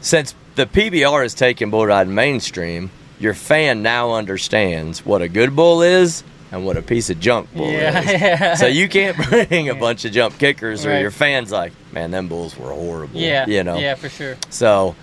since 0.00 0.34
the 0.56 0.66
PBR 0.66 1.24
is 1.24 1.32
taking 1.32 1.70
bull 1.70 1.86
riding 1.86 2.14
mainstream, 2.14 2.90
your 3.18 3.34
fan 3.34 3.82
now 3.82 4.12
understands 4.14 5.06
what 5.06 5.22
a 5.22 5.28
good 5.28 5.54
bull 5.56 5.80
is 5.80 6.24
and 6.54 6.64
what 6.64 6.76
a 6.76 6.82
piece 6.82 7.10
of 7.10 7.18
junk 7.20 7.52
bull 7.54 7.70
Yeah, 7.70 8.00
is. 8.00 8.10
yeah. 8.20 8.54
So 8.62 8.66
you 8.66 8.88
can't 8.88 9.16
bring 9.16 9.68
a 9.68 9.74
bunch 9.74 10.04
of 10.04 10.12
jump 10.12 10.38
kickers, 10.38 10.86
or 10.86 10.90
Right. 10.90 11.00
your 11.00 11.10
fans 11.10 11.50
like, 11.50 11.72
man, 11.92 12.10
them 12.10 12.28
bulls 12.28 12.56
were 12.56 12.70
horrible. 12.72 13.18
Yeah. 13.20 13.46
you 13.46 13.64
know. 13.64 13.76
Yeah, 13.78 13.94
for 13.96 14.08
sure. 14.08 14.36
So, 14.50 14.94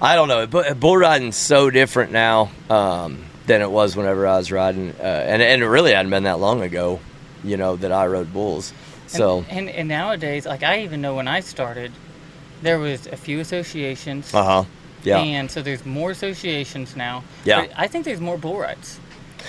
I 0.00 0.14
don't 0.14 0.28
know. 0.28 0.46
But 0.46 0.78
bull 0.78 0.96
riding's 0.96 1.36
so 1.36 1.70
different 1.70 2.12
now 2.12 2.50
um, 2.70 3.24
than 3.46 3.62
it 3.62 3.70
was 3.70 3.96
whenever 3.96 4.26
I 4.26 4.36
was 4.36 4.52
riding, 4.52 4.94
uh, 5.00 5.02
and 5.02 5.42
and 5.42 5.62
it 5.62 5.66
really 5.68 5.92
hadn't 5.92 6.10
been 6.10 6.24
that 6.24 6.38
long 6.38 6.62
ago, 6.62 7.00
you 7.42 7.56
know, 7.56 7.76
that 7.76 7.90
I 7.90 8.06
rode 8.06 8.32
bulls. 8.32 8.72
So, 9.06 9.38
and, 9.48 9.68
and 9.68 9.70
and 9.70 9.88
nowadays, 9.88 10.44
like 10.46 10.62
I 10.62 10.82
even 10.82 11.00
know 11.00 11.14
when 11.16 11.26
I 11.26 11.40
started, 11.40 11.90
there 12.62 12.78
was 12.78 13.06
a 13.06 13.16
few 13.16 13.40
associations. 13.40 14.32
uh 14.34 14.44
huh, 14.44 14.64
yeah, 15.02 15.18
And 15.18 15.50
so 15.50 15.62
there's 15.62 15.84
more 15.86 16.10
associations 16.10 16.94
now. 16.94 17.24
Yeah. 17.44 17.66
I 17.76 17.86
think 17.88 18.04
there's 18.04 18.20
more 18.20 18.36
bull 18.38 18.58
rides. 18.58 19.00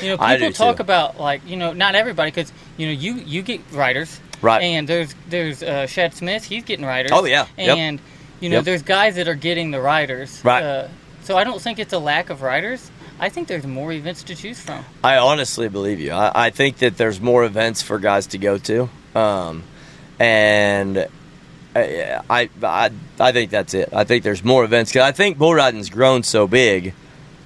You 0.02 0.10
know, 0.10 0.18
people 0.18 0.52
talk 0.54 0.78
too. 0.78 0.82
about 0.82 1.20
like 1.20 1.42
you 1.48 1.58
know 1.58 1.74
not 1.74 1.96
everybody 1.96 2.32
because 2.32 2.52
you 2.78 2.88
know 2.88 2.94
you 2.94 3.14
you 3.16 3.42
get 3.42 3.62
riders. 3.72 4.20
Right. 4.42 4.62
And 4.62 4.88
there's 4.88 5.14
there's 5.28 5.62
uh, 5.62 5.86
Shad 5.88 6.14
Smith. 6.14 6.46
He's 6.46 6.64
getting 6.64 6.86
riders. 6.86 7.12
Oh, 7.14 7.26
yeah. 7.26 7.48
Yep. 7.58 7.78
And 7.78 8.02
you 8.40 8.50
know 8.50 8.58
Yep. 8.58 8.66
there's 8.66 8.84
guys 8.84 9.16
that 9.16 9.28
are 9.28 9.36
getting 9.36 9.72
the 9.72 9.82
riders. 9.82 10.42
Right. 10.46 10.64
Uh, 10.64 10.88
so 11.24 11.38
I 11.38 11.44
don't 11.44 11.62
think 11.62 11.78
it's 11.78 11.92
a 11.94 12.00
lack 12.00 12.30
of 12.30 12.42
riders. 12.42 12.90
I 13.20 13.28
think 13.28 13.50
there's 13.50 13.68
more 13.68 13.92
events 13.92 14.24
to 14.24 14.36
choose 14.36 14.60
from. 14.62 14.86
I 15.04 15.18
honestly 15.18 15.68
believe 15.68 16.00
you. 16.00 16.12
I, 16.14 16.32
I 16.48 16.50
think 16.52 16.78
that 16.78 16.96
there's 16.96 17.20
more 17.20 17.44
events 17.44 17.82
for 17.82 18.00
guys 18.00 18.28
to 18.28 18.38
go 18.38 18.58
to, 18.60 18.90
um, 19.14 19.64
and 20.20 21.08
I, 21.76 22.22
I 22.30 22.50
I 22.64 22.92
I 23.20 23.32
think 23.34 23.52
that's 23.52 23.74
it. 23.74 23.90
I 23.94 24.06
think 24.06 24.24
there's 24.24 24.44
more 24.44 24.64
events 24.64 24.92
because 24.92 25.04
I 25.08 25.12
think 25.12 25.38
bull 25.38 25.54
riding's 25.54 25.90
grown 25.90 26.24
so 26.24 26.48
big. 26.48 26.94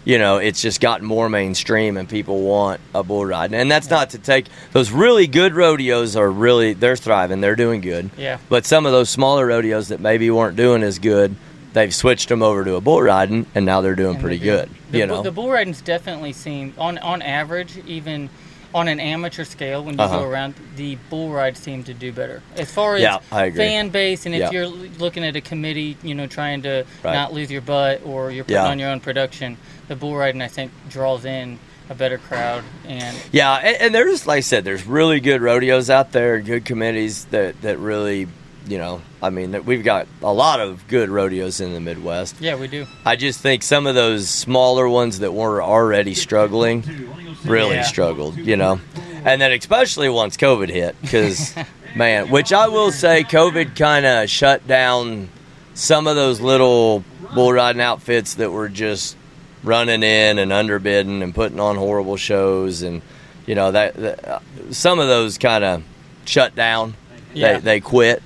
You 0.05 0.17
know, 0.19 0.37
it's 0.37 0.61
just 0.61 0.81
gotten 0.81 1.05
more 1.07 1.29
mainstream, 1.29 1.95
and 1.95 2.09
people 2.09 2.41
want 2.41 2.81
a 2.93 3.03
bull 3.03 3.25
ride. 3.25 3.53
And 3.53 3.71
that's 3.71 3.89
not 3.89 4.09
to 4.11 4.17
take 4.17 4.47
those 4.73 4.91
really 4.91 5.27
good 5.27 5.53
rodeos 5.53 6.15
are 6.17 6.29
really 6.29 6.73
they're 6.73 6.97
thriving, 6.97 7.39
they're 7.39 7.55
doing 7.55 7.79
good. 7.79 8.09
Yeah. 8.17 8.37
But 8.49 8.65
some 8.65 8.85
of 8.85 8.91
those 8.91 9.09
smaller 9.09 9.47
rodeos 9.47 9.87
that 9.87 10.01
maybe 10.01 10.29
weren't 10.29 10.57
doing 10.57 10.83
as 10.83 10.99
good, 10.99 11.35
they've 11.71 11.93
switched 11.95 12.27
them 12.27 12.43
over 12.43 12.65
to 12.65 12.75
a 12.75 12.81
bull 12.81 13.01
riding, 13.01 13.45
and 13.55 13.65
now 13.65 13.79
they're 13.79 13.95
doing 13.95 14.15
And 14.15 14.19
pretty 14.19 14.37
they 14.39 14.45
do. 14.45 14.51
good. 14.57 14.69
The, 14.91 14.97
you 14.99 15.05
know, 15.05 15.21
the 15.21 15.31
bull 15.31 15.49
ridings 15.49 15.79
definitely 15.81 16.33
seen 16.33 16.73
on 16.77 16.97
on 16.97 17.21
average, 17.21 17.77
even 17.87 18.29
on 18.75 18.87
an 18.87 18.99
amateur 18.99 19.43
scale, 19.45 19.83
when 19.83 19.95
you 19.97 20.03
Uh-huh. 20.03 20.17
go 20.19 20.25
around, 20.25 20.55
the 20.75 20.97
bull 21.11 21.29
rides 21.29 21.59
seem 21.59 21.83
to 21.83 21.93
do 21.93 22.11
better 22.11 22.41
as 22.57 22.71
far 22.71 22.95
as 22.95 23.03
Yeah, 23.03 23.19
fan 23.51 23.89
base. 23.89 24.25
And 24.25 24.33
if 24.33 24.41
Yeah. 24.41 24.51
you're 24.51 24.65
looking 24.67 25.23
at 25.23 25.35
a 25.35 25.41
committee, 25.41 25.95
you 26.03 26.15
know, 26.15 26.25
trying 26.25 26.63
to 26.63 26.83
Right. 27.03 27.13
not 27.13 27.33
lose 27.33 27.51
your 27.51 27.61
butt 27.61 28.01
or 28.03 28.31
you're 28.31 28.43
putting 28.43 28.55
Yeah. 28.63 28.67
on 28.69 28.79
your 28.79 28.89
own 28.89 28.99
production, 28.99 29.57
the 29.87 29.95
bull 29.95 30.15
riding 30.15 30.41
I 30.41 30.47
think 30.47 30.71
draws 30.89 31.25
in 31.25 31.59
a 31.89 31.95
better 31.95 32.17
crowd. 32.17 32.63
And 32.85 33.17
Yeah, 33.31 33.53
and, 33.55 33.77
and 33.81 33.95
there's 33.95 34.25
like 34.25 34.37
I 34.37 34.41
said, 34.41 34.63
there's 34.63 34.85
really 34.85 35.19
good 35.19 35.41
rodeos 35.41 35.89
out 35.89 36.11
there, 36.11 36.39
good 36.39 36.65
committees 36.65 37.25
that 37.25 37.61
that 37.61 37.77
really, 37.79 38.27
you 38.67 38.77
know, 38.77 39.01
I 39.21 39.29
mean, 39.29 39.51
that 39.51 39.65
we've 39.65 39.83
got 39.83 40.07
a 40.21 40.31
lot 40.33 40.59
of 40.61 40.87
good 40.87 41.09
rodeos 41.09 41.59
in 41.59 41.73
the 41.73 41.81
Midwest. 41.81 42.35
yeah, 42.39 42.55
we 42.55 42.67
do. 42.67 42.87
I 43.05 43.15
just 43.17 43.41
think 43.41 43.63
some 43.63 43.85
of 43.87 43.95
those 43.95 44.29
smaller 44.29 44.87
ones 44.87 45.19
that 45.19 45.33
were 45.33 45.61
already 45.61 46.13
struggling 46.15 46.83
really 47.45 47.75
Yeah. 47.75 47.81
struggled, 47.83 48.37
you 48.37 48.55
know, 48.55 48.79
and 49.25 49.41
then 49.41 49.51
especially 49.51 50.07
once 50.09 50.37
COVID 50.37 50.69
hit, 50.69 50.95
because 51.01 51.53
man, 51.95 52.29
which 52.29 52.53
I 52.53 52.69
will 52.69 52.91
say, 52.93 53.23
COVID 53.25 53.75
kind 53.75 54.05
of 54.05 54.29
shut 54.29 54.65
down 54.65 55.27
some 55.73 56.07
of 56.07 56.15
those 56.15 56.39
little 56.39 57.03
bull 57.35 57.51
riding 57.51 57.81
outfits 57.81 58.35
that 58.35 58.51
were 58.51 58.69
just 58.69 59.17
running 59.63 60.03
in 60.03 60.39
and 60.39 60.51
underbidding 60.51 61.23
and 61.23 61.33
putting 61.33 61.59
on 61.59 61.75
horrible 61.75 62.17
shows, 62.17 62.81
and 62.81 63.01
you 63.45 63.55
know 63.55 63.71
that, 63.71 63.95
that 63.95 64.41
some 64.71 64.99
of 64.99 65.07
those 65.07 65.37
kind 65.37 65.63
of 65.63 65.83
shut 66.25 66.55
down. 66.55 66.93
Yeah. 67.33 67.53
They 67.53 67.59
they 67.59 67.79
quit. 67.79 68.21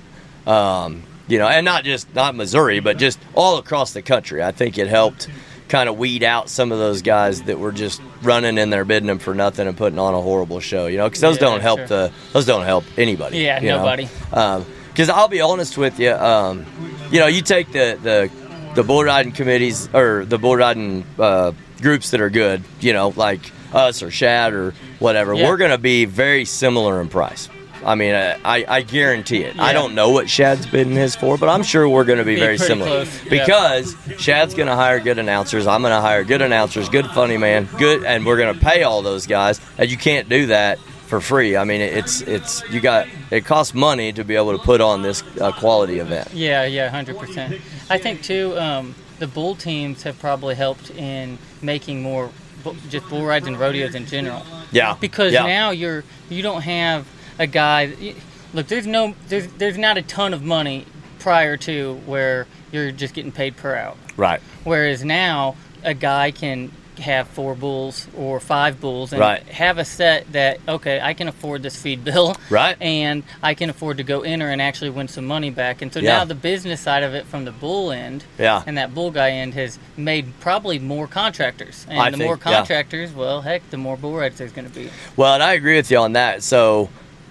Um, 0.46 1.02
you 1.28 1.38
know, 1.38 1.46
and 1.46 1.64
not 1.64 1.84
just 1.84 2.14
not 2.14 2.34
Missouri, 2.34 2.80
but 2.80 2.96
just 2.96 3.18
all 3.34 3.58
across 3.58 3.92
the 3.92 4.02
country. 4.02 4.42
I 4.42 4.50
think 4.52 4.78
it 4.78 4.88
helped 4.88 5.28
kind 5.68 5.88
of 5.90 5.98
weed 5.98 6.22
out 6.22 6.48
some 6.48 6.72
of 6.72 6.78
those 6.78 7.02
guys 7.02 7.42
that 7.42 7.58
were 7.58 7.72
just 7.72 8.00
running 8.22 8.56
in 8.56 8.70
there 8.70 8.86
bidding 8.86 9.06
them 9.06 9.18
for 9.18 9.34
nothing 9.34 9.68
and 9.68 9.76
putting 9.76 9.98
on 9.98 10.14
a 10.14 10.20
horrible 10.22 10.60
show. 10.60 10.86
You 10.86 10.96
know, 10.96 11.06
because 11.06 11.20
those 11.20 11.36
Yeah, 11.36 11.40
don't 11.40 11.60
help 11.60 11.80
sure. 11.80 11.86
the 11.86 12.12
those 12.32 12.46
don't 12.46 12.64
help 12.64 12.84
anybody. 12.96 13.38
Yeah, 13.40 13.58
nobody. 13.60 14.08
Because 14.30 15.10
I'll 15.10 15.28
be 15.28 15.42
honest 15.42 15.76
with 15.76 16.00
you, 16.00 16.12
um, 16.12 16.64
you 17.10 17.20
know, 17.20 17.26
you 17.26 17.42
take 17.42 17.70
the 17.72 17.98
the 18.02 18.30
the 18.78 18.84
bull 18.84 19.02
riding 19.02 19.32
committees 19.32 19.92
or 19.92 20.24
the 20.24 20.38
bull 20.38 20.54
riding 20.54 21.04
uh, 21.18 21.50
groups 21.82 22.12
that 22.12 22.20
are 22.20 22.30
good, 22.30 22.62
you 22.78 22.92
know, 22.92 23.12
like 23.16 23.40
us 23.74 24.04
or 24.04 24.10
Shad 24.12 24.54
or 24.54 24.72
whatever. 25.00 25.34
Yeah. 25.34 25.48
We're 25.48 25.56
going 25.56 25.72
to 25.72 25.78
be 25.78 26.04
very 26.04 26.44
similar 26.44 27.00
in 27.00 27.08
price. 27.08 27.48
I 27.84 27.96
mean, 27.96 28.14
uh, 28.14 28.38
I, 28.44 28.64
I 28.68 28.82
guarantee 28.82 29.42
it. 29.42 29.58
I 29.58 29.72
don't 29.72 29.96
know 29.96 30.10
what 30.10 30.30
Shad's 30.30 30.64
bidding 30.64 30.92
his 30.92 31.16
for, 31.16 31.36
but 31.36 31.48
I'm 31.48 31.64
sure 31.64 31.88
we're 31.88 32.04
going 32.04 32.20
to 32.20 32.24
be, 32.24 32.36
Be 32.36 32.40
very 32.40 32.56
similar 32.56 33.04
close, 33.04 33.24
yeah. 33.24 33.30
because 33.30 33.96
Shad's 34.16 34.54
going 34.54 34.68
to 34.68 34.76
hire 34.76 35.00
good 35.00 35.18
announcers. 35.18 35.66
I'm 35.66 35.82
going 35.82 35.90
to 35.90 36.00
hire 36.00 36.22
good 36.22 36.42
announcers, 36.42 36.88
good 36.88 37.06
funny 37.06 37.36
man, 37.36 37.68
good, 37.78 38.04
and 38.04 38.24
we're 38.24 38.36
going 38.36 38.54
to 38.54 38.60
pay 38.64 38.84
all 38.84 39.02
those 39.02 39.26
guys. 39.26 39.60
And 39.76 39.90
you 39.90 39.96
can't 39.96 40.28
do 40.28 40.46
that 40.46 40.78
for 41.08 41.20
free. 41.20 41.56
I 41.56 41.64
mean, 41.64 41.80
it's 41.80 42.20
it's 42.20 42.62
you 42.70 42.80
got 42.80 43.08
it 43.30 43.44
costs 43.44 43.74
money 43.74 44.12
to 44.12 44.24
be 44.24 44.36
able 44.36 44.56
to 44.56 44.62
put 44.62 44.80
on 44.80 45.02
this 45.02 45.22
uh, 45.40 45.50
quality 45.52 45.98
event. 45.98 46.28
Yeah, 46.34 46.64
yeah, 46.64 46.88
hundred 46.90 47.18
percent. 47.18 47.60
I 47.90 47.98
think 47.98 48.22
too, 48.22 48.56
um, 48.58 48.94
the 49.18 49.26
bull 49.26 49.54
teams 49.56 50.02
have 50.02 50.18
probably 50.20 50.54
helped 50.54 50.90
in 50.90 51.38
making 51.62 52.02
more 52.02 52.30
bu- 52.62 52.76
just 52.90 53.08
bull 53.08 53.24
rides 53.24 53.46
and 53.46 53.58
rodeos 53.58 53.94
in 53.94 54.06
general. 54.06 54.42
Yeah, 54.70 54.96
Because 55.00 55.32
yeah. 55.32 55.46
now 55.46 55.70
you're 55.70 56.04
you 56.28 56.42
don't 56.42 56.62
have 56.62 57.06
a 57.38 57.46
guy. 57.46 58.14
Look, 58.52 58.66
there's 58.68 58.86
no 58.86 59.14
there's 59.28 59.46
there's 59.54 59.78
not 59.78 59.96
a 59.96 60.02
ton 60.02 60.34
of 60.34 60.42
money 60.42 60.84
prior 61.18 61.56
to 61.56 61.94
where 62.06 62.46
you're 62.70 62.92
just 62.92 63.14
getting 63.14 63.32
paid 63.32 63.56
per 63.56 63.74
out. 63.74 63.96
right, 64.18 64.40
Whereas 64.64 65.02
now 65.04 65.56
a 65.82 65.94
guy 65.94 66.30
can 66.30 66.70
have 66.98 67.28
four 67.28 67.54
bulls 67.54 68.06
or 68.16 68.40
five 68.40 68.80
bulls 68.80 69.12
and 69.12 69.20
Right. 69.20 69.42
have 69.48 69.78
a 69.78 69.84
set 69.84 70.30
that 70.32 70.58
okay 70.68 71.00
I 71.00 71.14
can 71.14 71.28
afford 71.28 71.62
this 71.62 71.76
feed 71.80 72.04
bill 72.04 72.36
Right. 72.50 72.76
and 72.80 73.22
I 73.42 73.54
can 73.54 73.70
afford 73.70 73.98
to 73.98 74.02
go 74.02 74.20
enter 74.22 74.48
and 74.48 74.60
actually 74.60 74.90
win 74.90 75.08
some 75.08 75.26
money 75.26 75.50
back 75.50 75.80
and 75.82 75.92
so 75.92 76.00
Yeah. 76.00 76.18
now 76.18 76.24
the 76.24 76.34
business 76.34 76.80
side 76.80 77.02
of 77.02 77.14
it 77.14 77.26
from 77.26 77.44
the 77.44 77.52
bull 77.52 77.92
end 77.92 78.24
Yeah. 78.38 78.62
and 78.66 78.76
that 78.78 78.94
bull 78.94 79.10
guy 79.10 79.30
end 79.30 79.54
has 79.54 79.78
made 79.96 80.32
probably 80.40 80.78
more 80.78 81.06
contractors 81.06 81.86
and 81.88 81.98
I 82.00 82.10
the 82.10 82.16
think, 82.16 82.26
more 82.28 82.38
yeah. 82.44 82.56
contractors 82.58 83.12
well 83.12 83.40
heck 83.42 83.68
the 83.70 83.76
more 83.76 83.96
bull 83.96 84.14
rides 84.16 84.38
there's 84.38 84.52
going 84.52 84.68
to 84.68 84.74
be 84.74 84.90
Well, 85.16 85.34
and 85.34 85.42
I 85.42 85.52
agree 85.54 85.76
with 85.76 85.90
you 85.90 85.98
on 85.98 86.12
that. 86.14 86.42
So, 86.42 86.88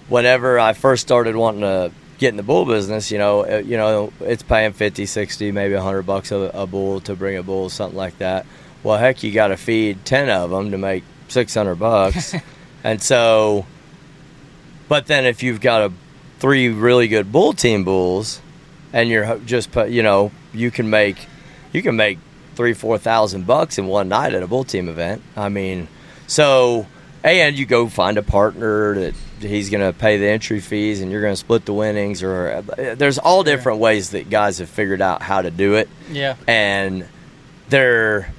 whenever 0.08 0.58
I 0.58 0.72
first 0.72 1.02
started 1.02 1.36
wanting 1.36 1.60
to 1.60 1.90
get 2.18 2.30
in 2.30 2.36
the 2.36 2.42
bull 2.42 2.64
business, 2.64 3.10
you 3.12 3.18
know, 3.18 3.46
you 3.58 3.76
know, 3.76 4.12
it's 4.20 4.42
paying 4.42 4.72
50, 4.72 5.06
60, 5.06 5.52
maybe 5.52 5.74
100 5.74 6.02
bucks 6.02 6.32
a, 6.32 6.50
a 6.54 6.66
bull 6.66 7.00
to 7.02 7.14
bring 7.14 7.36
a 7.36 7.42
bull, 7.42 7.68
something 7.68 7.96
like 7.96 8.18
that. 8.18 8.44
Well, 8.82 8.98
heck, 8.98 9.22
you 9.22 9.32
got 9.32 9.48
to 9.48 9.56
feed 9.56 10.04
10 10.04 10.30
of 10.30 10.50
them 10.50 10.70
to 10.70 10.78
make 10.78 11.04
600 11.28 11.74
bucks. 11.76 12.34
and 12.84 13.02
so, 13.02 13.66
but 14.88 15.06
then 15.06 15.26
if 15.26 15.42
you've 15.42 15.60
got 15.60 15.90
a 15.90 15.92
three 16.38 16.68
really 16.68 17.08
good 17.08 17.32
bull 17.32 17.52
team 17.52 17.84
bulls 17.84 18.40
and 18.92 19.08
you're 19.08 19.38
just 19.40 19.72
put, 19.72 19.90
you 19.90 20.02
know, 20.02 20.30
you 20.52 20.70
can 20.70 20.88
make 20.88 21.26
you 21.72 21.82
can 21.82 21.96
make 21.96 22.18
three, 22.54 22.72
four 22.72 22.98
thousand 22.98 23.46
bucks 23.46 23.78
in 23.78 23.86
one 23.86 24.08
night 24.08 24.34
at 24.34 24.42
a 24.42 24.46
bull 24.46 24.64
team 24.64 24.88
event. 24.88 25.22
I 25.36 25.48
mean, 25.48 25.88
so 26.26 26.86
and 27.24 27.58
you 27.58 27.66
go 27.66 27.88
find 27.88 28.16
a 28.16 28.22
partner 28.22 28.94
that 28.94 29.14
he's 29.40 29.70
going 29.70 29.84
to 29.84 29.96
pay 29.96 30.18
the 30.18 30.26
entry 30.26 30.60
fees 30.60 31.00
and 31.00 31.10
you're 31.10 31.20
going 31.20 31.32
to 31.32 31.36
split 31.36 31.64
the 31.64 31.72
winnings 31.72 32.22
or 32.22 32.48
uh, 32.48 32.82
uh, 32.82 32.94
there's 32.94 33.18
all 33.18 33.42
different 33.42 33.78
ways 33.78 34.10
that 34.10 34.30
guys 34.30 34.58
have 34.58 34.68
figured 34.68 35.00
out 35.00 35.22
how 35.22 35.42
to 35.42 35.50
do 35.50 35.74
it 35.74 35.88
yeah 36.10 36.36
and 36.46 37.06
they're 37.68 38.32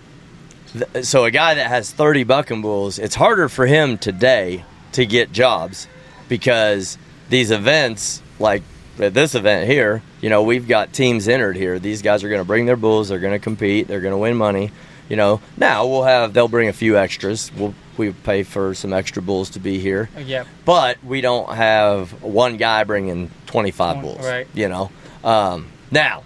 th- 0.74 1.06
so 1.06 1.26
a 1.26 1.32
guy 1.32 1.54
that 1.56 1.68
has 1.68 1.92
30 1.92 2.24
bucking 2.24 2.62
bulls 2.62 3.00
it's 3.00 3.16
harder 3.16 3.50
for 3.50 3.66
him 3.66 3.98
today 3.98 4.64
to 4.94 5.06
get 5.06 5.32
jobs 5.32 5.88
because 6.28 6.98
these 7.30 7.52
events 7.52 8.22
like 8.40 8.64
at 9.00 9.14
this 9.14 9.36
event 9.36 9.70
here 9.70 10.02
you 10.22 10.30
know 10.30 10.44
we've 10.44 10.68
got 10.68 10.92
teams 10.94 11.28
entered 11.28 11.56
here. 11.56 11.80
These 11.80 12.02
guys 12.02 12.24
are 12.24 12.30
going 12.30 12.42
to 12.42 12.46
bring 12.48 12.66
their 12.66 12.76
bulls 12.76 13.10
they're 13.10 13.20
going 13.20 13.34
to 13.34 13.40
compete 13.40 13.88
they're 13.88 14.02
going 14.02 14.14
to 14.14 14.18
win 14.18 14.36
money 14.36 14.72
you 15.10 15.16
know. 15.16 15.42
Now 15.58 15.88
we'll 15.88 16.04
have 16.04 16.34
they'll 16.34 16.48
bring 16.48 16.70
a 16.70 16.74
few 16.74 16.96
extras. 16.98 17.52
We'll 17.58 17.74
we 17.98 18.12
pay 18.12 18.44
for 18.44 18.74
some 18.76 18.94
extra 18.94 19.22
bulls 19.24 19.50
to 19.52 19.60
be 19.60 19.80
here. 19.80 20.08
Yeah. 20.18 20.46
But 20.66 21.04
we 21.04 21.20
don't 21.22 21.52
have 21.54 22.22
one 22.24 22.58
guy 22.58 22.84
bringing 22.84 23.32
25 23.48 23.96
One- 23.96 24.06
bulls 24.06 24.20
right. 24.26 24.48
you 24.54 24.70
know. 24.70 24.92
Um, 25.24 25.68
now 25.92 26.24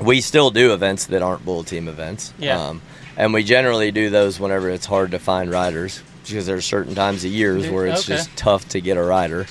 we 0.00 0.20
still 0.20 0.50
do 0.50 0.72
events 0.72 1.06
that 1.06 1.20
aren't 1.22 1.44
bull 1.44 1.64
team 1.64 1.88
events. 1.88 2.32
Yeah. 2.38 2.62
um, 2.68 2.80
and 3.16 3.32
we 3.32 3.42
generally 3.44 3.90
do 3.90 4.10
those 4.10 4.38
whenever 4.40 4.68
it's 4.70 4.86
hard 4.86 5.10
to 5.12 5.18
find 5.18 5.50
riders 5.50 6.02
because 6.26 6.46
there's 6.46 6.64
certain 6.64 6.94
times 6.94 7.24
of 7.24 7.30
years 7.30 7.68
where 7.68 7.86
it's 7.86 8.00
okay. 8.08 8.16
just 8.16 8.34
tough 8.36 8.68
to 8.70 8.80
get 8.80 8.96
a 8.96 9.02
rider 9.02 9.46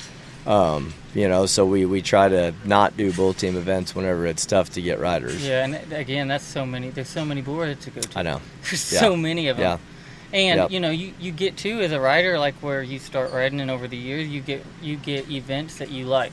um, 0.45 0.93
you 1.13 1.27
know 1.29 1.45
so 1.45 1.65
we, 1.65 1.85
we 1.85 2.01
try 2.01 2.27
to 2.27 2.53
not 2.65 2.97
do 2.97 3.13
bull 3.13 3.33
team 3.33 3.55
events 3.55 3.95
whenever 3.95 4.25
it's 4.25 4.45
tough 4.45 4.71
to 4.71 4.81
get 4.81 4.99
riders 4.99 5.45
yeah 5.47 5.63
and 5.65 5.93
again 5.93 6.27
that's 6.27 6.43
so 6.43 6.65
many 6.65 6.89
there's 6.89 7.07
so 7.07 7.23
many 7.23 7.41
rides 7.41 7.85
to 7.85 7.91
go 7.91 8.01
to 8.01 8.19
i 8.19 8.21
know 8.23 8.41
there's 8.63 8.91
Yeah. 8.91 8.99
so 8.99 9.15
many 9.15 9.47
of 9.47 9.57
them 9.57 9.79
yeah 9.79 10.37
And 10.37 10.57
Yep. 10.57 10.71
you 10.71 10.79
know, 10.79 10.89
you, 10.89 11.13
you 11.19 11.31
get 11.31 11.57
too 11.57 11.79
as 11.81 11.91
a 11.91 11.99
rider, 11.99 12.39
like 12.39 12.55
where 12.55 12.81
you 12.81 12.97
start 12.97 13.31
riding, 13.31 13.61
and 13.61 13.69
over 13.69 13.87
the 13.87 13.95
years, 13.97 14.27
you 14.27 14.41
get 14.41 14.65
you 14.81 14.95
get 14.97 15.29
events 15.29 15.77
that 15.77 15.91
you 15.91 16.07
like, 16.07 16.31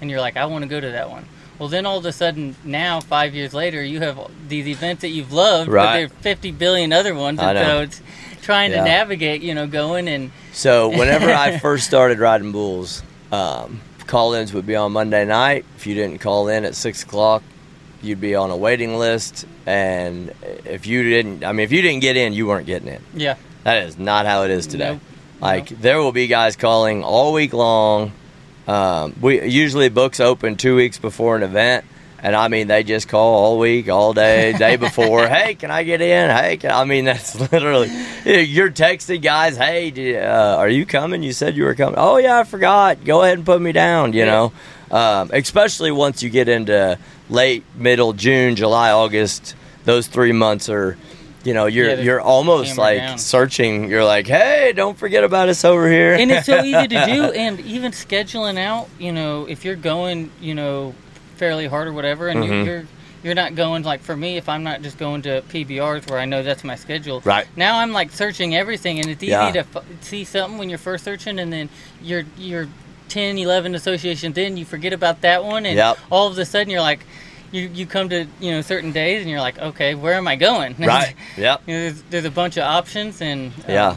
and 0.00 0.10
you're 0.10 0.22
like, 0.22 0.38
I 0.38 0.46
want 0.46 0.62
to 0.64 0.68
go 0.68 0.80
to 0.80 0.90
that 0.92 1.10
one. 1.10 1.26
Well, 1.58 1.68
then 1.68 1.86
all 1.86 1.98
of 1.98 2.06
a 2.06 2.12
sudden, 2.12 2.56
now 2.64 3.00
five 3.00 3.34
years 3.34 3.54
later, 3.54 3.82
you 3.82 4.00
have 4.00 4.18
these 4.48 4.66
events 4.66 5.02
that 5.02 5.08
you've 5.10 5.32
loved, 5.32 5.70
but 5.70 5.94
there 5.94 6.06
are 6.06 6.08
50 6.08 6.50
billion 6.52 6.92
other 6.92 7.14
ones, 7.14 7.38
and 7.40 7.56
so 7.58 7.80
it's 7.82 8.00
trying 8.42 8.72
Yeah. 8.72 8.78
to 8.78 8.84
navigate, 8.84 9.40
you 9.42 9.54
know, 9.54 9.66
going 9.66 10.08
and 10.08 10.30
So 10.52 10.88
whenever 10.88 11.30
I 11.32 11.58
first 11.60 11.86
started 11.86 12.18
riding 12.18 12.50
bulls, 12.52 13.02
um, 13.32 13.80
call-ins 14.06 14.52
would 14.52 14.66
be 14.66 14.74
on 14.76 14.92
Monday 14.92 15.24
night. 15.24 15.64
If 15.76 15.86
you 15.86 15.94
didn't 15.94 16.18
call 16.18 16.48
in 16.48 16.64
at 16.64 16.74
six 16.74 17.02
o'clock, 17.04 17.42
you'd 18.02 18.20
be 18.20 18.34
on 18.34 18.50
a 18.50 18.56
waiting 18.56 18.98
list. 18.98 19.46
And 19.64 20.32
if 20.64 20.86
you 20.86 21.02
didn't, 21.04 21.44
I 21.44 21.52
mean, 21.52 21.64
if 21.64 21.72
you 21.72 21.80
didn't 21.82 22.00
get 22.02 22.16
in, 22.16 22.32
you 22.34 22.46
weren't 22.46 22.66
getting 22.66 22.88
in. 22.88 23.00
yeah, 23.14 23.36
That 23.62 23.84
is 23.86 23.98
not 23.98 24.26
how 24.26 24.42
it 24.42 24.50
is 24.50 24.66
today. 24.66 24.90
Nope. 24.92 25.00
Like 25.40 25.68
there 25.68 25.98
will 26.00 26.12
be 26.12 26.26
guys 26.26 26.56
calling 26.56 27.02
all 27.04 27.32
week 27.32 27.52
long. 27.52 28.12
Um, 28.66 29.14
we 29.20 29.46
usually 29.48 29.88
books 29.88 30.20
open 30.20 30.56
two 30.56 30.74
weeks 30.76 30.98
before 30.98 31.36
an 31.36 31.42
event, 31.42 31.84
and 32.22 32.34
I 32.34 32.48
mean 32.48 32.66
they 32.68 32.82
just 32.82 33.08
call 33.08 33.34
all 33.34 33.58
week, 33.58 33.88
all 33.90 34.14
day, 34.14 34.52
day 34.54 34.76
before. 34.76 35.28
hey, 35.28 35.54
can 35.54 35.70
I 35.70 35.82
get 35.82 36.00
in? 36.00 36.30
Hey, 36.30 36.56
can, 36.56 36.70
I 36.70 36.84
mean 36.84 37.04
that's 37.04 37.38
literally 37.52 37.88
you're 38.24 38.70
texting 38.70 39.20
guys. 39.22 39.56
Hey, 39.56 40.16
uh, 40.16 40.56
are 40.56 40.68
you 40.68 40.86
coming? 40.86 41.22
You 41.22 41.32
said 41.32 41.56
you 41.56 41.64
were 41.64 41.74
coming. 41.74 41.96
Oh 41.98 42.16
yeah, 42.16 42.38
I 42.40 42.44
forgot. 42.44 43.04
Go 43.04 43.22
ahead 43.22 43.36
and 43.36 43.44
put 43.46 43.60
me 43.60 43.72
down. 43.72 44.12
You 44.14 44.20
Yeah. 44.20 44.24
know, 44.90 44.96
um, 44.96 45.30
especially 45.32 45.90
once 45.92 46.22
you 46.22 46.30
get 46.30 46.48
into 46.48 46.98
late, 47.28 47.64
middle 47.76 48.12
June, 48.14 48.56
July, 48.56 48.90
August. 48.92 49.54
Those 49.84 50.06
three 50.06 50.32
months 50.32 50.70
are. 50.70 50.96
You 51.44 51.52
know, 51.54 51.66
you're 51.66 51.90
Yeah, 51.90 52.00
you're 52.00 52.20
almost 52.20 52.78
like 52.78 52.98
down. 52.98 53.18
searching. 53.18 53.90
You're 53.90 54.04
like, 54.04 54.26
hey, 54.26 54.72
don't 54.74 54.96
forget 54.96 55.24
about 55.24 55.48
us 55.50 55.64
over 55.64 55.88
here. 55.90 56.14
and 56.14 56.30
it's 56.30 56.46
so 56.46 56.62
easy 56.62 56.88
to 56.88 57.06
do 57.06 57.22
and 57.44 57.60
even 57.60 57.92
scheduling 57.92 58.58
out 58.58 58.88
you 58.98 59.12
know 59.12 59.46
if 59.46 59.64
you're 59.64 59.76
going 59.76 60.30
you 60.40 60.54
know 60.54 60.94
fairly 61.36 61.66
hard 61.66 61.86
or 61.88 61.92
whatever 61.92 62.28
and 62.28 62.40
Mhm. 62.42 62.48
you're, 62.48 62.64
you're 62.76 62.84
you're 63.24 63.34
not 63.34 63.54
going 63.54 63.82
like 63.82 64.00
for 64.02 64.16
me 64.16 64.36
if 64.36 64.48
i'm 64.48 64.62
not 64.62 64.82
just 64.82 64.98
going 64.98 65.22
to 65.22 65.42
pbrs 65.48 66.08
where 66.10 66.18
i 66.20 66.24
know 66.26 66.42
that's 66.42 66.62
my 66.62 66.76
schedule 66.76 67.20
Right. 67.24 67.46
now 67.56 67.78
i'm 67.78 67.92
like 67.92 68.10
searching 68.12 68.54
everything 68.54 69.00
and 69.00 69.08
it's 69.10 69.22
easy 69.22 69.30
Yeah. 69.32 69.50
to 69.52 69.58
f- 69.60 69.84
see 70.00 70.24
something 70.24 70.58
when 70.58 70.68
you're 70.68 70.78
first 70.78 71.04
searching 71.04 71.38
and 71.38 71.52
then 71.52 71.68
you're 72.02 72.24
you're 72.38 72.68
10 73.08 73.36
11 73.38 73.74
associations 73.74 74.36
in 74.38 74.56
you 74.56 74.64
forget 74.64 74.92
about 74.92 75.20
that 75.22 75.42
one 75.44 75.66
and 75.66 75.76
Yep. 75.76 75.98
all 76.10 76.28
of 76.28 76.38
a 76.38 76.44
sudden 76.44 76.70
you're 76.70 76.80
like 76.82 77.04
you, 77.54 77.68
you 77.72 77.86
come 77.86 78.08
to 78.08 78.26
you 78.40 78.50
know 78.50 78.60
certain 78.60 78.92
days 78.92 79.20
and 79.22 79.30
you're 79.30 79.40
like 79.40 79.58
okay 79.58 79.94
where 79.94 80.14
am 80.14 80.26
i 80.28 80.36
going 80.36 80.74
Right. 80.78 81.14
Yep. 81.36 81.62
you 81.66 81.74
know, 81.74 81.80
there's, 81.80 82.02
there's 82.10 82.24
a 82.24 82.30
bunch 82.30 82.56
of 82.56 82.64
options 82.64 83.20
and 83.22 83.52
um, 83.52 83.64
Yeah. 83.68 83.96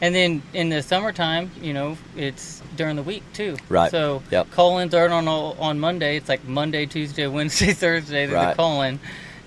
and 0.00 0.14
then 0.14 0.42
in 0.54 0.68
the 0.70 0.82
summertime, 0.82 1.50
you 1.60 1.72
know, 1.74 1.98
it's 2.16 2.62
during 2.76 2.96
the 2.96 3.02
week 3.02 3.22
too. 3.34 3.56
Right. 3.68 3.90
So 3.90 4.22
Yep. 4.30 4.50
call-ins 4.52 4.94
aren't 4.94 5.12
on 5.12 5.28
all- 5.28 5.56
on 5.60 5.78
Monday. 5.78 6.16
It's 6.16 6.28
like 6.28 6.44
Monday, 6.46 6.86
Tuesday, 6.86 7.26
Wednesday, 7.36 7.72
Thursday. 7.74 8.24
There's 8.26 8.32
a 8.42 8.46
Right. 8.46 8.56
call-in 8.56 8.98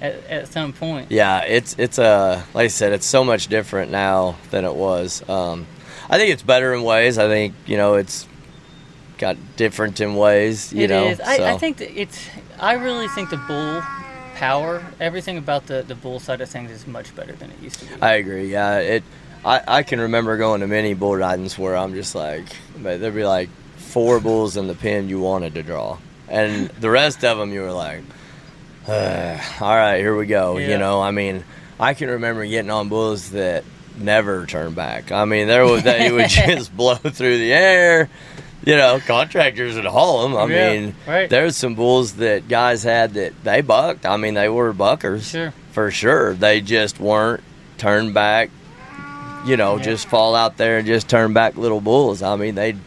at, 0.02 0.14
at 0.30 0.48
some 0.50 0.74
point. 0.74 1.10
Yeah. 1.12 1.40
It's 1.46 1.76
it's 1.80 1.98
a 1.98 2.44
like 2.54 2.66
I 2.66 2.68
said, 2.68 2.92
it's 2.94 3.06
so 3.08 3.24
much 3.24 3.48
different 3.48 3.90
now 3.92 4.36
than 4.52 4.66
it 4.66 4.76
was. 4.76 5.28
Um, 5.30 5.66
I 6.10 6.18
think 6.18 6.32
it's 6.32 6.44
better 6.44 6.74
in 6.74 6.84
ways. 6.84 7.18
I 7.18 7.28
think 7.28 7.56
you 7.66 7.78
know 7.78 7.96
it's 7.96 8.28
got 9.24 9.38
different 9.56 10.02
in 10.02 10.16
ways. 10.16 10.74
You 10.74 10.84
It 10.84 10.90
know. 10.90 11.06
is. 11.08 11.20
I, 11.22 11.54
I 11.54 11.58
think 11.58 11.80
it's. 11.80 12.20
I 12.60 12.74
really 12.74 13.08
think 13.10 13.30
the 13.30 13.38
bull 13.38 13.82
power, 14.36 14.84
everything 15.00 15.38
about 15.38 15.68
the 15.68 15.82
the 15.84 15.96
bull 15.96 16.20
side 16.20 16.42
of 16.42 16.50
things 16.50 16.72
is 16.72 16.86
much 16.86 17.16
better 17.16 17.32
than 17.34 17.50
it 17.52 17.60
used 17.62 17.80
to 17.80 17.86
be. 17.86 18.02
I 18.02 18.14
agree. 18.16 18.52
Yeah. 18.52 18.80
It. 18.80 19.04
I, 19.46 19.62
I 19.80 19.84
can 19.84 20.00
remember 20.00 20.38
going 20.38 20.62
to 20.62 20.68
many 20.68 20.94
bull 20.94 21.16
ridings 21.16 21.58
where 21.58 21.76
I'm 21.76 21.94
just 21.94 22.16
like, 22.16 22.46
but 22.82 23.00
there'd 23.02 23.16
be 23.16 23.26
like 23.26 23.50
four 23.78 24.20
bulls 24.20 24.56
in 24.58 24.68
the 24.68 24.76
pen 24.76 25.10
you 25.10 25.20
wanted 25.20 25.54
to 25.56 25.64
draw, 25.64 25.98
and 26.30 26.68
the 26.80 26.90
rest 26.90 27.24
of 27.24 27.38
them 27.38 27.52
you 27.54 27.62
were 27.62 27.72
like, 27.72 28.02
"Uh, 28.88 29.38
all 29.62 29.76
right, 29.76 29.98
here 30.00 30.16
we 30.16 30.26
go. 30.26 30.58
Yeah. 30.58 30.70
You 30.70 30.78
know, 30.78 31.02
I 31.02 31.12
mean, 31.12 31.44
I 31.80 31.94
can 31.94 32.10
remember 32.10 32.46
getting 32.46 32.72
on 32.72 32.90
bulls 32.90 33.32
that 33.32 33.64
never 33.98 34.46
turn 34.46 34.74
back. 34.74 35.12
I 35.12 35.26
mean, 35.26 35.48
there 35.48 35.66
was 35.66 35.84
that 35.84 36.00
they 36.00 36.12
would 36.12 36.30
just 36.54 36.76
blow 36.76 36.96
through 36.96 37.38
the 37.38 37.54
air. 37.54 38.10
You 38.66 38.76
know, 38.78 39.00
contractors 39.06 39.76
would 39.76 39.86
haul 39.86 40.24
them. 40.24 40.38
I 40.38 40.46
Yeah, 40.54 40.74
mean, 40.74 40.96
right. 41.08 41.30
there's 41.30 41.58
some 41.58 41.76
bulls 41.76 42.14
that 42.14 42.48
guys 42.48 42.84
had 42.84 43.16
that 43.16 43.34
they 43.44 43.62
bucked. 43.62 44.06
I 44.06 44.16
mean, 44.18 44.36
they 44.36 44.48
were 44.50 44.72
buckers 44.74 45.30
Sure. 45.30 45.54
for 45.72 45.92
sure. 45.92 46.34
They 46.34 46.62
just 46.62 47.00
weren't 47.00 47.44
turned 47.78 48.14
back. 48.14 48.50
You 49.46 49.58
know, 49.58 49.76
Yeah. 49.78 49.84
just 49.84 50.08
fall 50.08 50.36
out 50.36 50.56
there 50.56 50.78
and 50.78 50.88
just 50.88 51.10
turn 51.10 51.34
back 51.34 51.58
little 51.58 51.82
bulls. 51.82 52.24
I 52.24 52.38
mean, 52.38 52.56
they'd 52.56 52.80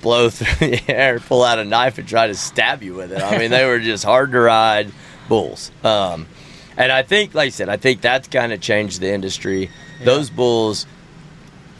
blow 0.00 0.30
through 0.30 0.68
the 0.68 0.82
air, 0.88 1.18
pull 1.20 1.44
out 1.44 1.58
a 1.58 1.64
knife, 1.64 1.98
and 1.98 2.08
try 2.08 2.26
to 2.26 2.34
stab 2.34 2.82
you 2.82 2.94
with 2.94 3.12
it. 3.12 3.22
I 3.22 3.36
mean, 3.36 3.50
they 3.50 3.66
were 3.66 3.78
just 3.80 4.04
hard 4.04 4.32
to 4.32 4.40
ride 4.40 4.90
bulls. 5.28 5.70
Um, 5.82 6.26
and 6.78 6.90
I 6.90 7.02
think, 7.02 7.34
like 7.34 7.48
I 7.48 7.50
said, 7.50 7.68
I 7.68 7.76
think 7.76 8.00
that's 8.00 8.28
kind 8.28 8.52
of 8.54 8.60
changed 8.62 9.00
the 9.02 9.12
industry. 9.12 9.68
Yeah. 10.00 10.06
Those 10.06 10.30
bulls, 10.30 10.86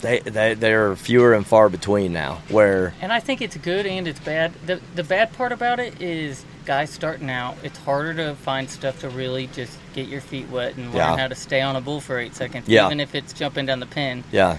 they 0.01 0.19
they 0.19 0.53
they're 0.53 0.95
fewer 0.95 1.33
and 1.33 1.45
far 1.45 1.69
between 1.69 2.13
now. 2.13 2.41
Where 2.49 2.93
And 3.01 3.11
I 3.11 3.19
think 3.19 3.41
it's 3.41 3.57
good 3.57 3.85
and 3.85 4.07
it's 4.07 4.19
bad. 4.19 4.53
The 4.65 4.79
the 4.95 5.03
bad 5.03 5.33
part 5.33 5.51
about 5.51 5.79
it 5.79 6.01
is 6.01 6.43
guys 6.65 6.89
starting 6.89 7.29
out, 7.29 7.55
it's 7.63 7.77
harder 7.79 8.13
to 8.15 8.35
find 8.35 8.69
stuff 8.69 8.99
to 9.01 9.09
really 9.09 9.47
just 9.47 9.77
get 9.93 10.07
your 10.07 10.21
feet 10.21 10.49
wet 10.49 10.75
and 10.75 10.87
learn 10.87 10.95
Yeah. 10.95 11.17
how 11.17 11.27
to 11.27 11.35
stay 11.35 11.61
on 11.61 11.75
a 11.75 11.81
bull 11.81 12.01
for 12.01 12.17
eight 12.19 12.35
seconds, 12.35 12.67
Yeah. 12.67 12.87
even 12.87 12.99
if 12.99 13.13
it's 13.15 13.33
jumping 13.33 13.65
down 13.67 13.79
the 13.79 13.85
pin. 13.85 14.23
yeah, 14.31 14.57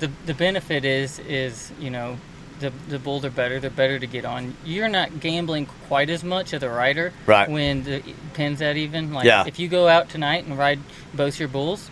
The 0.00 0.10
the 0.26 0.34
benefit 0.34 0.84
is 0.84 1.18
is 1.20 1.72
you 1.80 1.90
know 1.90 2.18
the 2.60 2.72
the 2.88 2.98
bulls 2.98 3.24
are 3.24 3.30
better. 3.30 3.60
They're 3.60 3.68
better 3.70 3.98
to 3.98 4.06
get 4.06 4.24
on. 4.24 4.54
You're 4.64 4.88
not 4.88 5.20
gambling 5.20 5.66
quite 5.88 6.08
as 6.08 6.22
much 6.24 6.54
as 6.54 6.62
a 6.62 6.70
rider 6.70 7.12
Right. 7.26 7.50
when 7.50 7.84
the 7.84 8.02
pin's 8.34 8.62
at 8.62 8.76
even. 8.78 9.12
Like 9.12 9.26
Yeah. 9.26 9.44
if 9.46 9.58
you 9.58 9.68
go 9.68 9.88
out 9.88 10.08
tonight 10.08 10.44
and 10.46 10.56
ride 10.58 10.78
both 11.12 11.38
your 11.38 11.48
bulls. 11.48 11.90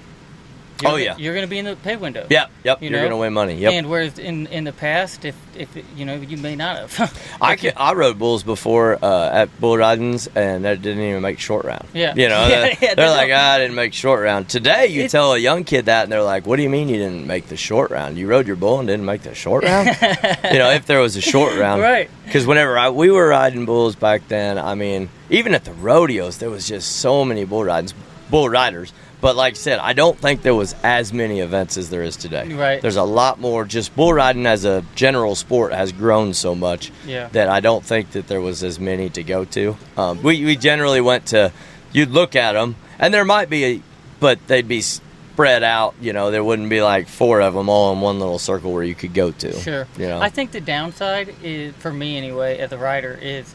You're, 0.85 0.92
Oh, 0.92 0.97
yeah. 0.97 1.16
you're 1.16 1.35
going 1.35 1.47
to 1.47 1.51
be 1.51 1.59
in 1.59 1.64
the 1.64 1.77
pay 1.77 1.97
window. 1.97 2.27
yep, 2.31 2.51
yep. 2.62 2.83
You 2.83 2.88
are 2.97 3.01
gonna 3.03 3.16
win 3.16 3.33
money. 3.33 3.55
Yep. 3.57 3.73
And 3.73 3.90
whereas 3.90 4.18
in 4.18 4.47
in 4.49 4.64
the 4.64 4.73
past, 4.73 5.25
if 5.25 5.35
if 5.57 5.68
you 5.97 6.05
know 6.05 6.14
you 6.14 6.37
may 6.37 6.55
not 6.57 6.77
have. 6.90 7.37
I 7.40 7.57
can, 7.57 7.73
I 7.77 7.92
rode 7.94 8.18
bulls 8.18 8.42
before 8.42 8.99
uh, 9.05 9.31
at 9.31 9.61
bull 9.61 9.77
ridings, 9.79 10.29
and 10.35 10.64
that 10.64 10.83
didn't 10.83 11.03
even 11.03 11.23
make 11.23 11.38
short 11.38 11.64
round. 11.64 11.87
Yeah. 11.92 12.14
you 12.14 12.29
know, 12.29 12.47
Yeah, 12.49 12.61
they're, 12.61 12.77
yeah, 12.81 12.94
they're 12.94 13.11
like, 13.11 13.31
ah, 13.33 13.53
I 13.55 13.59
didn't 13.59 13.77
make 13.77 13.94
short 13.94 14.23
round. 14.23 14.49
Today, 14.49 14.87
you 14.88 15.09
tell 15.09 15.33
a 15.33 15.38
young 15.38 15.64
kid 15.64 15.87
that, 15.87 16.05
and 16.05 16.12
they're 16.12 16.23
like, 16.23 16.47
What 16.47 16.57
do 16.57 16.62
you 16.62 16.70
mean 16.70 16.88
you 16.88 16.97
didn't 16.99 17.27
make 17.27 17.47
the 17.49 17.57
short 17.57 17.90
round? 17.90 18.16
You 18.18 18.27
rode 18.27 18.47
your 18.47 18.57
bull 18.57 18.79
and 18.79 18.88
didn't 18.88 19.07
make 19.07 19.23
the 19.23 19.35
short 19.35 19.64
round? 19.70 19.87
you 19.88 20.59
know, 20.59 20.70
if 20.70 20.87
there 20.87 21.01
was 21.01 21.16
a 21.16 21.20
short 21.20 21.57
round, 21.59 21.81
Right. 21.83 22.11
Because 22.25 22.47
whenever 22.47 22.77
I, 22.79 22.88
we 22.90 23.11
were 23.11 23.29
riding 23.29 23.64
bulls 23.66 23.94
back 23.97 24.27
then, 24.29 24.59
I 24.59 24.75
mean, 24.75 25.09
even 25.31 25.55
at 25.55 25.64
the 25.64 25.73
rodeos, 25.75 26.38
there 26.38 26.51
was 26.51 26.66
just 26.66 26.97
so 26.97 27.25
many 27.25 27.44
bull 27.44 27.64
ridings, 27.64 27.94
bull 28.31 28.49
riders. 28.49 28.92
But 29.24 29.37
like 29.37 29.54
I 29.54 29.56
said, 29.56 29.78
I 29.78 29.94
don't 29.94 30.18
think 30.18 30.42
there 30.42 30.54
was 30.54 30.74
as 30.82 31.10
many 31.10 31.40
events 31.40 31.78
as 31.78 31.88
there 31.88 32.02
is 32.02 32.14
today. 32.14 32.52
Right. 32.52 32.82
There's 32.82 32.96
a 32.96 33.04
lot 33.04 33.40
more. 33.40 33.64
Just 33.64 33.96
bull 33.96 34.12
riding 34.12 34.44
as 34.44 34.66
a 34.66 34.84
general 34.94 35.34
sport 35.34 35.72
has 35.72 35.92
grown 35.92 36.34
so 36.34 36.54
much 36.54 36.92
Yeah. 37.06 37.28
that 37.28 37.48
I 37.48 37.60
don't 37.60 37.82
think 37.82 38.10
that 38.10 38.28
there 38.28 38.42
was 38.42 38.62
as 38.62 38.78
many 38.78 39.08
to 39.08 39.22
go 39.22 39.46
to. 39.46 39.78
Um, 39.96 40.22
we, 40.22 40.44
we 40.44 40.56
generally 40.56 41.00
went 41.00 41.24
to, 41.28 41.52
you'd 41.90 42.10
look 42.10 42.37
at 42.37 42.52
them, 42.52 42.76
and 42.98 43.14
there 43.14 43.24
might 43.24 43.48
be, 43.48 43.64
a, 43.64 43.82
but 44.20 44.46
they'd 44.46 44.68
be 44.68 44.82
spread 44.82 45.62
out. 45.62 45.94
You 46.02 46.12
know, 46.12 46.30
there 46.30 46.44
wouldn't 46.44 46.68
be 46.68 46.82
like 46.82 47.08
four 47.08 47.40
of 47.40 47.54
them 47.54 47.70
all 47.70 47.94
in 47.94 48.02
one 48.02 48.18
little 48.20 48.38
circle 48.38 48.74
where 48.74 48.84
you 48.84 48.94
could 48.94 49.14
go 49.14 49.30
to. 49.30 49.52
Sure. 49.58 49.87
You 49.96 50.06
know. 50.06 50.20
I 50.20 50.28
think 50.28 50.50
the 50.52 50.60
downside 50.60 51.34
is 51.42 51.72
for 51.76 51.90
me 51.90 52.18
anyway, 52.18 52.58
as 52.58 52.72
a 52.72 52.78
rider, 52.78 53.18
is 53.22 53.54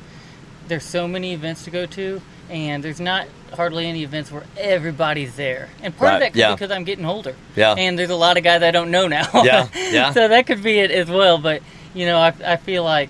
there's 0.67 0.83
so 0.83 1.07
many 1.07 1.31
events 1.33 1.63
to 1.65 1.69
go 1.69 1.85
to, 1.85 2.23
and 2.49 2.83
there's 2.83 2.99
not 2.99 3.27
hardly 3.53 3.85
any 3.87 4.03
events 4.03 4.31
where 4.31 4.43
everybody's 4.57 5.35
there. 5.35 5.69
And 5.81 5.95
part 5.95 6.15
of 6.15 6.19
that 6.21 6.33
could 6.33 6.39
yeah. 6.39 6.49
be 6.49 6.55
because 6.55 6.71
I'm 6.71 6.83
getting 6.83 7.05
older. 7.05 7.35
Yeah. 7.55 7.73
And 7.77 7.97
there's 7.97 8.09
a 8.09 8.15
lot 8.15 8.37
of 8.37 8.43
guys 8.43 8.61
I 8.63 8.71
don't 8.71 8.91
know 8.91 9.07
now. 9.07 9.27
Yeah, 9.43 9.67
yeah. 9.75 10.11
so 10.13 10.27
that 10.27 10.47
could 10.47 10.63
be 10.63 10.79
it 10.79 10.91
as 10.91 11.09
well. 11.09 11.37
But 11.37 11.61
you 11.93 12.05
know, 12.05 12.17
I, 12.19 12.33
I 12.45 12.55
feel 12.57 12.83
like 12.83 13.09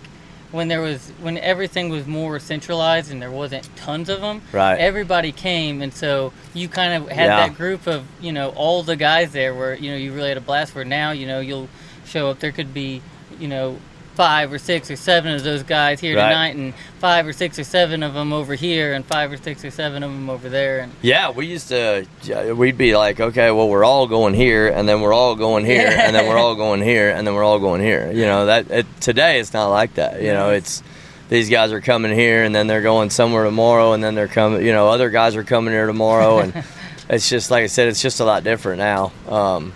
when 0.52 0.68
there 0.68 0.82
was 0.82 1.10
when 1.22 1.38
everything 1.38 1.90
was 1.90 2.08
more 2.08 2.40
centralized 2.40 3.12
and 3.12 3.22
there 3.22 3.32
wasn't 3.32 3.70
tons 3.76 4.10
of 4.10 4.22
them, 4.22 4.42
Right. 4.52 4.80
everybody 4.80 5.32
came, 5.32 5.82
and 5.82 5.94
so 5.94 6.34
you 6.54 6.68
kind 6.68 6.94
of 7.04 7.10
had 7.10 7.26
Yeah. 7.28 7.48
that 7.48 7.56
group 7.56 7.88
of 7.88 8.06
you 8.20 8.32
know 8.32 8.50
all 8.50 8.82
the 8.84 8.96
guys 8.96 9.32
there 9.32 9.54
where 9.54 9.76
you 9.76 9.92
know 9.92 9.98
you 9.98 10.14
really 10.14 10.30
had 10.30 10.38
a 10.38 10.42
blast. 10.42 10.74
Where 10.76 10.86
now 10.86 11.12
you 11.12 11.28
know 11.28 11.40
you'll 11.40 11.70
show 12.06 12.30
up, 12.30 12.40
there 12.40 12.52
could 12.52 12.74
be 12.74 13.02
you 13.40 13.48
know 13.48 13.78
five 14.20 14.52
or 14.52 14.58
six 14.60 14.92
or 14.92 14.98
seven 14.98 15.34
of 15.34 15.46
those 15.46 15.64
guys 15.64 16.02
here 16.02 16.14
Right. 16.18 16.28
tonight, 16.28 16.56
and 16.58 16.74
five 17.00 17.26
or 17.26 17.32
six 17.32 17.58
or 17.58 17.64
seven 17.64 18.04
of 18.04 18.14
them 18.14 18.34
over 18.34 18.54
here, 18.54 18.92
and 18.92 19.06
five 19.06 19.32
or 19.32 19.38
six 19.38 19.64
or 19.64 19.72
seven 19.72 20.04
of 20.04 20.12
them 20.12 20.30
over 20.30 20.50
there, 20.50 20.80
and 20.80 20.92
Yeah, 21.02 21.30
we 21.30 21.46
used 21.46 21.70
to. 21.70 22.06
We'd 22.54 22.78
be 22.78 22.98
like, 22.98 23.22
okay, 23.22 23.50
well, 23.52 23.70
we're 23.70 23.86
all 23.86 24.08
going 24.08 24.34
here, 24.34 24.68
and 24.68 24.90
then 24.90 25.00
we're 25.00 25.14
all 25.14 25.36
going 25.36 25.64
here, 25.64 25.88
and 25.88 26.14
then 26.14 26.28
we're 26.28 26.38
all 26.38 26.56
going 26.56 26.82
here, 26.82 27.10
and 27.12 27.26
then 27.26 27.34
we're 27.34 27.46
all 27.46 27.60
going 27.60 27.80
here. 27.80 28.12
You 28.12 28.26
know 28.26 28.48
that 28.48 28.70
it, 28.70 28.86
today 29.00 29.40
it's 29.40 29.54
not 29.54 29.68
like 29.68 29.94
that. 29.94 30.22
You 30.22 30.34
know, 30.34 30.50
it's 30.50 30.84
these 31.30 31.50
guys 31.50 31.72
are 31.72 31.80
coming 31.80 32.12
here, 32.14 32.44
and 32.44 32.54
then 32.54 32.68
they're 32.68 32.82
going 32.82 33.12
somewhere 33.12 33.46
tomorrow, 33.46 33.94
and 33.94 34.04
then 34.04 34.16
they're 34.16 34.28
coming. 34.28 34.66
You 34.66 34.74
know, 34.74 34.90
other 34.90 35.10
guys 35.12 35.38
are 35.38 35.46
coming 35.46 35.74
here 35.74 35.88
tomorrow, 35.88 36.40
and 36.40 36.62
it's 37.10 37.30
just 37.30 37.52
like 37.52 37.64
I 37.64 37.68
said, 37.68 37.88
it's 37.88 38.02
just 38.02 38.20
a 38.20 38.26
lot 38.26 38.44
different 38.44 38.80
now. 38.80 39.14
Um, 39.30 39.72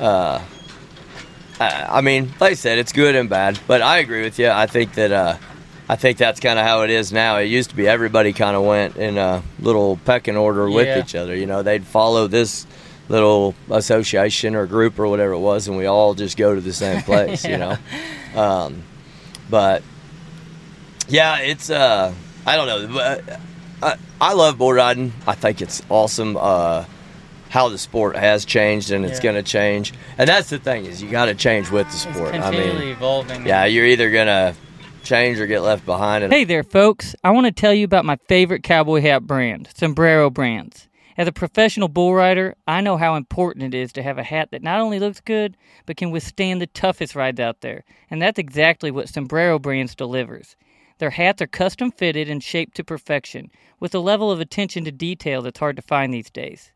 uh, 0.00 0.40
I, 1.60 1.98
I 1.98 2.00
mean, 2.00 2.28
like 2.40 2.52
I 2.52 2.54
said, 2.54 2.78
it's 2.78 2.92
good 2.92 3.14
and 3.14 3.28
bad, 3.28 3.58
but 3.66 3.82
I 3.82 3.98
agree 3.98 4.22
with 4.22 4.38
you. 4.38 4.48
I 4.48 4.66
think 4.66 4.94
that 4.94 5.12
uh, 5.12 5.36
I 5.88 5.96
think 5.96 6.18
that's 6.18 6.40
kind 6.40 6.58
of 6.58 6.64
how 6.66 6.82
it 6.82 6.90
is 6.90 7.12
now. 7.12 7.36
It 7.36 7.44
used 7.46 7.70
to 7.70 7.76
be 7.76 7.86
everybody 7.86 8.32
kind 8.32 8.56
of 8.56 8.64
went 8.64 8.96
in 8.96 9.18
a 9.18 9.42
little 9.60 9.98
pecking 10.04 10.36
order 10.36 10.68
with 10.70 10.86
Yeah. 10.86 11.00
each 11.00 11.14
other. 11.14 11.36
You 11.36 11.46
know, 11.46 11.62
they'd 11.62 11.84
follow 11.86 12.26
this 12.26 12.66
little 13.08 13.54
association 13.70 14.54
or 14.54 14.66
group 14.66 14.98
or 14.98 15.06
whatever 15.08 15.32
it 15.32 15.38
was, 15.40 15.68
and 15.68 15.76
we 15.76 15.86
all 15.86 16.14
just 16.14 16.36
go 16.36 16.54
to 16.54 16.60
the 16.60 16.72
same 16.72 17.02
place. 17.04 17.44
You 17.44 17.58
know, 17.58 17.76
um, 18.34 18.82
but 19.50 19.82
yeah, 21.08 21.38
it's 21.40 21.68
uh, 21.70 22.12
I 22.46 22.56
don't 22.56 22.66
know. 22.66 22.94
but 22.94 23.40
I, 23.82 23.96
I 24.20 24.32
love 24.32 24.58
bull 24.58 24.72
riding. 24.72 25.12
I 25.26 25.34
think 25.34 25.60
it's 25.60 25.82
awesome. 25.88 26.36
Uh, 26.36 26.84
how 27.52 27.68
the 27.68 27.76
sport 27.76 28.16
has 28.16 28.46
changed 28.46 28.90
and 28.90 29.04
it's 29.04 29.18
Yeah. 29.18 29.24
going 29.24 29.36
to 29.36 29.42
change, 29.42 29.92
and 30.16 30.26
that's 30.26 30.48
the 30.48 30.58
thing 30.58 30.86
is 30.86 31.02
you 31.02 31.10
got 31.10 31.26
to 31.26 31.34
change 31.34 31.70
with 31.70 31.86
the 31.88 31.92
It's 31.92 32.02
sport. 32.16 32.34
I 32.34 32.50
mean, 32.50 32.76
evolving. 32.88 33.46
yeah, 33.46 33.66
you're 33.66 33.84
either 33.84 34.10
gonna 34.10 34.54
change 35.04 35.38
or 35.38 35.46
get 35.46 35.60
left 35.60 35.84
behind. 35.84 36.32
Hey 36.32 36.44
there, 36.44 36.62
folks. 36.64 37.14
I 37.22 37.30
want 37.30 37.44
to 37.46 37.52
tell 37.52 37.74
you 37.74 37.84
about 37.84 38.06
my 38.06 38.16
favorite 38.26 38.62
cowboy 38.62 39.02
hat 39.02 39.26
brand, 39.26 39.68
Sombrero 39.76 40.30
Brands. 40.30 40.88
As 41.18 41.28
a 41.28 41.32
professional 41.32 41.88
bull 41.88 42.14
rider, 42.14 42.54
I 42.66 42.80
know 42.80 42.96
how 42.96 43.16
important 43.16 43.74
it 43.74 43.78
is 43.78 43.92
to 43.92 44.02
have 44.02 44.16
a 44.16 44.22
hat 44.22 44.48
that 44.50 44.62
not 44.62 44.80
only 44.80 44.98
looks 44.98 45.20
good, 45.20 45.58
but 45.84 45.98
can 45.98 46.10
withstand 46.10 46.62
the 46.62 46.66
toughest 46.68 47.14
rides 47.14 47.38
out 47.38 47.60
there. 47.60 47.84
And 48.10 48.22
that's 48.22 48.38
exactly 48.38 48.90
what 48.90 49.10
Sombrero 49.10 49.58
Brands 49.58 49.94
delivers. 49.94 50.56
Their 50.98 51.10
hats 51.10 51.42
are 51.42 51.46
custom 51.46 51.90
fitted 51.90 52.30
and 52.30 52.42
shaped 52.42 52.74
to 52.76 52.84
perfection, 52.84 53.50
with 53.78 53.94
a 53.94 53.98
level 53.98 54.30
of 54.30 54.40
attention 54.40 54.84
to 54.86 54.90
detail 54.92 55.42
that's 55.42 55.58
hard 55.60 55.76
to 55.76 55.82
find 55.82 56.14
these 56.14 56.30
days. 56.30 56.71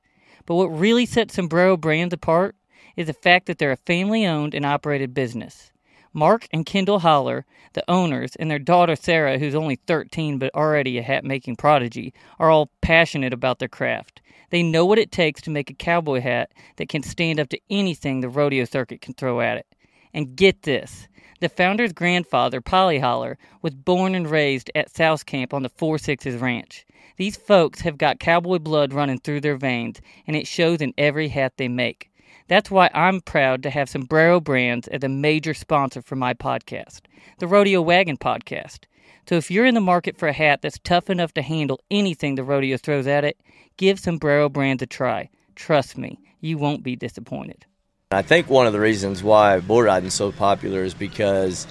But 0.47 0.55
what 0.55 0.67
really 0.67 1.07
sets 1.07 1.35
Sombrero 1.35 1.77
Brands 1.77 2.15
apart 2.15 2.57
is 2.97 3.09
the 3.09 3.13
fact 3.13 3.47
that 3.47 3.59
they're 3.59 3.73
a 3.73 3.77
family 3.77 4.27
owned 4.27 4.55
and 4.55 4.65
operated 4.65 5.13
business. 5.13 5.73
Mark 6.13 6.49
and 6.51 6.65
Kendall 6.65 7.01
Holler, 7.01 7.45
the 7.75 7.85
owners, 7.89 8.37
and 8.37 8.51
their 8.51 8.59
daughter 8.59 8.97
Sarah, 8.97 9.39
who's 9.39 9.55
only 9.55 9.77
13 9.77 10.39
but 10.39 10.55
already 10.55 10.97
a 10.97 11.03
hat 11.03 11.25
making 11.25 11.57
prodigy, 11.57 12.15
are 12.39 12.51
all 12.51 12.71
passionate 12.81 13.35
about 13.35 13.59
their 13.59 13.69
craft. 13.69 14.23
They 14.49 14.63
know 14.63 14.87
what 14.87 14.99
it 14.99 15.13
takes 15.13 15.43
to 15.43 15.51
make 15.51 15.69
a 15.69 15.75
cowboy 15.75 16.21
hat 16.21 16.53
that 16.77 16.89
can 16.89 17.03
stand 17.03 17.39
up 17.39 17.51
to 17.51 17.61
anything 17.69 18.21
the 18.21 18.31
rodeo 18.31 18.65
circuit 18.65 19.03
can 19.03 19.13
throw 19.13 19.41
at 19.41 19.59
it. 19.59 19.67
And 20.15 20.37
get 20.37 20.63
this 20.63 21.09
the 21.41 21.51
founder's 21.51 21.93
grandfather, 21.93 22.63
Polly 22.63 22.99
Holler, 22.99 23.37
was 23.61 23.75
born 23.75 24.15
and 24.15 24.31
raised 24.31 24.71
at 24.75 24.95
South 24.95 25.27
Camp 25.27 25.53
on 25.53 25.63
the 25.63 25.69
Four 25.69 25.99
Sixes 25.99 26.41
Ranch. 26.41 26.87
These 27.17 27.37
folks 27.37 27.81
have 27.81 27.97
got 27.97 28.21
cowboy 28.21 28.59
blood 28.59 28.93
running 28.93 29.19
through 29.19 29.41
their 29.41 29.57
veins, 29.57 30.01
and 30.27 30.37
it 30.37 30.47
shows 30.47 30.81
in 30.81 30.93
every 30.99 31.29
hat 31.29 31.55
they 31.57 31.69
make. 31.69 32.11
That's 32.49 32.71
why 32.71 32.91
I'm 32.95 33.23
proud 33.23 33.63
to 33.63 33.71
have 33.71 33.89
Sombrero 33.89 34.39
Brands 34.39 34.87
as 34.89 35.03
a 35.03 35.09
major 35.09 35.55
sponsor 35.55 36.03
for 36.03 36.15
my 36.15 36.35
podcast, 36.35 37.01
the 37.39 37.47
Rodeo 37.47 37.81
Wagon 37.81 38.17
Podcast. 38.17 38.81
So 39.29 39.35
if 39.37 39.51
you're 39.51 39.67
in 39.67 39.75
the 39.75 39.81
market 39.81 40.17
for 40.17 40.29
a 40.29 40.33
hat 40.33 40.61
that's 40.63 40.79
tough 40.85 41.11
enough 41.11 41.33
to 41.35 41.43
handle 41.43 41.81
anything 41.91 42.35
the 42.35 42.45
rodeo 42.45 42.77
throws 42.77 43.07
at 43.07 43.25
it, 43.25 43.41
give 43.77 43.99
Sombrero 43.99 44.49
Brands 44.49 44.83
a 44.83 44.87
try. 44.87 45.31
Trust 45.57 45.99
me, 45.99 46.19
you 46.41 46.59
won't 46.59 46.85
be 46.85 46.95
disappointed. 46.95 47.65
I 48.13 48.23
think 48.23 48.49
one 48.49 48.69
of 48.69 48.73
the 48.73 48.79
reasons 48.79 49.23
why 49.23 49.59
bull 49.59 49.83
riding 49.83 50.09
is 50.09 50.15
so 50.15 50.31
popular 50.31 50.85
is 50.85 50.95
because, 50.95 51.67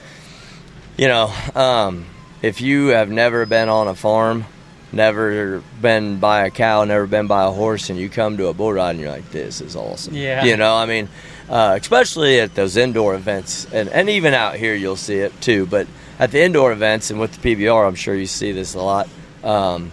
you 0.98 1.08
know, 1.08 1.34
um, 1.54 2.06
if 2.42 2.60
you 2.60 2.88
have 2.88 3.10
never 3.10 3.46
been 3.46 3.70
on 3.70 3.88
a 3.88 3.96
farm, 3.96 4.44
never 4.96 5.62
been 5.82 6.20
by 6.20 6.46
a 6.46 6.50
cow, 6.50 6.84
never 6.86 7.06
been 7.06 7.28
by 7.28 7.44
a 7.44 7.52
horse, 7.52 7.90
and 7.90 8.00
you 8.00 8.10
come 8.10 8.38
to 8.38 8.48
a 8.48 8.54
bull 8.54 8.74
ride 8.74 8.92
and 8.92 9.00
you're 9.00 9.12
like, 9.12 9.30
this 9.32 9.62
is 9.62 9.76
awesome. 9.76 10.16
Yeah. 10.16 10.44
You 10.46 10.58
know, 10.58 10.74
I 10.76 10.86
mean, 10.86 11.10
uh, 11.50 11.78
especially 11.80 12.40
at 12.40 12.56
those 12.56 12.78
indoor 12.78 13.14
events, 13.14 13.66
and, 13.72 13.90
and 13.90 14.10
even 14.10 14.34
out 14.34 14.56
here 14.56 14.74
you'll 14.74 14.96
see 14.96 15.18
it 15.18 15.40
too, 15.42 15.66
but 15.66 15.88
at 16.18 16.32
the 16.32 16.42
indoor 16.42 16.72
events 16.72 17.12
and 17.12 17.20
with 17.20 17.40
the 17.40 17.56
PBR, 17.56 17.88
I'm 17.88 17.96
sure 17.96 18.16
you 18.16 18.26
see 18.26 18.54
this 18.54 18.74
a 18.74 18.82
lot. 18.82 19.10
Um, 19.44 19.92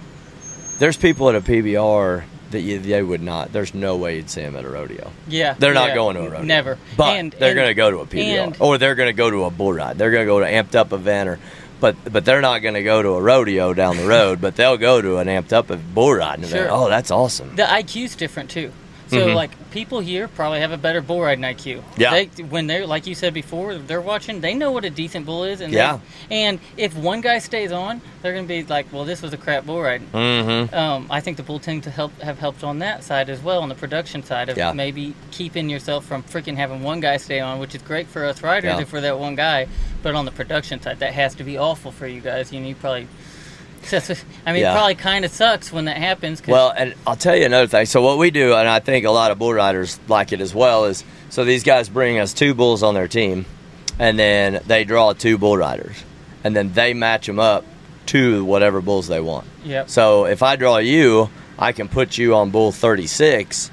there's 0.78 0.96
people 0.96 1.28
at 1.28 1.34
a 1.34 1.40
PBR 1.40 2.24
that 2.52 2.60
you, 2.60 2.78
they 2.78 3.02
would 3.02 3.22
not. 3.22 3.52
There's 3.52 3.74
no 3.74 3.96
way 3.96 4.16
you'd 4.16 4.30
see 4.30 4.42
them 4.42 4.56
at 4.56 4.64
a 4.64 4.68
rodeo. 4.68 5.10
Yeah, 5.26 5.54
They're 5.54 5.74
not 5.74 5.88
yeah, 5.88 5.94
going 5.94 6.16
to 6.16 6.22
a 6.22 6.28
rodeo. 6.30 6.44
Never. 6.44 6.78
But 6.96 7.16
And- 7.16 7.32
they're 7.32 7.54
going 7.54 7.68
to 7.68 7.74
go 7.74 7.90
to 7.90 7.98
a 8.00 8.06
PBR, 8.06 8.44
and- 8.44 8.56
or 8.60 8.78
they're 8.78 8.94
going 8.94 9.08
to 9.08 9.12
go 9.14 9.30
to 9.30 9.44
a 9.44 9.50
bull 9.50 9.72
ride. 9.72 9.98
They're 9.98 10.10
going 10.10 10.22
to 10.22 10.30
go 10.30 10.40
to 10.40 10.46
an 10.46 10.64
amped 10.64 10.74
up 10.74 10.92
event, 10.92 11.28
or 11.28 11.38
but 11.82 11.96
but 12.10 12.24
they're 12.24 12.40
not 12.40 12.60
going 12.62 12.74
to 12.74 12.82
go 12.82 13.02
to 13.02 13.10
a 13.10 13.20
rodeo 13.20 13.74
down 13.74 13.98
the 13.98 14.06
road. 14.06 14.40
but 14.40 14.56
they'll 14.56 14.78
go 14.78 15.02
to 15.02 15.18
an 15.18 15.26
amped 15.28 15.52
up 15.52 15.70
bull 15.92 16.14
riding. 16.14 16.46
Sure. 16.48 16.68
oh, 16.70 16.88
that's 16.88 17.10
awesome. 17.10 17.54
The 17.56 17.64
IQ's 17.64 18.16
different 18.16 18.48
too. 18.48 18.72
So 19.12 19.26
Mhm. 19.28 19.34
like 19.34 19.50
people 19.72 20.00
here 20.00 20.26
probably 20.26 20.60
have 20.60 20.72
a 20.72 20.78
better 20.78 21.02
bull 21.02 21.20
riding 21.20 21.44
IQ. 21.44 21.82
Yeah. 21.98 22.10
They, 22.10 22.24
when 22.44 22.66
they're 22.66 22.86
like 22.86 23.06
you 23.06 23.14
said 23.14 23.34
before, 23.34 23.74
they're 23.74 24.00
watching. 24.00 24.40
They 24.40 24.54
know 24.54 24.70
what 24.72 24.86
a 24.86 24.90
decent 24.90 25.26
bull 25.26 25.44
is, 25.44 25.60
and 25.60 25.70
they- 25.72 25.76
Yeah. 25.76 25.98
and 26.30 26.58
if 26.78 26.96
one 26.96 27.20
guy 27.20 27.38
stays 27.38 27.72
on, 27.72 28.00
they're 28.22 28.32
gonna 28.32 28.46
be 28.46 28.62
like, 28.62 28.86
well, 28.90 29.04
this 29.04 29.20
was 29.20 29.34
a 29.34 29.36
crap 29.36 29.66
bull 29.66 29.82
riding. 29.82 30.06
Mm-hmm. 30.14 30.74
Um, 30.74 31.06
I 31.10 31.20
think 31.20 31.36
the 31.36 31.42
bull 31.42 31.58
team 31.58 31.82
to 31.82 31.90
help 31.90 32.18
have 32.22 32.38
helped 32.38 32.64
on 32.64 32.78
that 32.78 33.04
side 33.04 33.28
as 33.28 33.40
well, 33.42 33.60
on 33.60 33.68
the 33.68 33.74
production 33.74 34.22
side 34.22 34.48
of 34.48 34.56
Yeah. 34.56 34.72
maybe 34.72 35.14
keeping 35.30 35.68
yourself 35.68 36.06
from 36.06 36.22
freaking 36.22 36.56
having 36.56 36.82
one 36.82 37.00
guy 37.00 37.18
stay 37.18 37.40
on, 37.40 37.58
which 37.58 37.74
is 37.74 37.82
great 37.82 38.06
for 38.08 38.24
us 38.24 38.42
riders 38.42 38.72
Yeah. 38.76 38.80
if 38.80 38.92
we're 38.94 39.02
that 39.02 39.18
one 39.18 39.34
guy. 39.34 39.66
But 40.02 40.14
on 40.14 40.24
the 40.24 40.32
production 40.32 40.80
side, 40.80 41.00
that 41.00 41.12
has 41.12 41.34
to 41.34 41.44
be 41.44 41.58
awful 41.58 41.92
for 41.92 42.06
you 42.06 42.20
guys. 42.22 42.50
You 42.52 42.60
know, 42.60 42.68
you 42.68 42.74
probably. 42.74 43.08
I 44.46 44.52
mean, 44.52 44.62
Yeah. 44.62 44.72
it 44.72 44.76
probably 44.76 44.94
kind 44.94 45.24
of 45.24 45.30
sucks 45.30 45.72
when 45.72 45.84
that 45.86 45.96
happens. 45.96 46.40
'cause- 46.40 46.52
Well, 46.52 46.72
and 46.76 46.94
I'll 47.06 47.16
tell 47.16 47.36
you 47.36 47.44
another 47.46 47.66
thing. 47.66 47.86
So 47.86 48.00
what 48.02 48.18
we 48.18 48.30
do, 48.30 48.54
and 48.54 48.68
I 48.68 48.78
think 48.80 49.04
a 49.06 49.10
lot 49.10 49.30
of 49.30 49.38
bull 49.38 49.52
riders 49.52 49.98
like 50.08 50.32
it 50.32 50.40
as 50.40 50.54
well, 50.54 50.84
is 50.86 51.04
so 51.30 51.44
these 51.44 51.62
guys 51.62 51.88
bring 51.88 52.18
us 52.18 52.32
two 52.32 52.54
bulls 52.54 52.82
on 52.82 52.94
their 52.94 53.08
team, 53.08 53.44
and 53.98 54.18
then 54.18 54.60
they 54.66 54.84
draw 54.84 55.12
two 55.12 55.38
bull 55.38 55.56
riders, 55.56 55.96
and 56.44 56.54
then 56.56 56.72
they 56.72 56.94
match 56.94 57.26
them 57.26 57.38
up 57.38 57.64
to 58.06 58.44
whatever 58.44 58.80
bulls 58.80 59.08
they 59.08 59.20
want. 59.20 59.46
Yep. 59.64 59.88
So 59.90 60.24
if 60.26 60.42
I 60.42 60.56
draw 60.56 60.78
you, 60.78 61.30
I 61.58 61.72
can 61.72 61.88
put 61.88 62.18
you 62.18 62.34
on 62.34 62.50
bull 62.50 62.72
36, 62.72 63.70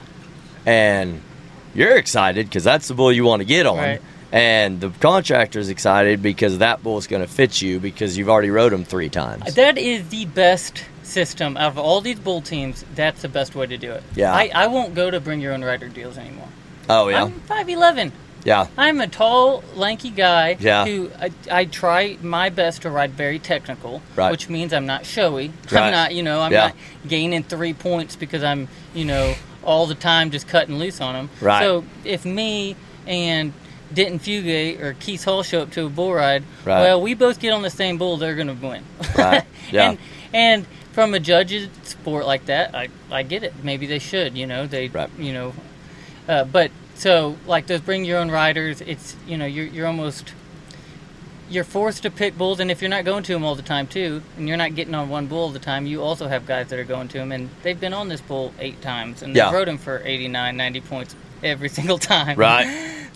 and 0.66 1.22
you're 1.74 1.96
excited 1.98 2.48
because 2.48 2.64
that's 2.64 2.88
the 2.88 2.94
bull 2.94 3.12
you 3.12 3.24
want 3.24 3.40
to 3.42 3.46
get 3.46 3.66
on. 3.66 3.78
Right. 3.78 4.02
And 4.32 4.80
the 4.80 4.90
contractor's 4.90 5.70
excited 5.70 6.22
because 6.22 6.60
that 6.60 6.84
bull's 6.84 7.08
going 7.08 7.22
to 7.24 7.28
fit 7.28 7.62
you 7.62 7.80
because 7.80 8.18
you've 8.18 8.30
already 8.30 8.52
rode 8.52 8.72
him 8.74 8.84
three 8.86 9.10
times. 9.10 9.56
That 9.56 9.78
is 9.78 10.08
the 10.10 10.26
best 10.26 10.84
system 11.04 11.58
out 11.58 11.72
of 11.72 11.78
all 11.80 12.02
these 12.02 12.20
bull 12.20 12.42
teams. 12.42 12.86
That's 12.94 13.24
the 13.24 13.30
best 13.30 13.56
way 13.56 13.66
to 13.66 13.78
do 13.78 13.92
it. 13.94 14.04
Yeah. 14.16 14.32
I, 14.34 14.52
I 14.54 14.68
won't 14.68 14.94
go 14.94 15.10
to 15.10 15.20
bring 15.20 15.42
your 15.42 15.54
own 15.54 15.64
rider 15.64 15.88
deals 15.88 16.18
anymore. 16.18 16.48
Oh 16.88 17.08
yeah, 17.08 17.24
I'm 17.24 17.32
five 17.42 17.68
eleven. 17.70 18.12
yeah, 18.44 18.68
I'm 18.78 19.00
a 19.02 19.08
tall, 19.08 19.64
lanky 19.76 20.10
guy 20.12 20.58
Yeah. 20.60 20.86
who 20.86 21.12
I, 21.20 21.32
I 21.52 21.66
try 21.66 22.18
my 22.22 22.50
best 22.50 22.82
to 22.84 22.90
ride 22.90 23.12
very 23.12 23.38
technical, 23.40 24.02
Right. 24.16 24.32
which 24.32 24.50
means 24.50 24.74
I'm 24.74 24.86
not 24.88 25.06
showy. 25.06 25.52
Right. 25.72 25.82
I'm 25.84 25.92
not, 25.92 26.16
you 26.16 26.24
know, 26.24 26.42
I'm 26.42 26.52
Yeah. 26.52 26.68
not 26.68 26.76
gaining 27.08 27.44
three 27.44 27.74
points 27.74 28.16
because 28.16 28.44
I'm, 28.44 28.68
you 28.94 29.06
know, 29.06 29.36
all 29.64 29.86
the 29.88 29.94
time 29.96 30.32
just 30.32 30.48
cutting 30.48 30.78
loose 30.78 31.00
on 31.02 31.14
them. 31.14 31.30
Right. 31.42 31.62
So 31.62 31.84
if 32.06 32.26
me 32.26 32.76
and 33.06 33.54
Denton 33.94 34.20
Fugate 34.20 34.80
or 34.82 34.94
Keith 34.94 35.24
Hall 35.24 35.42
show 35.44 35.62
up 35.62 35.72
to 35.72 35.86
a 35.86 35.90
bull 35.90 36.14
ride, 36.14 36.44
Right. 36.66 36.82
well, 36.82 37.02
we 37.02 37.14
both 37.16 37.40
get 37.40 37.54
on 37.54 37.62
the 37.64 37.70
same 37.70 37.98
bull, 37.98 38.18
they're 38.18 38.36
going 38.36 38.48
to 38.48 38.54
win. 38.68 38.84
Right. 39.18 39.44
Yeah. 39.72 39.90
and 39.92 39.98
and 40.34 40.66
from 40.94 41.14
a 41.14 41.20
judge's 41.20 41.70
sport 41.84 42.26
like 42.26 42.46
that, 42.48 42.74
I, 42.76 42.90
I 43.12 43.22
get 43.24 43.44
it. 43.44 43.54
Maybe 43.64 43.86
they 43.86 44.00
should, 44.00 44.36
you 44.38 44.48
know, 44.48 44.66
they, 44.68 44.88
Right. 44.88 45.10
you 45.20 45.32
know, 45.34 45.54
uh, 46.28 46.44
but 46.46 46.72
so 46.96 47.38
like 47.46 47.68
those 47.68 47.82
bring 47.82 48.04
your 48.06 48.18
own 48.20 48.30
riders. 48.32 48.82
It's 48.82 49.16
you 49.28 49.38
know 49.38 49.46
you're 49.46 49.66
you're 49.68 49.86
almost 49.88 50.34
you're 51.50 51.64
forced 51.64 52.04
to 52.04 52.12
pick 52.12 52.38
bulls, 52.38 52.60
and 52.60 52.70
if 52.70 52.80
you're 52.82 52.90
not 52.90 53.06
going 53.06 53.24
to 53.24 53.34
them 53.34 53.44
all 53.44 53.56
the 53.56 53.62
time 53.64 53.88
too, 53.88 54.22
and 54.38 54.48
you're 54.48 54.58
not 54.58 54.76
getting 54.76 54.94
on 54.94 55.10
one 55.10 55.26
bull 55.28 55.40
all 55.40 55.50
the 55.50 55.58
time, 55.60 55.86
you 55.88 56.02
also 56.04 56.28
have 56.28 56.46
guys 56.46 56.68
that 56.70 56.78
are 56.78 56.84
going 56.84 57.08
to 57.08 57.18
them, 57.18 57.32
and 57.32 57.50
they've 57.64 57.80
been 57.80 57.94
on 57.94 58.08
this 58.08 58.22
bull 58.22 58.54
eight 58.60 58.80
times, 58.84 59.24
and 59.24 59.36
Yeah. 59.36 59.46
they've 59.46 59.54
rode 59.56 59.68
him 59.68 59.80
for 59.80 60.02
89, 60.06 60.56
90 60.58 60.82
points 60.82 61.16
every 61.44 61.70
single 61.78 61.98
time. 61.98 62.38
Right. 62.38 62.68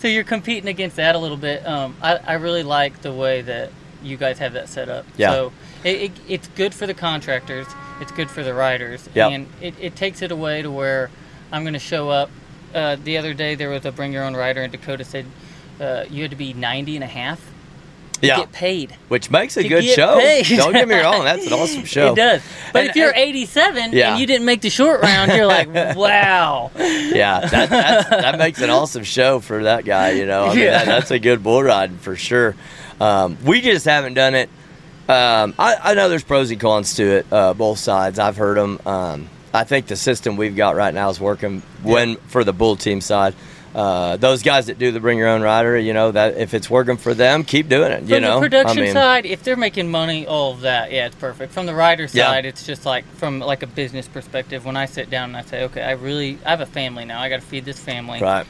So 0.04 0.08
you're 0.08 0.22
competing 0.22 0.68
against 0.68 0.96
that 0.96 1.14
a 1.14 1.18
little 1.18 1.38
bit. 1.38 1.66
Um, 1.66 1.96
I 2.02 2.16
I 2.16 2.32
really 2.34 2.62
like 2.62 3.00
the 3.00 3.10
way 3.10 3.40
that 3.40 3.72
you 4.02 4.18
guys 4.18 4.38
have 4.38 4.52
that 4.52 4.68
set 4.68 4.90
up. 4.90 5.06
Yeah. 5.16 5.30
So 5.30 5.52
it, 5.82 5.96
it, 5.96 6.12
it's 6.28 6.48
good 6.48 6.74
for 6.74 6.86
the 6.86 6.92
contractors. 6.92 7.66
It's 8.02 8.12
good 8.12 8.30
for 8.30 8.42
the 8.42 8.52
riders. 8.52 9.08
Yep. 9.14 9.30
And 9.32 9.46
it, 9.62 9.74
it 9.80 9.96
takes 9.96 10.20
it 10.20 10.30
away 10.30 10.60
to 10.60 10.70
where 10.70 11.08
I'm 11.50 11.62
going 11.62 11.72
to 11.72 11.78
show 11.78 12.10
up. 12.10 12.28
Uh, 12.74 12.96
the 13.02 13.16
other 13.16 13.32
day 13.32 13.54
there 13.54 13.70
was 13.70 13.86
a 13.86 13.92
bring 13.92 14.12
your 14.12 14.24
own 14.24 14.36
rider 14.36 14.60
and 14.60 14.70
Dakota 14.70 15.04
said 15.04 15.24
uh, 15.80 16.04
you 16.10 16.20
had 16.20 16.32
to 16.32 16.36
be 16.36 16.52
90 16.52 16.96
and 16.96 17.04
a 17.04 17.06
half 17.06 17.40
yeah. 18.26 18.38
get 18.38 18.52
paid. 18.52 18.96
Which 19.08 19.30
makes 19.30 19.56
a 19.56 19.66
good 19.66 19.84
show. 19.84 20.18
paid. 20.18 20.46
Don't 20.46 20.72
get 20.72 20.88
me 20.88 20.94
wrong, 21.00 21.24
that's 21.24 21.46
an 21.46 21.52
awesome 21.52 21.84
show. 21.84 22.12
It 22.12 22.16
does. 22.16 22.42
But 22.72 22.80
And- 22.82 22.90
if 22.90 22.96
you're 22.96 23.12
87 23.14 23.92
Yeah. 23.92 24.10
and 24.12 24.20
you 24.20 24.26
didn't 24.26 24.44
make 24.46 24.60
the 24.60 24.70
short 24.70 25.00
round, 25.02 25.32
you're 25.32 25.46
like, 25.46 25.68
wow. 25.96 26.70
Yeah, 26.76 27.40
that, 27.40 27.70
that 27.70 28.10
that 28.10 28.38
makes 28.38 28.60
an 28.60 28.70
awesome 28.70 29.04
show 29.04 29.40
for 29.40 29.64
that 29.64 29.84
guy. 29.84 30.10
You 30.12 30.26
know, 30.26 30.44
I 30.46 30.48
mean, 30.50 30.58
Yeah. 30.64 30.78
that, 30.78 30.86
that's 30.86 31.10
a 31.10 31.18
good 31.18 31.42
bull 31.42 31.62
riding 31.62 31.98
for 31.98 32.16
sure. 32.16 32.54
Um, 33.00 33.36
we 33.44 33.60
just 33.60 33.84
haven't 33.84 34.14
done 34.14 34.34
it. 34.34 34.48
Um, 35.08 35.54
I, 35.58 35.76
I 35.82 35.94
know 35.94 36.08
there's 36.08 36.24
pros 36.24 36.50
and 36.50 36.58
cons 36.60 36.94
to 36.96 37.04
it, 37.04 37.26
uh, 37.30 37.52
both 37.54 37.78
sides. 37.78 38.18
I've 38.18 38.36
heard 38.36 38.56
them. 38.56 38.80
Um, 38.86 39.28
I 39.52 39.64
think 39.64 39.86
the 39.86 39.96
system 39.96 40.36
we've 40.36 40.56
got 40.56 40.76
right 40.76 40.94
now 40.94 41.10
is 41.10 41.20
working 41.20 41.60
when 41.82 42.16
for 42.28 42.42
the 42.42 42.52
bull 42.52 42.76
team 42.76 43.00
side. 43.00 43.34
Uh, 43.74 44.16
those 44.16 44.42
guys 44.42 44.66
that 44.66 44.78
do 44.78 44.92
the 44.92 45.00
bring 45.00 45.18
your 45.18 45.28
own 45.28 45.42
rider, 45.42 45.76
you 45.76 45.92
know 45.92 46.12
that 46.12 46.36
if 46.36 46.54
it's 46.54 46.70
working 46.70 46.96
for 46.96 47.12
them, 47.14 47.42
keep 47.44 47.68
doing 47.68 47.90
it. 47.92 48.00
From 48.00 48.08
you 48.08 48.20
know, 48.20 48.36
the 48.36 48.48
production 48.48 48.78
I 48.78 48.82
mean, 48.82 48.92
side, 48.92 49.26
if 49.26 49.42
they're 49.42 49.56
making 49.56 49.90
money, 49.90 50.26
all 50.26 50.52
of 50.52 50.60
that, 50.60 50.92
yeah, 50.92 51.06
it's 51.06 51.16
perfect. 51.16 51.52
From 51.52 51.66
the 51.66 51.74
rider 51.74 52.04
Yeah. 52.12 52.26
side, 52.30 52.44
it's 52.46 52.64
just 52.64 52.86
like 52.86 53.04
from 53.16 53.40
like 53.40 53.62
a 53.62 53.66
business 53.66 54.06
perspective. 54.06 54.64
When 54.64 54.76
I 54.76 54.86
sit 54.86 55.10
down 55.10 55.30
and 55.30 55.36
I 55.36 55.42
say, 55.42 55.64
okay, 55.64 55.82
I 55.82 55.92
really, 55.92 56.38
I 56.46 56.50
have 56.50 56.60
a 56.60 56.66
family 56.66 57.04
now. 57.04 57.20
I 57.20 57.28
got 57.28 57.40
to 57.40 57.46
feed 57.46 57.64
this 57.64 57.80
family. 57.80 58.20
Right. 58.20 58.46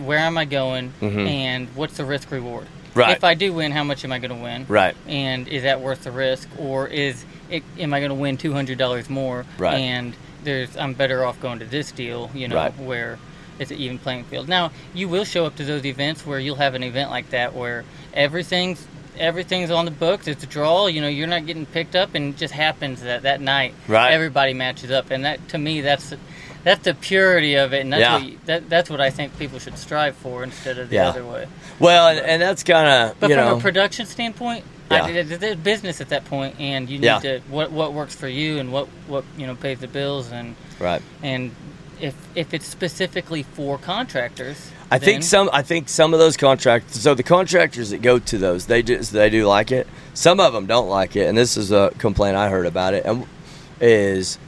Where 0.00 0.18
am 0.18 0.36
I 0.38 0.44
going? 0.44 0.92
Mhm. 1.00 1.28
And 1.28 1.68
what's 1.74 1.96
the 1.96 2.04
risk 2.04 2.30
reward? 2.32 2.66
Right. 2.94 3.16
If 3.16 3.24
I 3.24 3.34
do 3.34 3.52
win, 3.52 3.72
how 3.72 3.82
much 3.84 4.04
am 4.04 4.12
I 4.12 4.18
going 4.18 4.36
to 4.36 4.42
win? 4.42 4.66
Right. 4.68 4.94
And 5.08 5.48
is 5.48 5.64
that 5.64 5.80
worth 5.80 6.04
the 6.04 6.12
risk, 6.12 6.48
or 6.58 6.86
is 6.86 7.24
it, 7.50 7.62
am 7.78 7.92
I 7.92 7.98
going 8.00 8.10
to 8.10 8.14
win 8.14 8.36
two 8.36 8.52
hundred 8.52 8.78
dollars 8.78 9.10
more? 9.10 9.44
Right. 9.58 9.74
And 9.74 10.14
there's, 10.44 10.76
I'm 10.76 10.94
better 10.94 11.24
off 11.24 11.40
going 11.40 11.58
to 11.60 11.64
this 11.64 11.90
deal, 11.92 12.30
you 12.34 12.46
know, 12.48 12.56
Right. 12.56 12.78
where 12.78 13.18
it's 13.58 13.70
an 13.70 13.78
even 13.78 13.98
playing 13.98 14.24
field. 14.24 14.48
Now, 14.48 14.70
you 14.94 15.08
will 15.08 15.24
show 15.24 15.46
up 15.46 15.56
to 15.56 15.64
those 15.64 15.84
events 15.84 16.26
where 16.26 16.38
you'll 16.38 16.56
have 16.56 16.74
an 16.74 16.82
event 16.82 17.10
like 17.10 17.30
that 17.30 17.54
where 17.54 17.84
everything's 18.12 18.86
everything's 19.18 19.70
on 19.70 19.84
the 19.84 19.90
books. 19.92 20.26
It's 20.26 20.42
a 20.42 20.46
draw. 20.46 20.86
You 20.88 21.00
know, 21.00 21.06
you're 21.08 21.28
not 21.28 21.46
getting 21.46 21.66
picked 21.66 21.94
up, 21.94 22.14
and 22.16 22.34
it 22.34 22.36
just 22.36 22.52
happens 22.52 23.02
that 23.02 23.22
that 23.22 23.40
night 23.40 23.74
Right. 23.86 24.12
everybody 24.12 24.54
matches 24.54 24.90
up, 24.90 25.10
and 25.10 25.24
that 25.24 25.46
to 25.50 25.58
me 25.58 25.80
that's 25.82 26.12
that's 26.64 26.82
the 26.84 26.94
purity 26.94 27.54
of 27.56 27.72
it, 27.74 27.80
and 27.82 27.92
that's 27.92 28.00
Yeah. 28.00 28.14
what 28.14 28.24
you, 28.24 28.38
that, 28.46 28.70
that's 28.70 28.88
what 28.90 29.00
I 29.00 29.10
think 29.10 29.38
people 29.38 29.58
should 29.58 29.76
strive 29.78 30.16
for 30.16 30.42
instead 30.42 30.78
of 30.78 30.88
the 30.88 30.96
Yeah. 30.96 31.08
other 31.10 31.24
way. 31.24 31.46
Well, 31.78 32.08
and, 32.08 32.20
and 32.20 32.40
that's 32.42 32.62
kind 32.62 32.88
of 32.88 33.20
But 33.20 33.28
you 33.30 33.36
from 33.36 33.44
know 33.44 33.56
a 33.56 33.60
production 33.60 34.06
standpoint, 34.06 34.64
Yeah. 34.90 35.04
I, 35.04 35.10
it- 35.10 35.30
it- 35.30 35.42
it's 35.42 35.60
business 35.60 36.00
at 36.00 36.08
that 36.08 36.24
point, 36.24 36.56
and 36.58 36.88
you 36.88 36.98
need 36.98 37.06
Yeah. 37.06 37.18
to 37.20 37.40
what 37.50 37.70
what 37.70 37.92
works 37.92 38.14
for 38.14 38.28
you 38.28 38.58
and 38.58 38.72
what 38.72 38.88
what 39.06 39.24
you 39.36 39.46
know 39.46 39.54
pays 39.54 39.78
the 39.78 39.86
bills 39.88 40.32
and 40.32 40.56
right. 40.80 41.02
and 41.22 41.50
if 42.00 42.14
if 42.34 42.52
it's 42.54 42.66
specifically 42.66 43.42
for 43.42 43.78
contractors, 43.78 44.70
I 44.90 44.98
think 44.98 45.22
some. 45.22 45.48
I 45.52 45.62
think 45.62 45.88
some 45.88 46.12
of 46.14 46.20
those 46.20 46.36
contractors. 46.36 47.00
So 47.00 47.14
the 47.14 47.22
contractors 47.22 47.90
that 47.90 48.02
go 48.02 48.18
to 48.18 48.38
those, 48.38 48.66
they 48.66 48.82
just 48.82 49.12
they 49.12 49.30
do 49.30 49.46
like 49.46 49.72
it. 49.72 49.86
Some 50.14 50.40
of 50.40 50.52
them 50.52 50.66
don't 50.66 50.88
like 50.88 51.16
it, 51.16 51.26
and 51.28 51.36
this 51.36 51.56
is 51.56 51.72
a 51.72 51.92
complaint 51.98 52.36
I 52.36 52.48
heard 52.48 52.66
about 52.66 52.94
it. 52.94 53.04
And 53.04 53.26
is 53.80 54.38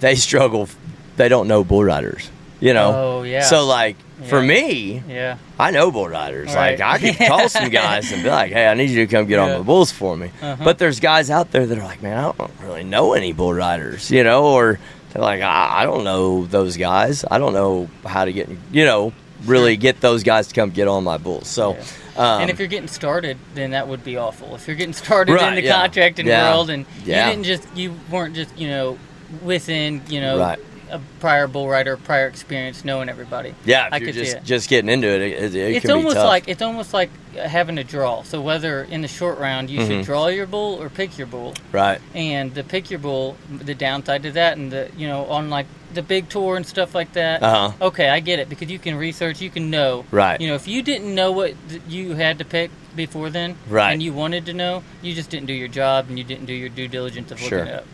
they 0.00 0.14
struggle. 0.28 0.68
They 1.16 1.28
don't 1.28 1.48
know 1.48 1.62
bull 1.64 1.84
riders. 1.84 2.30
You 2.60 2.74
know. 2.74 2.92
Oh, 2.94 3.22
yeah. 3.24 3.42
So 3.42 3.66
like 3.66 3.96
for 4.28 4.40
me, 4.40 5.02
Yeah, 5.08 5.38
I 5.58 5.72
know 5.72 5.90
bull 5.90 6.08
riders. 6.08 6.54
Right. 6.54 6.78
Like 6.78 6.80
I 6.80 6.98
could 7.12 7.26
call 7.26 7.48
some 7.58 7.70
guys 7.70 8.12
and 8.12 8.22
be 8.22 8.28
like, 8.30 8.52
"Hey, 8.52 8.68
I 8.68 8.74
need 8.74 8.90
you 8.90 9.04
to 9.04 9.12
come 9.12 9.26
get 9.26 9.36
Yeah. 9.36 9.52
on 9.54 9.58
my 9.58 9.62
bulls 9.64 9.90
for 9.90 10.16
me." 10.16 10.30
Uh-huh. 10.40 10.62
But 10.64 10.78
there's 10.78 11.00
guys 11.00 11.28
out 11.28 11.50
there 11.50 11.66
that 11.66 11.76
are 11.76 11.82
like, 11.82 12.02
"Man, 12.02 12.16
I 12.18 12.30
don't 12.32 12.50
really 12.62 12.84
know 12.84 13.14
any 13.14 13.32
bull 13.32 13.52
riders," 13.52 14.10
you 14.12 14.22
know, 14.22 14.44
or 14.44 14.78
they're 15.12 15.22
like, 15.22 15.40
"I, 15.42 15.82
I 15.82 15.84
don't 15.84 16.04
know 16.04 16.44
those 16.46 16.76
guys. 16.76 17.24
I 17.30 17.38
don't 17.38 17.52
know 17.52 17.88
how 18.06 18.24
to 18.24 18.32
get, 18.32 18.48
you 18.70 18.84
know, 18.84 19.12
really 19.44 19.76
get 19.76 20.00
those 20.00 20.22
guys 20.22 20.48
to 20.48 20.54
come 20.54 20.70
get 20.70 20.88
on 20.88 21.04
my 21.04 21.18
bulls." 21.18 21.48
So, 21.48 21.72
um, 22.16 22.42
and 22.42 22.50
if 22.50 22.58
you're 22.58 22.68
getting 22.68 22.88
started, 22.88 23.38
then 23.54 23.70
that 23.72 23.88
would 23.88 24.04
be 24.04 24.16
awful. 24.16 24.54
If 24.54 24.66
you're 24.66 24.76
getting 24.76 24.92
started 24.94 25.34
Right, 25.34 25.48
in 25.48 25.54
the 25.56 25.62
yeah. 25.62 25.80
contracting 25.82 26.26
Yeah. 26.26 26.52
world 26.54 26.70
and 26.70 26.86
Yeah. 27.04 27.26
you 27.26 27.32
didn't 27.32 27.44
just 27.44 27.66
you 27.76 27.94
weren't 28.10 28.34
just 28.34 28.56
you 28.58 28.68
know 28.68 28.98
within 29.42 30.02
you 30.08 30.20
know 30.20 30.38
Right. 30.38 30.58
A 30.92 31.00
prior 31.20 31.46
bull 31.46 31.68
rider, 31.68 31.96
prior 31.96 32.26
experience, 32.28 32.84
knowing 32.84 33.08
everybody. 33.08 33.54
yeah, 33.64 33.86
if 33.88 33.92
I 33.92 33.96
you're 33.96 34.06
could 34.06 34.14
see 34.14 34.20
just 34.24 34.36
it. 34.36 34.44
just 34.44 34.68
getting 34.68 34.90
into 34.90 35.08
it, 35.08 35.22
it, 35.22 35.32
it, 35.32 35.54
it 35.54 35.76
it's 35.76 35.88
almost 35.90 36.16
like 36.16 36.48
it's 36.48 36.62
almost 36.62 36.92
like 36.92 37.10
having 37.34 37.78
a 37.78 37.84
draw. 37.84 38.22
So 38.22 38.40
whether 38.40 38.82
in 38.84 39.00
the 39.00 39.08
short 39.08 39.38
round 39.38 39.70
you 39.70 39.80
Mhm. 39.80 39.86
should 39.86 40.04
draw 40.04 40.26
your 40.28 40.46
bull 40.46 40.80
or 40.82 40.88
pick 40.90 41.16
your 41.18 41.26
bull, 41.26 41.54
right, 41.72 42.00
and 42.14 42.54
the 42.54 42.62
pick 42.62 42.90
your 42.90 42.98
bull, 43.00 43.36
the 43.50 43.74
downside 43.74 44.22
to 44.24 44.32
that, 44.32 44.56
and 44.58 44.70
the 44.70 44.90
you 44.96 45.08
know 45.08 45.24
on 45.26 45.48
like 45.50 45.66
the 45.94 46.02
big 46.02 46.28
tour 46.28 46.56
and 46.56 46.66
stuff 46.66 46.94
like 46.94 47.12
that. 47.14 47.42
uh 47.42 47.70
huh, 47.70 47.86
Okay, 47.88 48.08
I 48.08 48.20
get 48.20 48.38
it 48.38 48.48
because 48.48 48.70
you 48.70 48.78
can 48.78 48.94
research, 48.96 49.40
you 49.42 49.50
can 49.50 49.70
know. 49.70 50.04
right, 50.10 50.40
You 50.40 50.48
know, 50.48 50.54
if 50.54 50.66
you 50.66 50.82
didn't 50.82 51.14
know 51.14 51.32
what 51.32 51.54
th- 51.68 51.82
you 51.86 52.14
had 52.14 52.38
to 52.38 52.46
pick 52.46 52.70
before 52.96 53.28
then, 53.28 53.56
Right. 53.68 53.92
and 53.92 54.02
you 54.02 54.14
wanted 54.14 54.46
to 54.46 54.54
know, 54.54 54.82
you 55.02 55.14
just 55.14 55.28
didn't 55.28 55.46
do 55.46 55.52
your 55.52 55.68
job 55.68 56.06
and 56.08 56.16
you 56.18 56.24
didn't 56.24 56.46
do 56.46 56.54
your 56.54 56.70
due 56.70 56.88
diligence 56.88 57.30
of 57.30 57.38
looking 57.42 57.48
Sure. 57.58 57.64
it 57.66 57.74
up. 57.74 57.84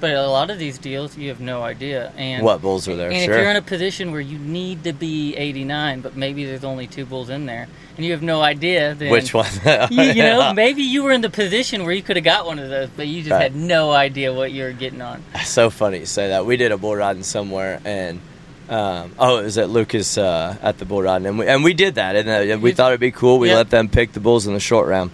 But 0.00 0.10
a 0.14 0.26
lot 0.28 0.50
of 0.50 0.58
these 0.58 0.78
deals, 0.78 1.16
you 1.16 1.28
have 1.30 1.40
no 1.40 1.62
idea. 1.62 2.12
And 2.16 2.44
what 2.44 2.62
bulls 2.62 2.86
are 2.88 2.94
there? 2.96 3.10
and 3.10 3.16
sure, 3.24 3.34
if 3.34 3.40
you're 3.40 3.50
in 3.50 3.56
a 3.56 3.62
position 3.62 4.12
where 4.12 4.20
you 4.20 4.38
need 4.38 4.84
to 4.84 4.92
be 4.92 5.34
89, 5.36 6.00
but 6.02 6.16
maybe 6.16 6.44
there's 6.44 6.62
only 6.64 6.86
two 6.86 7.04
bulls 7.04 7.30
in 7.30 7.46
there, 7.46 7.66
and 7.96 8.06
you 8.06 8.12
have 8.12 8.22
no 8.22 8.40
idea, 8.40 8.94
then 8.94 9.10
which 9.10 9.34
one? 9.34 9.46
you, 9.90 10.02
you 10.02 10.22
know, 10.22 10.52
maybe 10.54 10.82
you 10.82 11.02
were 11.02 11.10
in 11.12 11.20
the 11.20 11.30
position 11.30 11.82
where 11.84 11.92
you 11.92 12.02
could 12.02 12.14
have 12.16 12.24
got 12.24 12.46
one 12.46 12.58
of 12.60 12.68
those, 12.70 12.88
but 12.96 13.08
you 13.08 13.22
just 13.22 13.32
Right. 13.32 13.42
had 13.42 13.56
no 13.56 13.90
idea 13.90 14.32
what 14.32 14.52
you 14.52 14.62
were 14.64 14.72
getting 14.72 15.02
on. 15.02 15.22
so 15.44 15.68
funny 15.68 15.98
you 15.98 16.06
say 16.06 16.28
that. 16.28 16.46
We 16.46 16.56
did 16.56 16.70
a 16.70 16.78
bull 16.78 16.94
riding 16.94 17.24
somewhere, 17.24 17.80
and 17.84 18.20
um, 18.68 19.12
oh, 19.18 19.38
it 19.38 19.44
was 19.44 19.58
at 19.58 19.68
Lucas 19.70 20.16
uh, 20.18 20.56
at 20.62 20.78
the 20.78 20.84
bull 20.84 21.02
riding, 21.02 21.26
and 21.26 21.38
we 21.40 21.46
and 21.48 21.64
we 21.64 21.74
did 21.74 21.96
that, 21.96 22.14
and 22.14 22.52
uh, 22.52 22.58
we 22.58 22.70
thought 22.72 22.92
it'd 22.92 23.00
be 23.00 23.10
cool. 23.10 23.38
We 23.40 23.48
Yep. 23.48 23.56
let 23.56 23.70
them 23.70 23.88
pick 23.88 24.12
the 24.12 24.20
bulls 24.20 24.46
in 24.46 24.54
the 24.54 24.60
short 24.60 24.86
round, 24.86 25.10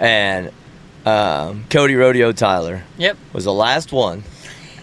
and 0.00 0.50
um, 1.08 1.64
Cody 1.70 1.94
Rodeo 1.94 2.32
Tyler 2.32 2.84
Yep, 2.98 3.16
was 3.32 3.44
the 3.44 3.52
last 3.52 3.92
one, 3.92 4.24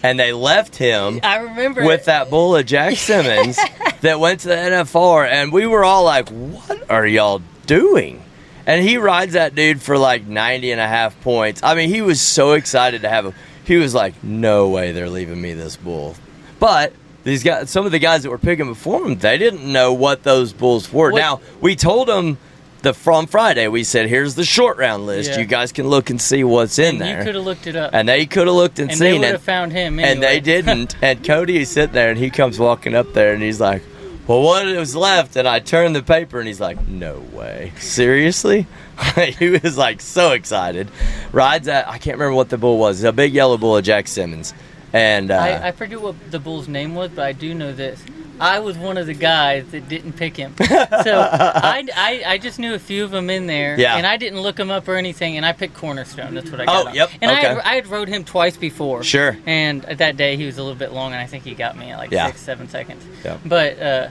and 0.02 0.18
they 0.18 0.32
left 0.32 0.76
him 0.76 1.20
I 1.22 1.36
remember 1.38 1.84
with 1.84 2.00
it. 2.02 2.06
that 2.06 2.30
bull 2.30 2.56
of 2.56 2.66
Jack 2.66 2.96
Simmons 2.96 3.58
that 4.00 4.18
went 4.20 4.40
to 4.40 4.48
the 4.48 4.54
NFR, 4.54 5.28
and 5.28 5.52
we 5.52 5.66
were 5.66 5.84
all 5.84 6.04
like, 6.04 6.28
"What 6.30 6.90
are 6.90 7.06
y'all 7.06 7.42
doing?" 7.66 8.22
And 8.66 8.82
he 8.82 8.96
rides 8.98 9.34
that 9.34 9.54
dude 9.54 9.80
for 9.80 9.96
like 9.96 10.26
90 10.26 10.72
and 10.72 10.80
a 10.80 10.88
half 10.88 11.20
points. 11.20 11.60
I 11.62 11.74
mean, 11.76 11.88
he 11.88 12.02
was 12.02 12.20
so 12.20 12.52
excited 12.54 13.02
to 13.02 13.08
have 13.08 13.24
him. 13.26 13.34
He 13.64 13.76
was 13.76 13.94
like, 13.94 14.22
"No 14.24 14.68
way, 14.70 14.92
they're 14.92 15.10
leaving 15.10 15.40
me 15.40 15.52
this 15.54 15.76
bull." 15.76 16.14
But 16.58 16.92
these 17.24 17.42
guys, 17.42 17.70
some 17.70 17.86
of 17.86 17.92
the 17.92 17.98
guys 17.98 18.22
that 18.22 18.30
were 18.30 18.38
picking 18.38 18.66
before 18.66 19.04
him, 19.04 19.16
they 19.18 19.36
didn't 19.38 19.70
know 19.70 19.92
what 19.92 20.22
those 20.22 20.52
bulls 20.52 20.92
were. 20.92 21.12
What- 21.12 21.18
Now 21.20 21.40
we 21.60 21.76
told 21.76 22.08
them. 22.08 22.38
The, 22.82 22.94
from 22.94 23.26
Friday, 23.26 23.68
we 23.68 23.84
said, 23.84 24.08
"Here's 24.08 24.34
the 24.34 24.44
short 24.44 24.76
round 24.76 25.06
list. 25.06 25.30
Yeah. 25.30 25.38
You 25.38 25.44
guys 25.46 25.72
can 25.72 25.88
look 25.88 26.10
and 26.10 26.20
see 26.20 26.44
what's 26.44 26.78
in 26.78 26.96
And 26.96 27.00
there." 27.00 27.18
You 27.18 27.24
could 27.24 27.34
have 27.34 27.44
looked 27.44 27.66
it 27.66 27.74
up, 27.76 27.90
and 27.92 28.08
they 28.08 28.26
could 28.26 28.46
have 28.46 28.56
looked 28.56 28.78
and, 28.78 28.90
and 28.90 28.98
seen 28.98 29.20
would 29.22 29.34
it 29.34 29.40
found 29.40 29.72
him. 29.72 29.98
Anyway. 29.98 30.12
and 30.12 30.22
they 30.22 30.40
didn't. 30.40 30.96
And 31.02 31.24
Cody 31.24 31.58
is 31.58 31.70
sitting 31.70 31.94
there, 31.94 32.10
and 32.10 32.18
he 32.18 32.30
comes 32.30 32.58
walking 32.58 32.94
up 32.94 33.12
there, 33.12 33.32
and 33.32 33.42
he's 33.42 33.60
like, 33.60 33.82
"Well, 34.26 34.42
what 34.42 34.66
was 34.66 34.94
left?" 34.94 35.36
And 35.36 35.48
I 35.48 35.58
turned 35.60 35.96
the 35.96 36.02
paper, 36.02 36.38
and 36.38 36.46
he's 36.46 36.60
like, 36.60 36.86
"No 36.86 37.18
way, 37.32 37.72
seriously." 37.78 38.66
he 39.38 39.50
was 39.50 39.76
like 39.76 40.00
so 40.00 40.32
excited. 40.32 40.88
Rides 41.32 41.68
at 41.68 41.88
I 41.88 41.98
can't 41.98 42.18
remember 42.18 42.36
what 42.36 42.50
the 42.50 42.58
bull 42.58 42.78
was. 42.78 43.02
A 43.04 43.12
big 43.12 43.32
yellow 43.34 43.58
bull 43.58 43.76
of 43.76 43.84
Jack 43.84 44.08
Simmons, 44.08 44.54
and 44.92 45.30
uh, 45.30 45.36
I, 45.36 45.68
I 45.68 45.72
forget 45.72 46.00
what 46.00 46.14
the 46.30 46.38
bull's 46.38 46.68
name 46.68 46.94
was, 46.94 47.10
but 47.10 47.24
I 47.26 47.32
do 47.32 47.52
know 47.54 47.72
this. 47.72 48.02
I 48.40 48.58
was 48.60 48.76
one 48.76 48.98
of 48.98 49.06
the 49.06 49.14
guys 49.14 49.66
that 49.68 49.88
didn't 49.88 50.14
pick 50.14 50.36
him. 50.36 50.54
So 51.06 51.20
I, 51.20 51.86
I, 51.94 52.22
I 52.26 52.38
just 52.38 52.58
knew 52.58 52.74
a 52.74 52.78
few 52.78 53.04
of 53.04 53.10
them 53.10 53.30
in 53.30 53.46
there, 53.46 53.78
Yeah. 53.78 53.96
and 53.96 54.06
I 54.06 54.16
didn't 54.16 54.40
look 54.40 54.56
them 54.56 54.70
up 54.70 54.88
or 54.88 54.96
anything, 54.96 55.36
and 55.36 55.44
I 55.46 55.52
picked 55.52 55.74
Cornerstone. 55.74 56.34
That's 56.34 56.50
what 56.50 56.60
I 56.60 56.64
got. 56.66 56.84
Oh, 56.84 56.88
on. 56.88 56.94
yep, 56.94 57.10
And 57.20 57.30
I, 57.30 57.34
had, 57.34 57.58
I 57.58 57.74
had 57.76 57.86
rode 57.88 58.08
him 58.08 58.24
twice 58.24 58.56
before. 58.56 59.02
sure, 59.04 59.36
And 59.46 59.82
that 59.82 60.16
day 60.16 60.36
he 60.36 60.44
was 60.46 60.58
a 60.58 60.62
little 60.62 60.78
bit 60.78 60.92
long, 60.92 61.12
and 61.12 61.20
I 61.20 61.26
think 61.26 61.44
he 61.44 61.54
got 61.54 61.76
me 61.76 61.90
at 61.90 61.98
like 61.98 62.10
Yeah. 62.10 62.26
six, 62.26 62.40
seven 62.40 62.68
seconds. 62.68 63.04
Yeah. 63.24 63.38
But 63.44 63.78
uh, 63.80 64.08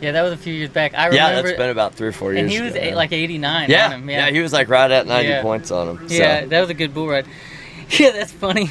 yeah, 0.00 0.12
that 0.12 0.22
was 0.22 0.32
a 0.32 0.36
few 0.36 0.52
years 0.52 0.70
back. 0.70 0.92
I 0.94 1.10
yeah, 1.10 1.28
remember. 1.28 1.48
that's 1.48 1.58
been 1.58 1.70
about 1.70 1.94
three 1.94 2.08
or 2.08 2.12
four 2.12 2.32
years. 2.32 2.42
and 2.42 2.50
he 2.50 2.60
was 2.60 2.72
ago 2.74 2.82
eight, 2.82 2.94
like 2.94 3.12
89 3.12 3.70
yeah, 3.70 3.86
on 3.86 3.92
him. 3.92 4.10
yeah, 4.10 4.26
Yeah, 4.26 4.32
he 4.32 4.40
was 4.40 4.52
like 4.52 4.68
right 4.68 4.90
at 4.90 5.06
ninety 5.06 5.30
Yeah. 5.30 5.42
points 5.42 5.70
on 5.70 5.96
him. 5.96 6.08
So. 6.08 6.14
Yeah, 6.14 6.44
that 6.46 6.60
was 6.60 6.70
a 6.70 6.74
good 6.74 6.92
bull 6.92 7.08
ride. 7.08 7.26
Yeah, 7.98 8.10
that's 8.10 8.32
funny. 8.32 8.70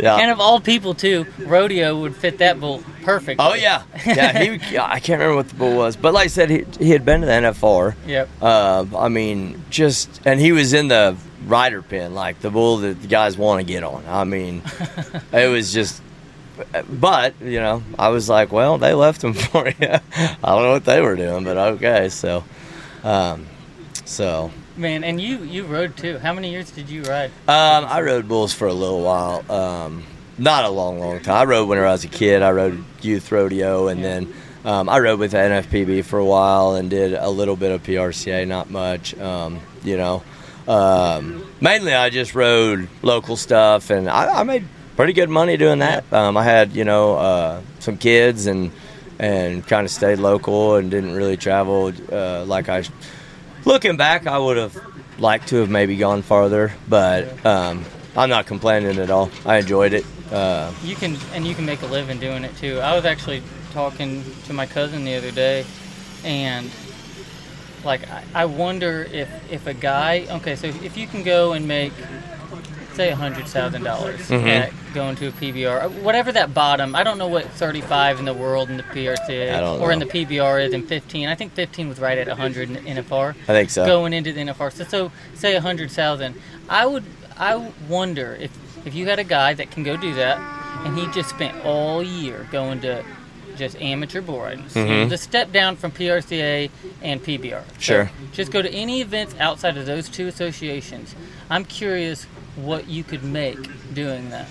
Yeah. 0.00 0.16
And 0.16 0.30
of 0.30 0.40
all 0.40 0.60
people 0.60 0.94
too, 0.94 1.26
rodeo 1.38 2.00
would 2.00 2.16
fit 2.16 2.38
that 2.38 2.58
bull 2.60 2.82
perfect. 3.02 3.40
Oh 3.40 3.54
yeah, 3.54 3.82
yeah. 4.04 4.56
He, 4.56 4.78
I 4.78 4.98
can't 5.00 5.20
remember 5.20 5.36
what 5.36 5.48
the 5.48 5.54
bull 5.54 5.76
was, 5.76 5.96
but 5.96 6.12
like 6.12 6.24
I 6.24 6.28
said, 6.28 6.50
he, 6.50 6.64
he 6.78 6.90
had 6.90 7.04
been 7.04 7.20
to 7.20 7.26
the 7.26 7.32
NFR. 7.32 7.94
Yep. 8.06 8.28
Uh, 8.40 8.86
I 8.96 9.08
mean, 9.08 9.62
just 9.70 10.20
and 10.24 10.40
he 10.40 10.52
was 10.52 10.72
in 10.72 10.88
the 10.88 11.16
rider 11.46 11.82
pen, 11.82 12.14
like 12.14 12.40
the 12.40 12.50
bull 12.50 12.78
that 12.78 13.00
the 13.00 13.08
guys 13.08 13.36
want 13.36 13.60
to 13.60 13.64
get 13.64 13.84
on. 13.84 14.04
I 14.08 14.24
mean, 14.24 14.62
it 15.32 15.50
was 15.50 15.72
just. 15.72 16.02
But 16.88 17.34
you 17.40 17.58
know, 17.58 17.82
I 17.98 18.08
was 18.08 18.28
like, 18.28 18.52
well, 18.52 18.78
they 18.78 18.94
left 18.94 19.22
him 19.24 19.34
for 19.34 19.66
you. 19.66 19.74
I 19.80 20.00
don't 20.42 20.62
know 20.62 20.72
what 20.72 20.84
they 20.84 21.00
were 21.00 21.16
doing, 21.16 21.44
but 21.44 21.56
okay. 21.56 22.08
So, 22.08 22.44
um, 23.02 23.46
so 24.04 24.52
Man, 24.76 25.04
and 25.04 25.20
you 25.20 25.38
you 25.44 25.64
rode 25.64 25.96
too. 25.96 26.18
How 26.18 26.32
many 26.32 26.50
years 26.50 26.70
did 26.72 26.88
you 26.90 27.02
ride? 27.02 27.30
um, 27.46 27.84
I 27.86 28.00
rode 28.00 28.26
bulls 28.26 28.52
for 28.52 28.66
a 28.66 28.72
little 28.72 29.02
while. 29.02 29.44
Um, 29.50 30.02
not 30.36 30.64
a 30.64 30.68
long, 30.68 30.98
long 30.98 31.20
time. 31.20 31.36
I 31.36 31.44
rode 31.44 31.68
when 31.68 31.78
I 31.78 31.82
was 31.82 32.02
a 32.04 32.08
kid. 32.08 32.42
I 32.42 32.50
rode 32.50 32.82
youth 33.00 33.30
rodeo, 33.30 33.86
and 33.86 34.00
Yeah. 34.00 34.06
then 34.08 34.34
um, 34.64 34.88
I 34.88 34.98
rode 34.98 35.20
with 35.20 35.30
the 35.30 35.36
NFPB 35.36 36.04
for 36.04 36.18
a 36.18 36.24
while 36.24 36.74
and 36.74 36.90
did 36.90 37.12
a 37.14 37.30
little 37.30 37.54
bit 37.54 37.70
of 37.70 37.84
PRCA, 37.84 38.48
not 38.48 38.68
much. 38.68 39.16
Um, 39.16 39.60
you 39.84 39.96
know, 39.96 40.24
um, 40.66 41.44
mainly 41.60 41.94
I 41.94 42.10
just 42.10 42.34
rode 42.34 42.88
local 43.02 43.36
stuff, 43.36 43.90
and 43.90 44.08
I, 44.10 44.40
I 44.40 44.42
made 44.42 44.66
pretty 44.96 45.12
good 45.12 45.28
money 45.30 45.56
doing 45.56 45.78
that. 45.80 46.12
Um, 46.12 46.36
I 46.36 46.42
had 46.42 46.72
you 46.74 46.84
know 46.84 47.14
uh, 47.14 47.60
some 47.78 47.96
kids 47.96 48.46
and 48.46 48.72
and 49.20 49.64
kind 49.64 49.84
of 49.84 49.92
stayed 49.92 50.18
local 50.18 50.74
and 50.74 50.90
didn't 50.90 51.14
really 51.14 51.36
travel 51.36 51.92
uh, 52.10 52.44
like 52.44 52.68
I. 52.68 52.82
Looking 53.64 53.96
back, 53.96 54.26
I 54.26 54.38
would 54.38 54.56
have 54.56 54.76
liked 55.18 55.48
to 55.48 55.56
have 55.56 55.70
maybe 55.70 55.96
gone 55.96 56.22
farther, 56.22 56.72
but 56.88 57.44
um, 57.46 57.84
I'm 58.16 58.28
not 58.28 58.46
complaining 58.46 58.98
at 58.98 59.10
all. 59.10 59.30
I 59.46 59.58
enjoyed 59.58 59.94
it. 59.94 60.04
Uh, 60.30 60.72
You 60.82 60.94
can 60.96 61.16
and 61.32 61.46
you 61.46 61.54
can 61.54 61.64
make 61.64 61.82
a 61.82 61.86
living 61.86 62.18
doing 62.18 62.44
it 62.44 62.54
too. 62.56 62.78
I 62.80 62.94
was 62.94 63.04
actually 63.04 63.42
talking 63.72 64.24
to 64.46 64.52
my 64.52 64.66
cousin 64.66 65.04
the 65.04 65.14
other 65.16 65.30
day, 65.30 65.64
and 66.24 66.70
like 67.84 68.08
I, 68.10 68.24
I 68.34 68.44
wonder 68.46 69.08
if 69.10 69.28
if 69.50 69.66
a 69.66 69.74
guy 69.74 70.26
okay, 70.30 70.56
so 70.56 70.66
if 70.66 70.96
you 70.96 71.06
can 71.06 71.22
go 71.22 71.52
and 71.52 71.66
make 71.66 71.92
say 72.94 73.10
a 73.10 73.16
hundred 73.16 73.46
thousand 73.46 73.82
dollars 73.82 74.20
Mhm. 74.28 74.72
going 74.94 75.16
to 75.16 75.28
a 75.28 75.32
PBR, 75.32 75.82
uh, 75.82 75.88
whatever 75.88 76.32
that 76.32 76.54
bottom. 76.54 76.94
I 76.94 77.02
don't 77.02 77.18
know 77.18 77.26
what 77.26 77.46
thirty 77.50 77.80
five 77.80 78.18
in 78.18 78.24
the 78.24 78.34
world 78.34 78.70
in 78.70 78.76
the 78.76 78.82
PRCA 78.84 79.54
I 79.56 79.60
don't 79.60 79.80
or 79.80 79.92
in 79.92 79.98
the 79.98 80.06
PBR 80.06 80.60
is, 80.66 80.72
and 80.72 80.86
fifteen. 80.88 81.28
I 81.28 81.34
think 81.34 81.54
fifteen 81.54 81.88
was 81.88 81.98
right 81.98 82.16
at 82.18 82.28
hundred 82.28 82.68
in 82.70 82.74
the 82.74 82.80
NFR 83.02 83.34
I 83.48 83.52
think 83.52 83.70
so. 83.70 83.84
going 83.86 84.12
into 84.12 84.32
the 84.32 84.40
NFR. 84.40 84.70
So, 84.72 84.84
so 84.84 85.12
say 85.34 85.54
a 85.56 85.60
hundred 85.60 85.90
thousand. 85.90 86.34
I 86.68 86.86
would 86.86 87.04
I 87.38 87.56
wonder 87.88 88.36
if 88.40 88.50
if 88.84 88.94
you 88.94 89.06
had 89.06 89.18
a 89.18 89.24
guy 89.24 89.54
that 89.54 89.70
can 89.70 89.82
go 89.82 89.96
do 89.96 90.14
that, 90.14 90.38
and 90.84 90.96
he 90.98 91.06
just 91.08 91.30
spent 91.30 91.64
all 91.64 92.02
year 92.02 92.46
going 92.52 92.80
to 92.82 93.02
just 93.56 93.80
amateur 93.80 94.20
you 94.20 94.26
know, 94.26 94.56
Mhm. 94.74 95.08
the 95.08 95.16
step 95.16 95.52
down 95.52 95.76
from 95.76 95.92
PRCA 95.92 96.70
and 97.02 97.22
PBR. 97.22 97.62
So 97.78 97.80
Sure. 97.80 98.10
just 98.32 98.50
go 98.50 98.60
to 98.62 98.68
any 98.72 99.00
events 99.00 99.34
outside 99.38 99.76
of 99.76 99.86
those 99.86 100.08
two 100.08 100.26
associations. 100.26 101.14
I'm 101.48 101.64
curious 101.64 102.26
what 102.56 102.88
you 102.88 103.04
could 103.04 103.22
make 103.24 103.58
doing 103.94 104.30
that 104.30 104.46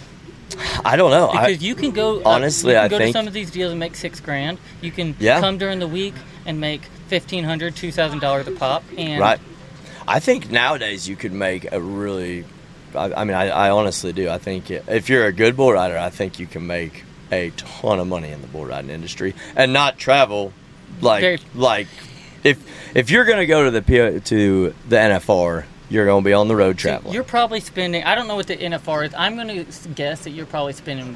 I 0.85 0.97
don't 0.97 1.09
know. 1.09 1.29
I, 1.29 1.47
because 1.51 1.63
you 1.63 1.73
can 1.73 1.91
go 1.91 2.19
uh, 2.19 2.29
honestly, 2.29 2.73
you 2.73 2.77
can 2.77 2.85
I 2.85 2.87
go 2.89 2.97
think- 2.99 3.13
to 3.13 3.19
some 3.19 3.27
of 3.27 3.33
these 3.33 3.49
deals 3.49 3.71
and 3.71 3.79
make 3.79 3.95
six 3.95 4.19
grand. 4.19 4.59
You 4.81 4.91
can 4.91 5.15
Yeah. 5.19 5.39
come 5.39 5.57
during 5.57 5.79
the 5.79 5.87
week 5.87 6.13
and 6.45 6.59
make 6.59 6.83
fifteen 7.07 7.43
hundred, 7.43 7.75
two 7.75 7.91
thousand 7.91 8.19
dollars 8.19 8.47
a 8.47 8.51
pop, 8.51 8.83
and 8.97 9.19
Right. 9.19 9.39
I 10.07 10.19
think 10.19 10.51
nowadays 10.51 11.07
you 11.09 11.15
could 11.15 11.31
make 11.33 11.71
a 11.71 11.79
really. 11.81 12.45
I, 12.93 13.13
I 13.13 13.23
mean, 13.23 13.35
I, 13.35 13.49
I 13.49 13.69
honestly 13.71 14.13
do. 14.13 14.29
I 14.29 14.37
think 14.37 14.69
if 14.69 15.09
you're 15.09 15.25
a 15.25 15.31
good 15.33 15.57
bull 15.57 15.73
rider, 15.73 15.97
I 15.97 16.11
think 16.11 16.37
you 16.37 16.45
can 16.45 16.67
make 16.67 17.03
a 17.31 17.49
ton 17.55 17.99
of 17.99 18.05
money 18.05 18.29
in 18.29 18.41
the 18.41 18.47
bull 18.47 18.65
riding 18.65 18.91
industry 18.91 19.33
and 19.55 19.73
not 19.73 19.97
travel 19.97 20.53
like 21.01 21.21
Very- 21.21 21.39
like 21.55 21.87
if 22.43 22.59
if 22.95 23.09
you're 23.09 23.25
gonna 23.25 23.47
go 23.47 23.63
to 23.63 23.71
the 23.71 23.81
P- 23.81 24.19
to 24.19 24.75
the 24.87 24.95
NFR, 24.97 25.63
you're 25.93 26.05
gonna 26.07 26.23
be 26.23 26.33
on 26.33 26.47
the 26.47 26.55
road 26.55 26.77
So 26.79 26.89
traveling. 26.89 27.13
You're 27.13 27.23
probably 27.23 27.59
spending. 27.59 28.03
I 28.03 28.15
don't 28.15 28.27
know 28.27 28.35
what 28.35 28.47
the 28.47 28.57
NFR 28.57 29.05
is. 29.07 29.13
I'm 29.15 29.35
going 29.35 29.47
to 29.47 29.89
guess 29.89 30.23
that 30.23 30.31
you're 30.31 30.45
probably 30.47 30.73
spending 30.73 31.15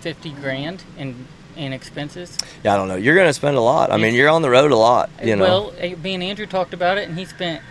fifty 0.00 0.30
grand 0.30 0.82
in 0.98 1.26
in 1.56 1.72
expenses. 1.72 2.36
yeah, 2.64 2.74
I 2.74 2.76
don't 2.76 2.88
know. 2.88 2.96
You're 2.96 3.14
gonna 3.16 3.32
spend 3.32 3.56
a 3.56 3.60
lot. 3.60 3.92
I 3.92 3.96
mean, 3.98 4.14
you're 4.14 4.28
on 4.30 4.42
the 4.42 4.50
road 4.50 4.72
a 4.72 4.76
lot. 4.76 5.10
You 5.22 5.36
know. 5.36 5.44
Well, 5.44 5.74
eh, 5.78 5.94
me 6.02 6.14
and 6.14 6.22
Andrew 6.22 6.46
talked 6.46 6.74
about 6.74 6.98
it, 6.98 7.08
and 7.08 7.18
he 7.18 7.24
spent 7.26 7.62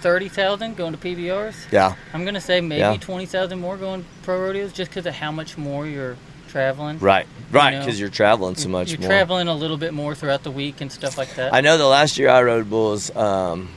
thirty 0.00 0.28
thousand 0.28 0.76
going 0.76 0.92
to 0.92 0.98
PBRs. 0.98 1.54
yeah. 1.72 1.94
I'm 2.14 2.22
going 2.22 2.34
to 2.34 2.40
say 2.40 2.60
maybe 2.60 2.78
Yeah. 2.80 2.96
twenty 2.98 3.26
thousand 3.26 3.58
more 3.60 3.76
going 3.76 4.04
pro 4.22 4.40
rodeos, 4.40 4.72
just 4.72 4.90
because 4.90 5.06
of 5.06 5.14
how 5.14 5.32
much 5.32 5.58
more 5.58 5.86
you're 5.86 6.16
traveling. 6.48 6.98
Right. 7.00 7.26
Right. 7.50 7.74
know, 7.74 7.80
Because 7.80 7.98
you're 8.00 8.08
traveling 8.08 8.54
so 8.54 8.68
much 8.68 8.90
You're 8.92 9.00
more. 9.00 9.08
traveling 9.10 9.48
a 9.48 9.54
little 9.54 9.76
bit 9.76 9.92
more 9.92 10.14
throughout 10.14 10.44
the 10.44 10.50
week 10.50 10.80
and 10.80 10.90
stuff 10.90 11.18
like 11.18 11.34
that. 11.34 11.52
I 11.52 11.60
know 11.60 11.76
the 11.78 11.86
last 11.86 12.16
year 12.18 12.28
I 12.30 12.42
rode 12.42 12.70
bulls, 12.70 13.14
um, 13.16 13.68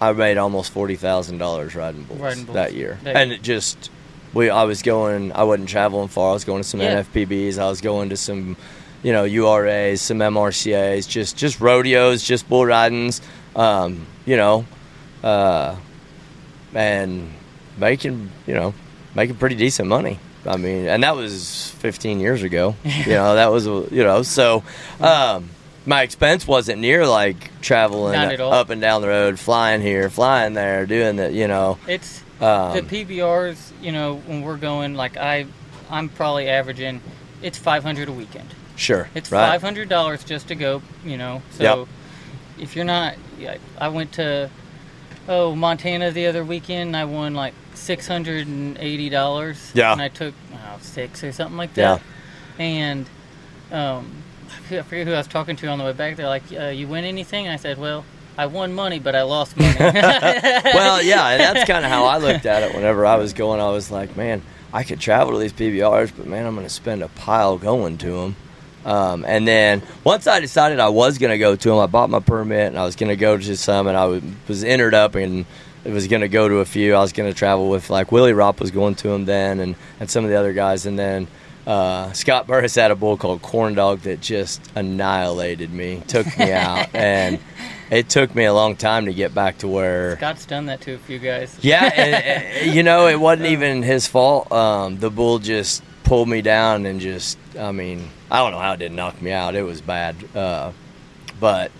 I 0.00 0.12
made 0.12 0.38
almost 0.38 0.72
forty 0.72 0.96
thousand 0.96 1.38
dollars 1.38 1.74
riding 1.74 2.04
bulls, 2.04 2.20
Riding 2.20 2.44
bulls. 2.44 2.54
that 2.54 2.74
year, 2.74 2.98
That 3.02 3.16
and 3.16 3.32
it 3.32 3.42
just 3.42 3.90
we 4.34 4.50
I 4.50 4.64
was 4.64 4.82
going. 4.82 5.32
I 5.32 5.42
wasn't 5.44 5.68
traveling 5.68 6.08
far. 6.08 6.30
I 6.30 6.32
was 6.34 6.44
going 6.44 6.62
to 6.62 6.68
some 6.68 6.80
Yeah. 6.80 7.02
NFPBs. 7.02 7.58
I 7.58 7.68
was 7.68 7.80
going 7.80 8.10
to 8.10 8.16
some, 8.16 8.56
you 9.02 9.12
know, 9.12 9.24
URAs, 9.24 9.98
some 10.00 10.18
MRCAs, 10.18 11.08
just 11.08 11.36
just 11.36 11.60
rodeos, 11.60 12.22
just 12.22 12.48
bull 12.48 12.64
ridings. 12.66 13.20
Um, 13.56 14.06
you 14.26 14.36
know, 14.36 14.66
uh, 15.24 15.74
and 16.74 17.32
making 17.76 18.30
you 18.46 18.54
know 18.54 18.74
making 19.14 19.36
pretty 19.36 19.56
decent 19.56 19.88
money. 19.88 20.18
I 20.46 20.56
mean, 20.56 20.86
and 20.86 21.02
that 21.02 21.16
was 21.16 21.70
15 21.78 22.20
years 22.20 22.42
ago. 22.42 22.76
You 22.84 23.12
know, 23.14 23.34
that 23.34 23.50
was 23.50 23.66
you 23.66 24.04
know 24.04 24.22
so. 24.22 24.62
Um, 25.00 25.50
my 25.88 26.02
expense 26.02 26.46
wasn't 26.46 26.80
near 26.80 27.06
like 27.06 27.50
traveling 27.62 28.12
Not 28.12 28.32
at 28.32 28.40
all. 28.40 28.52
up 28.52 28.68
and 28.70 28.80
down 28.80 29.00
the 29.00 29.08
road, 29.08 29.38
flying 29.38 29.80
here, 29.80 30.10
flying 30.10 30.52
there, 30.52 30.84
doing 30.86 31.16
that. 31.16 31.32
You 31.32 31.48
know, 31.48 31.78
It's 31.88 32.22
um, 32.40 32.74
the 32.76 32.82
PBRs. 32.82 33.72
You 33.82 33.92
know, 33.92 34.16
when 34.26 34.42
we're 34.42 34.58
going, 34.58 34.94
like 34.94 35.16
I, 35.16 35.46
I'm 35.90 36.08
probably 36.10 36.48
averaging. 36.48 37.00
It's 37.42 37.56
five 37.56 37.82
hundred 37.82 38.08
a 38.08 38.12
weekend. 38.12 38.48
sure, 38.76 39.08
It's 39.14 39.32
right? 39.32 39.48
five 39.48 39.62
hundred 39.62 39.88
dollars 39.88 40.22
just 40.24 40.48
to 40.48 40.54
go. 40.54 40.82
You 41.04 41.16
know, 41.16 41.42
so 41.52 41.62
Yep. 41.80 41.88
if 42.60 42.76
you're 42.76 42.84
not, 42.84 43.14
I 43.78 43.88
went 43.88 44.12
to 44.12 44.50
oh 45.28 45.54
Montana 45.56 46.10
the 46.10 46.26
other 46.26 46.44
weekend. 46.44 46.94
I 46.96 47.04
won 47.06 47.34
like 47.34 47.54
six 47.74 48.06
hundred 48.06 48.46
and 48.46 48.76
eighty 48.78 49.08
dollars. 49.08 49.70
Yeah. 49.74 49.92
and 49.92 50.02
I 50.02 50.08
took 50.08 50.34
oh, 50.52 50.78
six 50.80 51.24
or 51.24 51.32
something 51.32 51.56
like 51.56 51.72
that. 51.74 51.80
Yeah. 51.82 51.94
that. 52.58 52.62
And 52.62 53.06
um, 53.72 54.22
I 54.70 54.82
forget 54.82 55.06
who 55.06 55.12
I 55.12 55.18
was 55.18 55.26
talking 55.26 55.56
to 55.56 55.66
on 55.68 55.78
the 55.78 55.84
way 55.84 55.92
back. 55.92 56.16
They're 56.16 56.28
like, 56.28 56.44
uh, 56.52 56.66
"You 56.66 56.88
win 56.88 57.04
anything?" 57.04 57.46
And 57.46 57.52
I 57.52 57.56
said, 57.56 57.78
"Well." 57.78 58.04
I 58.36 58.46
won 58.46 58.72
money, 58.72 59.00
but 59.00 59.16
I 59.16 59.22
lost 59.22 59.56
money. 59.56 59.74
well, 59.80 61.02
yeah, 61.02 61.30
and 61.30 61.40
that's 61.40 61.68
kind 61.68 61.84
of 61.84 61.90
how 61.90 62.04
I 62.04 62.18
looked 62.18 62.46
at 62.46 62.62
it. 62.62 62.72
Whenever 62.72 63.04
I 63.04 63.16
was 63.16 63.32
going, 63.32 63.60
I 63.60 63.70
was 63.70 63.90
like, 63.90 64.16
man, 64.16 64.42
I 64.72 64.84
could 64.84 65.00
travel 65.00 65.32
to 65.32 65.40
these 65.40 65.52
PBRs, 65.52 66.12
but 66.16 66.24
man, 66.24 66.46
I'm 66.46 66.54
going 66.54 66.64
to 66.64 66.72
spend 66.72 67.02
a 67.02 67.08
pile 67.08 67.58
going 67.58 67.98
to 67.98 68.12
them. 68.12 68.36
Um, 68.84 69.24
and 69.26 69.46
then 69.46 69.82
once 70.04 70.28
I 70.28 70.38
decided 70.38 70.78
I 70.78 70.88
was 70.88 71.18
going 71.18 71.32
to 71.32 71.38
go 71.38 71.56
to 71.56 71.68
them, 71.68 71.78
I 71.78 71.86
bought 71.86 72.10
my 72.10 72.20
permit 72.20 72.68
and 72.68 72.78
I 72.78 72.84
was 72.84 72.94
going 72.94 73.08
to 73.08 73.16
go 73.16 73.36
to 73.36 73.56
some, 73.56 73.88
and 73.88 73.96
I 73.96 74.04
was, 74.04 74.22
was 74.46 74.62
entered 74.62 74.94
up 74.94 75.16
and 75.16 75.44
it 75.84 75.90
was 75.92 76.06
going 76.06 76.22
to 76.22 76.28
go 76.28 76.48
to 76.48 76.56
a 76.56 76.64
few. 76.64 76.94
I 76.94 77.00
was 77.00 77.12
going 77.12 77.28
to 77.28 77.36
travel 77.36 77.68
with 77.68 77.90
like 77.90 78.12
Willie 78.12 78.32
Ropp 78.32 78.60
was 78.60 78.70
going 78.70 78.94
to 78.96 79.08
them 79.08 79.24
then, 79.24 79.58
and 79.58 79.74
and 79.98 80.08
some 80.08 80.24
of 80.24 80.30
the 80.30 80.36
other 80.36 80.52
guys, 80.52 80.86
and 80.86 80.98
then. 80.98 81.26
Uh, 81.68 82.10
Scott 82.14 82.46
Burris 82.46 82.76
had 82.76 82.90
a 82.90 82.96
bull 82.96 83.18
called 83.18 83.42
Corn 83.42 83.74
Dog 83.74 84.00
that 84.00 84.22
just 84.22 84.62
annihilated 84.74 85.70
me, 85.70 86.02
took 86.08 86.26
me 86.38 86.50
out, 86.50 86.88
and 86.94 87.38
it 87.90 88.08
took 88.08 88.34
me 88.34 88.46
a 88.46 88.54
long 88.54 88.74
time 88.74 89.04
to 89.04 89.12
get 89.12 89.34
back 89.34 89.58
to 89.58 89.68
where 89.68 90.16
Scott's 90.16 90.46
done 90.46 90.64
that 90.66 90.80
to 90.80 90.94
a 90.94 90.98
few 90.98 91.18
guys. 91.18 91.58
yeah, 91.60 91.92
and, 91.94 92.14
and, 92.14 92.74
you 92.74 92.82
know, 92.82 93.06
it 93.06 93.20
wasn't 93.20 93.48
even 93.48 93.82
his 93.82 94.06
fault. 94.06 94.50
Um, 94.50 94.98
the 94.98 95.10
bull 95.10 95.40
just 95.40 95.82
pulled 96.04 96.30
me 96.30 96.40
down 96.40 96.86
and 96.86 97.02
just, 97.02 97.36
I 97.58 97.70
mean, 97.70 98.08
I 98.30 98.38
don't 98.38 98.52
know 98.52 98.60
how 98.60 98.72
it 98.72 98.78
didn't 98.78 98.96
knock 98.96 99.20
me 99.20 99.30
out. 99.30 99.54
It 99.54 99.62
was 99.62 99.82
bad. 99.82 100.16
Uh, 100.34 100.72
but 101.38 101.70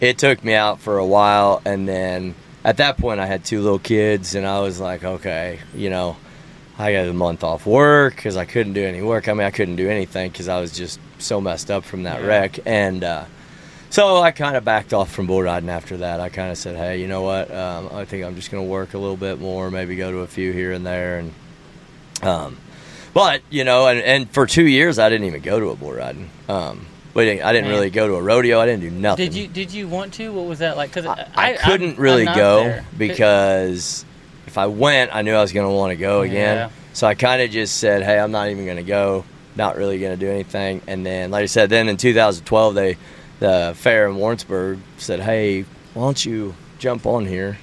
it 0.00 0.18
took 0.18 0.44
me 0.44 0.54
out 0.54 0.78
for 0.78 0.98
a 0.98 1.06
while. 1.06 1.62
And 1.64 1.88
then 1.88 2.36
at 2.62 2.76
that 2.76 2.96
point, 2.96 3.18
I 3.18 3.26
had 3.26 3.44
two 3.44 3.60
little 3.60 3.80
kids, 3.80 4.36
and 4.36 4.46
I 4.46 4.60
was 4.60 4.78
like, 4.78 5.02
okay, 5.02 5.58
you 5.74 5.90
know, 5.90 6.16
I 6.78 6.92
got 6.92 7.06
a 7.06 7.12
month 7.12 7.42
off 7.42 7.64
work 7.66 8.16
because 8.16 8.36
I 8.36 8.44
couldn't 8.44 8.74
do 8.74 8.84
any 8.84 9.00
work. 9.02 9.28
I 9.28 9.32
mean, 9.32 9.46
I 9.46 9.50
couldn't 9.50 9.76
do 9.76 9.88
anything 9.88 10.30
because 10.30 10.48
I 10.48 10.60
was 10.60 10.72
just 10.72 11.00
so 11.18 11.40
messed 11.40 11.70
up 11.70 11.84
from 11.84 12.02
that 12.02 12.20
Yeah. 12.20 12.26
wreck. 12.26 12.58
And, 12.66 13.02
uh, 13.02 13.24
so 13.88 14.20
I 14.20 14.30
kind 14.30 14.56
of 14.56 14.64
backed 14.64 14.92
off 14.92 15.10
from 15.10 15.26
bull 15.26 15.42
riding 15.42 15.70
after 15.70 15.96
that. 15.98 16.20
I 16.20 16.28
kind 16.28 16.50
of 16.50 16.58
said, 16.58 16.76
"Hey, 16.76 17.00
you 17.00 17.06
know 17.06 17.22
what? 17.22 17.54
Um, 17.54 17.88
I 17.94 18.04
think 18.04 18.24
I'm 18.24 18.34
just 18.34 18.50
going 18.50 18.62
to 18.62 18.68
work 18.68 18.92
a 18.94 18.98
little 18.98 19.16
bit 19.16 19.40
more, 19.40 19.70
maybe 19.70 19.96
go 19.96 20.10
to 20.10 20.18
a 20.18 20.26
few 20.26 20.52
here 20.52 20.72
and 20.72 20.84
there." 20.84 21.18
And, 21.20 21.32
um, 22.22 22.56
but 23.14 23.40
you 23.48 23.64
know, 23.64 23.86
and, 23.86 24.00
and 24.00 24.28
for 24.30 24.44
two 24.46 24.66
years 24.66 24.98
I 24.98 25.08
didn't 25.08 25.26
even 25.26 25.40
go 25.40 25.58
to 25.60 25.68
a 25.70 25.76
bull 25.76 25.92
riding. 25.92 26.28
Um, 26.48 26.84
we 27.14 27.24
didn't, 27.24 27.44
I 27.46 27.52
didn't 27.52 27.68
Man. 27.68 27.74
really 27.74 27.88
go 27.90 28.06
to 28.08 28.14
a 28.16 28.22
rodeo. 28.22 28.60
I 28.60 28.66
didn't 28.66 28.82
do 28.82 28.90
nothing. 28.90 29.24
Did 29.30 29.34
you 29.34 29.46
did 29.48 29.72
you 29.72 29.88
want 29.88 30.12
to? 30.14 30.30
What 30.32 30.44
was 30.46 30.58
that 30.58 30.76
like? 30.76 30.90
Because 30.90 31.06
I, 31.06 31.28
I 31.36 31.52
couldn't 31.54 31.96
really 31.98 32.26
go 32.26 32.80
because 32.98 34.04
if 34.56 34.58
I 34.58 34.68
went, 34.68 35.14
I 35.14 35.20
knew 35.20 35.34
I 35.34 35.42
was 35.42 35.52
going 35.52 35.68
to 35.68 35.74
want 35.74 35.90
to 35.90 35.96
go 35.96 36.22
again. 36.22 36.56
Yeah. 36.56 36.70
So 36.94 37.06
I 37.06 37.14
kind 37.14 37.42
of 37.42 37.50
just 37.50 37.76
said, 37.76 38.02
"Hey, 38.02 38.18
I'm 38.18 38.30
not 38.30 38.48
even 38.48 38.64
going 38.64 38.78
to 38.78 38.82
go. 38.82 39.26
Not 39.54 39.76
really 39.76 39.98
going 39.98 40.18
to 40.18 40.24
do 40.24 40.30
anything." 40.32 40.80
And 40.86 41.04
then, 41.04 41.30
like 41.30 41.42
I 41.42 41.46
said, 41.46 41.68
then 41.68 41.90
in 41.90 41.98
2012, 41.98 42.74
they 42.74 42.96
the 43.38 43.74
fair 43.76 44.08
in 44.08 44.16
Warrensburg 44.16 44.78
said, 44.96 45.20
"Hey, 45.20 45.66
why 45.92 46.04
don't 46.04 46.24
you 46.24 46.54
jump 46.78 47.04
on 47.04 47.26
here 47.26 47.58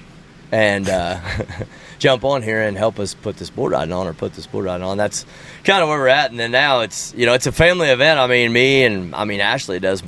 and 0.52 0.88
uh, 0.88 1.20
jump 1.98 2.22
on 2.22 2.44
here 2.44 2.62
and 2.62 2.78
help 2.78 3.00
us 3.00 3.12
put 3.12 3.38
this 3.38 3.50
bull 3.50 3.70
riding 3.70 3.92
on 3.92 4.06
or 4.06 4.12
put 4.12 4.34
this 4.34 4.46
bull 4.46 4.62
riding 4.62 4.86
on?" 4.86 4.96
That's 4.96 5.26
kind 5.64 5.82
of 5.82 5.88
where 5.88 5.98
we're 5.98 6.06
at. 6.06 6.30
And 6.30 6.38
then 6.38 6.52
now 6.52 6.82
it's 6.82 7.12
you 7.16 7.26
know 7.26 7.34
it's 7.34 7.48
a 7.48 7.52
family 7.52 7.88
event. 7.88 8.20
I 8.20 8.28
mean, 8.28 8.52
me 8.52 8.84
and 8.84 9.16
I 9.16 9.24
mean 9.24 9.40
Ashley 9.40 9.80
does 9.80 10.00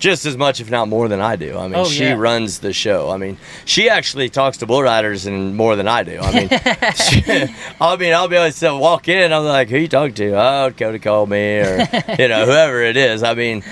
just 0.00 0.26
as 0.26 0.36
much, 0.36 0.60
if 0.60 0.70
not 0.70 0.88
more, 0.88 1.06
than 1.06 1.20
I 1.20 1.36
do. 1.36 1.56
I 1.56 1.68
mean, 1.68 1.76
Oh, 1.76 1.84
she 1.84 2.04
yeah. 2.04 2.14
runs 2.14 2.58
the 2.58 2.72
show. 2.72 3.10
I 3.10 3.16
mean, 3.18 3.36
she 3.64 3.88
actually 3.88 4.28
talks 4.30 4.56
to 4.58 4.66
bull 4.66 4.82
riders 4.82 5.26
and 5.26 5.54
more 5.56 5.76
than 5.76 5.86
I 5.86 6.02
do. 6.02 6.18
I 6.20 6.32
mean, 6.32 6.48
she, 6.96 7.54
I 7.80 7.96
mean, 7.96 8.12
I'll 8.14 8.26
be 8.28 8.36
able 8.36 8.50
to 8.50 8.76
walk 8.76 9.06
in. 9.08 9.22
And 9.22 9.34
I'm 9.34 9.44
like, 9.44 9.68
who 9.68 9.76
you 9.78 9.86
talking 9.88 10.14
to? 10.14 10.32
Oh, 10.40 10.72
Cody 10.76 10.98
called 10.98 11.28
me, 11.30 11.58
or 11.60 11.78
you 12.18 12.26
know, 12.28 12.46
whoever 12.46 12.82
it 12.82 12.96
is. 12.96 13.22
I 13.22 13.34
mean, 13.34 13.62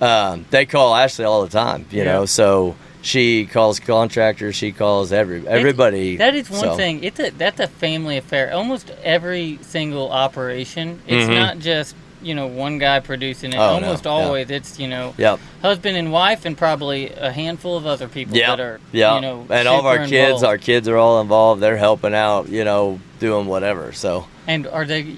um, 0.00 0.46
they 0.50 0.66
call 0.66 0.94
Ashley 0.94 1.24
all 1.24 1.42
the 1.42 1.48
time. 1.50 1.86
You 1.90 1.98
Yeah. 2.04 2.12
know, 2.12 2.26
so 2.26 2.76
she 3.02 3.46
calls 3.46 3.80
contractors. 3.80 4.54
She 4.56 4.72
calls 4.72 5.12
every 5.12 5.46
everybody. 5.48 6.16
That 6.18 6.34
is 6.34 6.50
one 6.50 6.60
so. 6.60 6.76
thing. 6.76 7.02
It's 7.02 7.18
a 7.18 7.30
that's 7.30 7.60
a 7.60 7.66
family 7.68 8.16
affair. 8.18 8.52
Almost 8.52 8.90
every 9.02 9.58
single 9.62 10.10
operation. 10.10 11.00
It's 11.06 11.28
Mhm. 11.28 11.34
not 11.34 11.58
just 11.60 11.94
you 12.22 12.34
know 12.34 12.46
one 12.46 12.78
guy 12.78 13.00
producing 13.00 13.52
it. 13.52 13.56
Oh, 13.56 13.78
no. 13.78 13.86
Almost 13.86 14.04
Yeah. 14.04 14.10
always 14.10 14.50
it's 14.50 14.78
you 14.78 14.88
know 14.88 15.14
Yep. 15.18 15.38
husband 15.62 15.96
and 15.96 16.12
wife 16.12 16.44
and 16.44 16.56
probably 16.56 17.10
a 17.10 17.30
handful 17.32 17.76
of 17.76 17.86
other 17.86 18.08
people 18.08 18.36
Yeah, 18.36 18.56
that 18.56 18.60
are 18.60 18.80
yeah, 18.92 19.14
you 19.16 19.20
know 19.20 19.46
and 19.50 19.68
all 19.68 19.80
of 19.80 19.86
our 19.86 19.98
kids, 20.06 20.12
involved. 20.12 20.44
our 20.44 20.58
kids 20.58 20.88
are 20.88 20.96
all 20.96 21.20
involved. 21.20 21.60
They're 21.62 21.76
helping 21.76 22.14
out, 22.14 22.48
you 22.48 22.64
know, 22.64 23.00
doing 23.20 23.46
whatever. 23.46 23.92
So 23.92 24.26
and 24.46 24.66
are 24.66 24.84
they? 24.84 25.16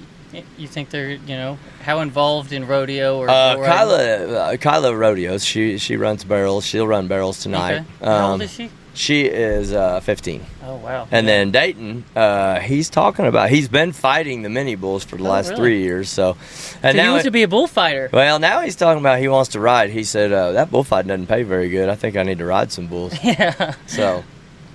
You 0.57 0.67
think 0.67 0.91
they're 0.91 1.09
you 1.11 1.35
know 1.35 1.57
how 1.83 1.99
involved 1.99 2.53
in 2.53 2.65
rodeo 2.65 3.17
or? 3.17 3.29
Uh. 3.29 3.55
Kyla, 3.57 4.27
uh, 4.53 4.57
Kyla 4.57 4.95
rodeos. 4.95 5.43
She 5.43 5.77
she 5.77 5.97
runs 5.97 6.23
barrels. 6.23 6.65
She'll 6.65 6.87
run 6.87 7.07
barrels 7.07 7.39
tonight. 7.41 7.73
Okay. 7.73 7.85
How 8.05 8.31
old 8.31 8.33
Um, 8.35 8.41
is 8.43 8.53
she? 8.53 8.69
She 8.93 9.25
is 9.25 9.71
uh, 9.71 10.01
15. 10.01 10.45
Oh 10.65 10.75
wow. 10.75 11.07
And 11.11 11.25
Yeah. 11.25 11.33
then 11.33 11.51
Dayton, 11.51 12.03
uh, 12.15 12.59
he's 12.59 12.89
talking 12.89 13.25
about 13.25 13.49
he's 13.49 13.69
been 13.69 13.93
fighting 13.93 14.41
the 14.41 14.49
mini 14.49 14.75
bulls 14.75 15.03
for 15.05 15.15
the 15.15 15.23
Oh, 15.23 15.29
last 15.29 15.49
really? 15.51 15.55
three 15.61 15.81
years. 15.81 16.09
So, 16.09 16.35
so 16.51 16.77
and 16.83 16.97
he 16.97 17.01
now 17.03 17.11
wants 17.11 17.23
to 17.25 17.31
be 17.31 17.43
a 17.43 17.47
bullfighter. 17.47 18.09
well, 18.11 18.37
now 18.39 18.59
he's 18.61 18.75
talking 18.75 18.99
about 18.99 19.19
he 19.19 19.27
wants 19.29 19.51
to 19.51 19.59
ride. 19.61 19.91
He 19.91 20.03
said 20.03 20.31
uh, 20.33 20.51
that 20.51 20.71
bullfight 20.71 21.07
doesn't 21.07 21.27
pay 21.27 21.43
very 21.43 21.69
good. 21.69 21.87
I 21.89 21.95
think 21.95 22.17
I 22.17 22.23
need 22.23 22.39
to 22.39 22.45
ride 22.45 22.71
some 22.71 22.87
bulls. 22.87 23.13
Yeah. 23.23 23.75
So, 23.87 24.23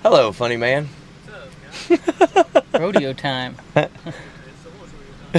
hello, 0.01 0.31
funny 0.31 0.57
man. 0.57 0.89
Rodeo 2.73 3.13
time. 3.13 3.55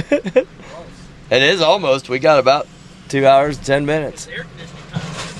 It 1.31 1.43
is 1.43 1.61
almost. 1.61 2.09
We 2.09 2.17
got 2.17 2.39
about 2.39 2.67
two 3.07 3.27
hours 3.27 3.57
ten 3.59 3.85
minutes. 3.85 4.27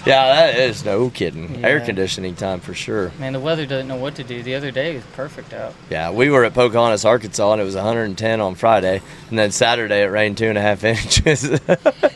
Yeah, 0.09 0.25
that 0.51 0.59
is 0.59 0.83
no 0.83 1.09
kidding. 1.09 1.63
Air 1.63 1.79
conditioning 1.79 2.35
time 2.35 2.59
for 2.59 2.73
sure. 2.73 3.11
Man, 3.19 3.33
the 3.33 3.39
weather 3.39 3.65
doesn't 3.65 3.87
know 3.87 3.95
what 3.95 4.15
to 4.15 4.23
do. 4.23 4.43
The 4.43 4.55
other 4.55 4.71
day 4.71 4.95
was 4.95 5.03
perfect 5.13 5.53
out. 5.53 5.73
Yeah, 5.89 6.11
we 6.11 6.29
were 6.29 6.43
at 6.45 6.53
Pocahontas, 6.53 7.05
Arkansas, 7.05 7.51
and 7.53 7.61
it 7.61 7.65
was 7.65 7.75
110 7.75 8.41
on 8.41 8.55
Friday, 8.55 9.01
and 9.29 9.39
then 9.39 9.51
Saturday 9.51 10.01
it 10.03 10.07
rained 10.07 10.37
two 10.37 10.47
and 10.47 10.57
a 10.57 10.61
half 10.61 10.83
inches. 10.83 11.41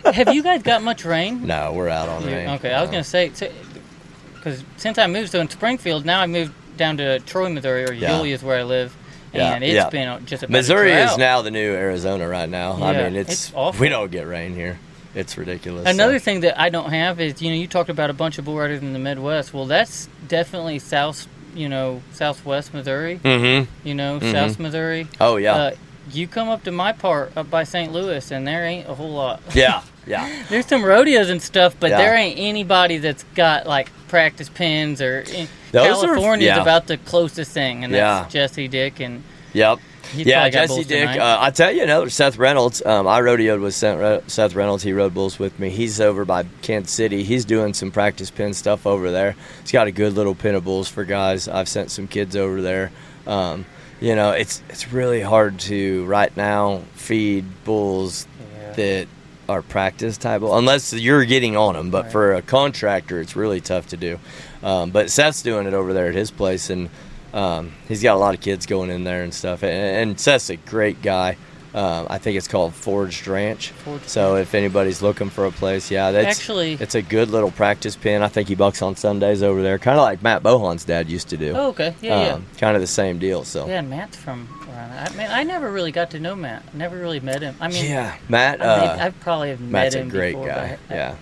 Have 0.04 0.34
you 0.34 0.44
guys 0.44 0.64
got 0.64 0.82
much 0.84 1.06
rain? 1.06 1.46
no, 1.48 1.74
we're 1.74 1.90
out 1.90 2.10
on 2.10 2.24
Yeah, 2.28 2.36
rain. 2.36 2.50
Okay, 2.56 2.74
I 2.74 2.82
was 2.82 2.90
gonna 2.90 3.04
say 3.04 3.30
because 3.30 4.64
since 4.78 4.98
I 4.98 5.08
moved 5.08 5.32
to 5.32 5.40
in 5.40 5.50
Springfield, 5.50 6.06
now 6.06 6.20
I 6.22 6.28
moved 6.28 6.54
down 6.78 6.98
to 6.98 7.20
Troy, 7.20 7.50
Missouri, 7.50 7.86
or 7.86 7.94
Yeah. 7.94 8.18
Yulee 8.18 8.32
is 8.32 8.44
where 8.44 8.60
I 8.60 8.64
live, 8.64 8.96
Yeah, 9.34 9.54
and 9.54 9.64
it's 9.64 9.74
yeah. 9.74 9.90
been 9.90 10.26
just 10.26 10.44
a 10.44 10.48
Missouri 10.52 10.92
is 10.92 11.18
now 11.18 11.42
the 11.42 11.52
new 11.52 11.74
Arizona 11.74 12.28
right 12.28 12.50
now. 12.50 12.78
Yeah, 12.78 12.86
I 12.86 13.04
mean, 13.10 13.16
it's, 13.16 13.30
it's 13.32 13.52
awful. 13.56 13.80
we 13.80 13.90
don't 13.90 14.12
get 14.12 14.28
rain 14.28 14.54
here. 14.56 14.80
It's 15.16 15.38
ridiculous. 15.38 15.88
Another 15.88 16.20
so. 16.20 16.26
thing 16.26 16.40
that 16.42 16.60
I 16.60 16.70
don't 16.70 16.90
have 16.92 17.20
is 17.22 17.42
you 17.42 17.50
know 17.50 17.56
you 17.56 17.68
talked 17.68 17.90
about 17.90 18.10
a 18.10 18.14
bunch 18.14 18.38
of 18.38 18.46
bull 18.46 18.58
riders 18.58 18.82
in 18.82 18.94
the 18.94 19.00
Midwest. 19.00 19.54
Well, 19.54 19.66
that's 19.66 20.08
definitely 20.28 20.80
south, 20.80 21.28
you 21.56 21.70
know, 21.70 22.02
Southwest 22.14 22.74
Missouri. 22.74 23.20
Mhm. 23.24 23.68
You 23.84 23.94
know, 23.96 24.20
Mhm. 24.20 24.32
South 24.32 24.60
Missouri. 24.60 25.08
Oh 25.22 25.38
yeah. 25.38 25.54
Uh, 25.56 25.72
you 26.12 26.28
come 26.28 26.50
up 26.50 26.64
to 26.66 26.72
my 26.72 26.92
part 26.92 27.32
up 27.38 27.50
by 27.50 27.64
St. 27.64 27.92
Louis, 27.94 28.30
and 28.32 28.46
there 28.48 28.66
ain't 28.66 28.90
a 28.90 28.94
whole 28.96 29.12
lot. 29.12 29.42
yeah. 29.54 29.82
Yeah. 30.06 30.30
There's 30.50 30.66
some 30.66 30.84
rodeos 30.84 31.30
and 31.30 31.42
stuff, 31.42 31.76
but 31.80 31.92
Yeah. 31.92 31.98
there 31.98 32.16
ain't 32.18 32.38
anybody 32.38 32.98
that's 32.98 33.24
got 33.36 33.66
like 33.66 33.90
practice 34.10 34.50
pens 34.50 35.02
or 35.02 35.24
Those 35.24 36.04
are- 36.04 36.08
California's 36.08 36.58
yeah. 36.58 36.62
about 36.62 36.88
the 36.88 36.98
closest 36.98 37.52
thing, 37.52 37.86
and 37.86 37.94
Yeah. 37.94 38.20
that's 38.20 38.34
Jesse 38.34 38.68
Dick 38.68 39.00
and 39.00 39.24
Yep. 39.54 39.80
He 40.14 40.24
yeah, 40.24 40.50
Jesse 40.50 40.84
Dick. 40.84 41.08
Uh, 41.10 41.38
I 41.42 41.50
tell 41.52 41.72
you 41.72 41.84
another 41.84 42.10
Seth 42.10 42.38
Reynolds. 42.38 42.86
Um, 42.86 43.08
I 43.08 43.20
rodeoed 43.22 43.62
with 43.62 43.74
Seth 43.74 44.30
Seth 44.32 44.54
Reynolds. 44.56 44.84
He 44.84 44.94
rode 44.94 45.14
bulls 45.14 45.40
with 45.40 45.60
me. 45.60 45.70
He's 45.70 46.00
over 46.00 46.24
by 46.26 46.44
Kansas 46.62 46.92
City. 46.94 47.24
He's 47.24 47.46
doing 47.46 47.74
some 47.74 47.92
practice 47.92 48.30
pen 48.30 48.54
stuff 48.54 48.86
over 48.86 49.12
there. 49.12 49.36
He's 49.62 49.72
got 49.72 49.88
a 49.88 49.92
good 49.92 50.14
little 50.14 50.36
pin 50.36 50.56
of 50.56 50.64
bulls 50.66 50.88
for 50.88 51.04
guys. 51.04 51.48
I've 51.48 51.68
sent 51.68 51.90
some 51.92 52.08
kids 52.08 52.36
over 52.36 52.62
there. 52.62 52.92
Um, 53.26 53.66
you 54.00 54.16
know, 54.16 54.32
it's 54.32 54.62
it's 54.70 54.92
really 54.92 55.22
hard 55.22 55.60
to 55.62 56.06
right 56.06 56.36
now 56.38 56.82
feed 56.96 57.46
bulls 57.64 58.28
Yeah. 58.62 58.72
that 58.74 59.08
are 59.50 59.62
practice 59.62 60.18
type 60.18 60.42
bull, 60.42 60.58
unless 60.58 60.94
you're 60.94 61.26
getting 61.26 61.58
on 61.58 61.74
them. 61.76 61.90
But 61.90 62.04
Right. 62.04 62.12
for 62.12 62.34
a 62.36 62.42
contractor, 62.42 63.20
it's 63.20 63.36
really 63.36 63.62
tough 63.62 63.88
to 63.88 63.98
do. 63.98 64.20
Um, 64.62 64.92
but 64.92 65.10
Seth's 65.10 65.42
doing 65.42 65.68
it 65.68 65.74
over 65.74 65.94
there 65.94 66.08
at 66.08 66.16
his 66.16 66.32
place, 66.32 66.70
and 66.70 66.90
um, 67.34 67.72
he's 67.88 68.04
got 68.04 68.16
a 68.16 68.20
lot 68.20 68.36
of 68.36 68.42
kids 68.42 68.66
going 68.66 68.90
in 68.90 69.04
there 69.04 69.24
and 69.24 69.34
stuff. 69.34 69.64
And, 69.64 70.10
and 70.12 70.20
Seth's 70.20 70.50
a 70.50 70.56
great 70.58 71.02
guy. 71.02 71.38
Um, 71.74 72.06
I 72.08 72.20
think 72.20 72.38
it's 72.38 72.48
called 72.48 72.76
Forged 72.76 73.26
Ranch. 73.28 73.70
Forged 73.72 74.08
so 74.08 74.36
if 74.36 74.54
anybody's 74.54 75.02
looking 75.02 75.32
for 75.32 75.46
a 75.46 75.52
place, 75.52 75.90
yeah, 75.90 76.12
that's 76.12 76.38
Actually- 76.38 76.74
it's 76.80 76.94
a 76.94 77.02
good 77.02 77.32
little 77.32 77.50
practice 77.50 77.96
pen. 77.96 78.22
I 78.22 78.28
think 78.28 78.48
he 78.48 78.54
bucks 78.54 78.84
on 78.84 78.96
Sundays 78.96 79.42
over 79.42 79.64
there, 79.64 79.80
kind 79.80 79.98
of 79.98 80.04
like 80.04 80.22
Matt 80.22 80.44
Bohon's 80.44 80.86
dad 80.86 81.10
used 81.10 81.30
to 81.30 81.38
do. 81.38 81.54
Oh, 81.56 81.70
okay, 81.70 81.96
yeah, 82.00 82.34
um, 82.34 82.46
Kind 82.60 82.76
of 82.76 82.82
the 82.82 82.88
same 82.88 83.18
deal. 83.18 83.44
So 83.44 83.66
yeah. 83.66 83.74
Yeah, 83.74 83.82
Matt's 83.82 84.18
from. 84.18 84.48
around- 84.72 84.92
I 84.92 85.10
mean, 85.18 85.28
I 85.32 85.42
never 85.42 85.72
really 85.72 85.92
got 85.92 86.12
to 86.12 86.20
know 86.20 86.36
Matt. 86.36 86.62
Never 86.76 86.96
really 86.96 87.20
met 87.20 87.42
him. 87.42 87.56
I 87.60 87.70
mean, 87.70 87.86
yeah, 87.86 88.18
Matt. 88.30 88.62
I, 88.62 88.66
Uh, 88.66 88.98
I 89.08 89.10
probably 89.10 89.50
have 89.50 89.60
met 89.60 89.72
Matt's 89.72 89.96
a 89.96 90.00
him 90.02 90.10
great 90.10 90.34
before, 90.34 90.48
guy. 90.50 90.78
I- 90.92 90.94
yeah, 90.94 91.16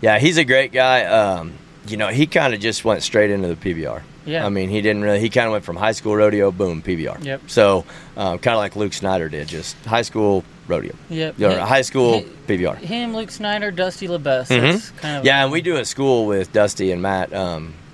yeah, 0.00 0.18
he's 0.18 0.38
a 0.38 0.44
great 0.44 0.72
guy. 0.72 1.04
Um, 1.04 1.52
you 1.86 1.96
know, 1.96 2.08
he 2.08 2.26
kind 2.26 2.52
of 2.52 2.58
just 2.58 2.84
went 2.84 3.04
straight 3.04 3.30
into 3.30 3.46
the 3.46 3.54
PBR. 3.54 4.02
Yeah. 4.26 4.46
I 4.46 4.48
mean, 4.48 4.68
he 4.70 4.80
didn't 4.80 5.02
really. 5.02 5.20
He 5.20 5.28
kind 5.30 5.46
of 5.46 5.52
went 5.52 5.64
from 5.64 5.76
high 5.76 5.92
school 5.92 6.16
rodeo, 6.16 6.50
boom, 6.50 6.82
PBR. 6.82 7.22
Yep. 7.24 7.42
So, 7.48 7.84
um, 8.16 8.38
kind 8.38 8.54
of 8.54 8.58
like 8.58 8.74
Luke 8.76 8.92
Snyder 8.92 9.28
did, 9.28 9.48
just 9.48 9.76
high 9.84 10.02
school 10.02 10.44
rodeo. 10.66 10.94
Yep. 11.10 11.40
Or 11.40 11.58
high 11.60 11.82
school 11.82 12.24
PBR. 12.46 12.76
Him, 12.78 13.14
Luke 13.14 13.30
Snyder, 13.30 13.70
Dusty 13.70 14.08
LeBest. 14.08 14.48
Mhm. 14.48 14.96
Kind 15.00 15.16
of 15.18 15.24
Yeah, 15.24 15.42
and 15.42 15.52
we 15.52 15.60
do 15.60 15.76
a 15.76 15.84
school 15.84 16.26
with 16.26 16.52
Dusty 16.52 16.90
and 16.90 17.02
Matt 17.02 17.30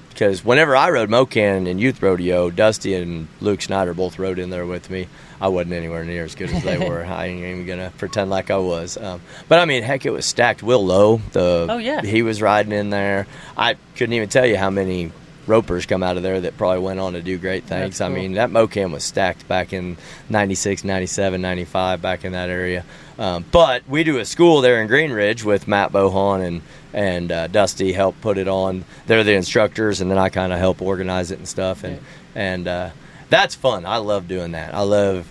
because 0.08 0.44
whenever 0.44 0.76
I 0.76 0.90
rode 0.90 1.08
Mocan 1.08 1.66
in 1.66 1.78
youth 1.78 2.02
rodeo, 2.02 2.50
Dusty 2.50 2.94
and 2.94 3.26
Luke 3.40 3.62
Snyder 3.62 3.94
both 3.94 4.18
rode 4.18 4.38
in 4.38 4.50
there 4.50 4.66
with 4.66 4.90
me. 4.90 5.06
I 5.40 5.48
wasn't 5.48 5.72
anywhere 5.72 6.04
near 6.04 6.24
as 6.24 6.34
good 6.34 6.50
as 6.50 6.62
they 6.62 6.76
were. 6.88 7.02
I 7.04 7.26
ain't 7.26 7.42
even 7.42 7.66
gonna 7.66 7.90
pretend 7.96 8.28
like 8.28 8.50
I 8.50 8.58
was. 8.58 8.98
Um, 8.98 9.22
but 9.48 9.58
I 9.58 9.64
mean, 9.64 9.82
heck, 9.82 10.04
it 10.04 10.10
was 10.10 10.26
stacked. 10.26 10.62
Will 10.62 10.84
Lowe, 10.84 11.22
the 11.32 11.66
Oh, 11.70 11.78
yeah. 11.78 12.02
he 12.02 12.22
was 12.22 12.42
riding 12.42 12.72
in 12.72 12.90
there. 12.90 13.26
I 13.56 13.76
couldn't 13.96 14.12
even 14.12 14.28
tell 14.28 14.44
you 14.44 14.58
how 14.58 14.68
many 14.68 15.10
ropers 15.50 15.84
come 15.84 16.02
out 16.02 16.16
of 16.16 16.22
there 16.22 16.40
that 16.40 16.56
probably 16.56 16.78
went 16.78 17.00
on 17.00 17.12
to 17.12 17.22
do 17.22 17.36
great 17.36 17.64
things. 17.64 17.98
That's 17.98 18.00
I 18.00 18.08
mean, 18.08 18.32
that 18.34 18.50
Mocan 18.50 18.92
was 18.92 19.04
stacked 19.04 19.46
back 19.48 19.72
in 19.72 19.98
96, 20.30 20.84
97, 20.84 21.40
95, 21.42 22.00
back 22.00 22.24
in 22.24 22.32
that 22.32 22.48
area. 22.48 22.84
Um, 23.18 23.44
but 23.50 23.86
we 23.86 24.04
do 24.04 24.18
a 24.18 24.24
school 24.24 24.62
there 24.62 24.80
in 24.80 24.86
Green 24.86 25.12
Ridge 25.12 25.44
with 25.44 25.68
Matt 25.68 25.92
Bohon 25.92 26.46
and 26.46 26.62
and 26.92 27.30
uh, 27.30 27.46
Dusty 27.48 27.92
help 27.92 28.20
put 28.20 28.38
it 28.38 28.48
on. 28.48 28.84
They're 29.06 29.22
the 29.22 29.34
instructors, 29.34 30.00
and 30.00 30.10
then 30.10 30.18
I 30.18 30.28
kind 30.28 30.52
of 30.52 30.58
help 30.58 30.80
organize 30.80 31.30
it 31.30 31.38
and 31.38 31.46
stuff. 31.46 31.84
And 31.84 32.00
and 32.34 32.66
uh, 32.66 32.90
that's 33.28 33.54
fun. 33.54 33.84
I 33.84 33.98
love 33.98 34.26
doing 34.26 34.52
that. 34.52 34.74
I 34.74 34.80
love 34.82 35.30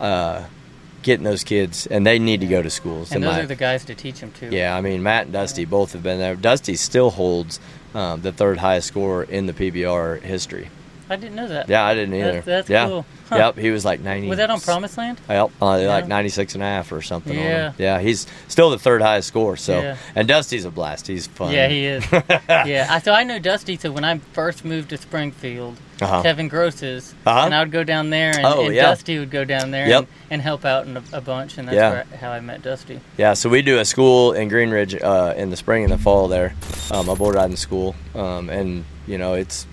uh, 0.00 0.44
getting 1.02 1.24
those 1.24 1.44
kids, 1.44 1.86
and 1.86 2.06
they 2.06 2.18
need 2.18 2.40
to 2.40 2.46
go 2.46 2.62
to 2.62 2.70
schools. 2.70 3.12
and 3.12 3.22
those 3.22 3.32
my- 3.32 3.40
are 3.40 3.46
the 3.46 3.56
guys 3.56 3.84
to 3.86 3.94
teach 3.94 4.20
them 4.20 4.32
too. 4.32 4.48
yeah, 4.50 4.76
I 4.76 4.80
mean 4.80 5.02
Matt 5.02 5.24
and 5.24 5.32
Dusty 5.32 5.64
both 5.64 5.92
have 5.92 6.02
been 6.02 6.18
there. 6.18 6.36
Dusty 6.36 6.76
still 6.76 7.10
holds 7.10 7.60
um, 7.94 8.20
the 8.20 8.32
third 8.32 8.58
highest 8.58 8.88
score 8.88 9.22
in 9.24 9.46
the 9.46 9.52
PBR 9.52 10.20
history. 10.20 10.68
I 11.14 11.16
didn't 11.16 11.36
know 11.36 11.48
that. 11.48 11.68
Yeah, 11.68 11.84
I 11.84 11.94
didn't 11.94 12.14
either. 12.14 12.32
That's, 12.34 12.46
that's 12.46 12.70
yeah. 12.70 12.86
cool. 12.86 13.06
Huh. 13.30 13.36
Yep, 13.36 13.56
he 13.58 13.70
was 13.70 13.86
like 13.86 14.00
90. 14.00 14.28
Was 14.28 14.36
that 14.36 14.50
on 14.50 14.60
Promised 14.60 14.98
Land? 14.98 15.18
Yep, 15.30 15.50
uh, 15.62 15.78
Yeah. 15.80 15.88
like 15.88 16.06
96 16.06 16.54
and 16.54 16.62
a 16.62 16.66
half 16.66 16.92
or 16.92 17.00
something. 17.00 17.36
Yeah. 17.38 17.72
Yeah, 17.78 17.98
he's 18.00 18.26
still 18.48 18.68
the 18.68 18.78
third 18.78 19.00
highest 19.00 19.28
score. 19.28 19.56
So, 19.56 19.80
Yeah. 19.80 19.96
and 20.14 20.28
Dusty's 20.28 20.66
a 20.66 20.70
blast. 20.70 21.06
He's 21.06 21.26
fun. 21.26 21.52
Yeah, 21.52 21.68
he 21.68 21.86
is. 21.86 22.04
yeah, 22.12 22.86
I, 22.90 22.98
so 23.00 23.12
I 23.14 23.24
know 23.24 23.38
Dusty. 23.38 23.78
So 23.78 23.90
when 23.92 24.04
I 24.04 24.18
first 24.34 24.62
moved 24.64 24.90
to 24.90 24.98
Springfield, 24.98 25.78
Uh-huh. 26.02 26.22
Kevin 26.22 26.48
Gross's, 26.48 27.14
Uh-huh. 27.24 27.44
and 27.46 27.54
I 27.54 27.60
would 27.60 27.70
go 27.72 27.82
down 27.82 28.10
there, 28.10 28.36
and, 28.36 28.44
Oh, 28.44 28.66
and 28.66 28.74
yeah. 28.74 28.82
Dusty 28.82 29.18
would 29.18 29.30
go 29.30 29.44
down 29.46 29.70
there 29.70 29.88
Yep. 29.88 29.98
and, 30.00 30.08
and 30.30 30.42
help 30.42 30.66
out 30.66 30.86
in 30.86 30.96
a, 30.98 31.02
a 31.14 31.20
bunch, 31.22 31.56
and 31.56 31.66
that's 31.68 31.76
Yeah. 31.76 32.02
I, 32.12 32.16
how 32.16 32.30
I 32.30 32.40
met 32.40 32.60
Dusty. 32.62 33.00
Yeah, 33.16 33.32
so 33.32 33.48
we 33.48 33.62
do 33.62 33.78
a 33.78 33.86
school 33.86 34.32
in 34.34 34.48
Green 34.48 34.70
Ridge 34.70 34.94
uh, 35.00 35.32
in 35.34 35.48
the 35.48 35.56
spring 35.56 35.84
and 35.84 35.92
the 35.92 35.98
fall 35.98 36.28
there, 36.28 36.54
um, 36.90 37.08
a 37.08 37.16
bull 37.16 37.32
riding 37.32 37.56
school, 37.56 37.94
um, 38.14 38.50
and 38.50 38.84
you 39.06 39.16
know 39.18 39.32
it's 39.34 39.66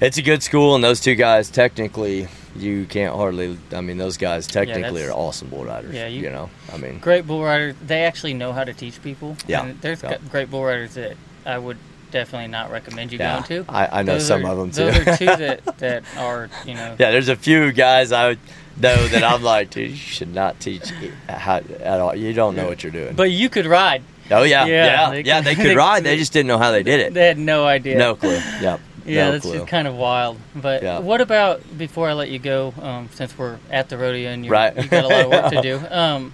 it's 0.00 0.18
a 0.18 0.22
good 0.22 0.42
school, 0.42 0.74
and 0.74 0.82
those 0.84 1.00
two 1.00 1.14
guys 1.14 1.50
technically 1.50 2.28
you 2.56 2.86
can't 2.86 3.14
hardly. 3.14 3.56
I 3.72 3.80
mean, 3.80 3.98
those 3.98 4.16
guys 4.16 4.46
technically 4.46 4.82
that's- 5.02 5.08
are 5.08 5.12
awesome 5.12 5.48
bull 5.48 5.64
riders. 5.64 5.94
Yeah, 5.94 6.06
you- 6.08 6.22
you, 6.22 6.30
know, 6.30 6.50
I 6.72 6.76
mean, 6.76 6.98
Great 6.98 7.26
bull 7.26 7.42
riders. 7.44 7.74
They 7.86 8.02
actually 8.04 8.34
know 8.34 8.52
how 8.52 8.64
to 8.64 8.72
teach 8.74 9.00
people. 9.02 9.36
Yeah. 9.46 9.64
And 9.64 9.80
there's 9.80 10.02
Yeah. 10.02 10.16
great 10.30 10.50
bull 10.50 10.64
riders 10.64 10.94
that 10.94 11.16
I 11.46 11.58
would 11.58 11.76
definitely 12.10 12.48
not 12.48 12.70
recommend 12.72 13.12
you 13.12 13.18
yeah, 13.18 13.34
going 13.46 13.64
to. 13.64 13.70
I, 13.72 14.00
I 14.00 14.02
know 14.02 14.14
Those 14.14 14.26
some 14.26 14.44
are- 14.44 14.50
of 14.52 14.58
them 14.58 14.70
too. 14.72 14.90
Those 14.90 15.06
are 15.06 15.16
two 15.16 15.26
that, 15.26 15.64
that 15.78 16.02
are, 16.16 16.48
you 16.66 16.74
know. 16.74 16.96
yeah, 16.98 17.10
there's 17.10 17.28
a 17.28 17.36
few 17.36 17.70
guys 17.70 18.10
I 18.12 18.28
would 18.28 18.38
know 18.80 19.06
that 19.08 19.22
I'm 19.22 19.42
like, 19.42 19.70
dude, 19.70 19.90
you 19.90 19.96
should 19.96 20.34
not 20.34 20.58
teach 20.58 20.88
how, 21.28 21.56
at 21.58 22.00
all. 22.00 22.14
You 22.16 22.32
don't 22.32 22.56
know 22.56 22.66
what 22.66 22.82
you're 22.82 22.92
doing. 22.92 23.14
But 23.14 23.30
you 23.30 23.48
could 23.50 23.66
ride. 23.66 24.02
oh 24.30 24.42
yeah, 24.42 24.64
Yeah, 24.66 24.84
yeah, 24.84 25.10
they 25.10 25.20
yeah. 25.20 25.36
could- 25.38 25.44
They 25.46 25.54
could 25.54 25.64
they- 25.70 25.76
ride. 25.76 26.02
They 26.04 26.16
just 26.16 26.32
didn't 26.32 26.48
know 26.48 26.58
how 26.58 26.72
they 26.72 26.82
did 26.82 26.98
it. 27.00 27.14
They 27.14 27.26
had 27.26 27.38
no 27.38 27.66
idea. 27.66 27.98
No 27.98 28.14
clue. 28.16 28.40
Yep. 28.62 28.80
Yeah, 29.08 29.26
no 29.26 29.32
that's 29.32 29.44
clue. 29.44 29.54
just 29.58 29.66
kind 29.68 29.88
of 29.88 29.94
wild. 29.94 30.38
But 30.54 30.82
Yeah. 30.82 30.98
what 31.00 31.20
about 31.20 31.60
before 31.78 32.08
I 32.08 32.12
let 32.12 32.28
you 32.30 32.38
go? 32.38 32.72
Um, 32.80 33.08
since 33.14 33.36
we're 33.38 33.56
at 33.70 33.88
the 33.88 33.98
rodeo 33.98 34.30
and 34.30 34.44
you 34.44 34.50
Right. 34.50 34.76
you 34.76 34.88
got 34.88 35.04
a 35.04 35.08
lot 35.08 35.24
of 35.24 35.30
work 35.30 35.50
to 35.50 35.60
do. 35.70 35.80
Um, 35.90 36.32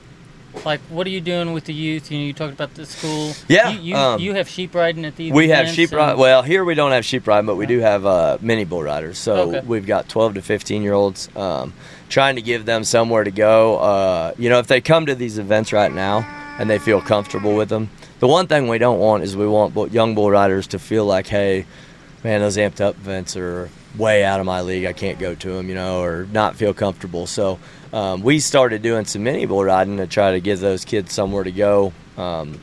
like, 0.64 0.80
what 0.88 1.06
are 1.06 1.10
you 1.10 1.20
doing 1.20 1.52
with 1.52 1.64
the 1.64 1.74
youth? 1.74 2.10
You 2.12 2.18
know, 2.18 2.24
you 2.24 2.32
talked 2.32 2.52
about 2.54 2.74
the 2.74 2.86
school. 2.86 3.34
Yeah, 3.48 3.70
You 3.70 3.80
you, 3.80 3.96
um, 3.96 4.20
you 4.20 4.34
have 4.34 4.48
sheep 4.48 4.74
riding 4.74 5.04
at 5.04 5.16
these. 5.16 5.32
We 5.32 5.48
have 5.48 5.68
sheep 5.68 5.92
ride. 5.92 6.16
Well, 6.16 6.42
here 6.42 6.64
we 6.64 6.74
don't 6.74 6.92
have 6.92 7.04
sheep 7.04 7.26
ride, 7.26 7.44
but 7.44 7.56
we 7.56 7.66
do 7.66 7.80
have 7.80 8.06
uh, 8.06 8.38
mini 8.40 8.64
bull 8.64 8.82
riders. 8.82 9.18
So 9.18 9.34
Okay. 9.56 9.60
we've 9.66 9.84
got 9.86 10.08
12 10.08 10.34
to 10.34 10.42
15 10.42 10.82
year 10.82 10.92
olds. 10.92 11.28
Um, 11.36 11.74
trying 12.08 12.36
to 12.36 12.42
give 12.42 12.64
them 12.66 12.84
somewhere 12.84 13.24
to 13.24 13.30
go. 13.32 13.78
Uh, 13.78 14.32
you 14.38 14.48
know, 14.48 14.58
if 14.60 14.68
they 14.68 14.80
come 14.80 15.06
to 15.06 15.14
these 15.14 15.38
events 15.38 15.72
right 15.72 15.92
now 15.92 16.24
and 16.58 16.70
they 16.70 16.78
feel 16.78 17.00
comfortable 17.00 17.56
with 17.56 17.68
them, 17.68 17.90
the 18.20 18.28
one 18.28 18.46
thing 18.46 18.68
we 18.68 18.78
don't 18.78 19.00
want 19.00 19.24
is 19.24 19.36
we 19.36 19.46
want 19.48 19.74
young 19.92 20.14
bull 20.14 20.30
riders 20.30 20.68
to 20.68 20.78
feel 20.78 21.04
like, 21.04 21.26
hey, 21.26 21.66
man, 22.24 22.40
those 22.40 22.56
amped 22.56 22.80
up 22.80 22.96
events 22.96 23.36
are 23.36 23.68
way 23.96 24.24
out 24.24 24.40
of 24.40 24.46
my 24.46 24.62
league. 24.62 24.86
I 24.86 24.92
can't 24.92 25.18
go 25.20 25.34
to 25.34 25.52
them, 25.52 25.68
you 25.68 25.74
know, 25.76 26.02
or 26.02 26.26
not 26.32 26.56
feel 26.56 26.74
comfortable. 26.74 27.26
So 27.26 27.60
um, 27.92 28.22
we 28.22 28.40
started 28.40 28.82
doing 28.82 29.04
some 29.04 29.22
mini 29.22 29.46
bull 29.46 29.62
riding 29.62 29.98
to 29.98 30.06
try 30.08 30.32
to 30.32 30.40
give 30.40 30.58
those 30.58 30.84
kids 30.84 31.12
somewhere 31.12 31.44
to 31.44 31.52
go. 31.52 31.92
Um, 32.16 32.58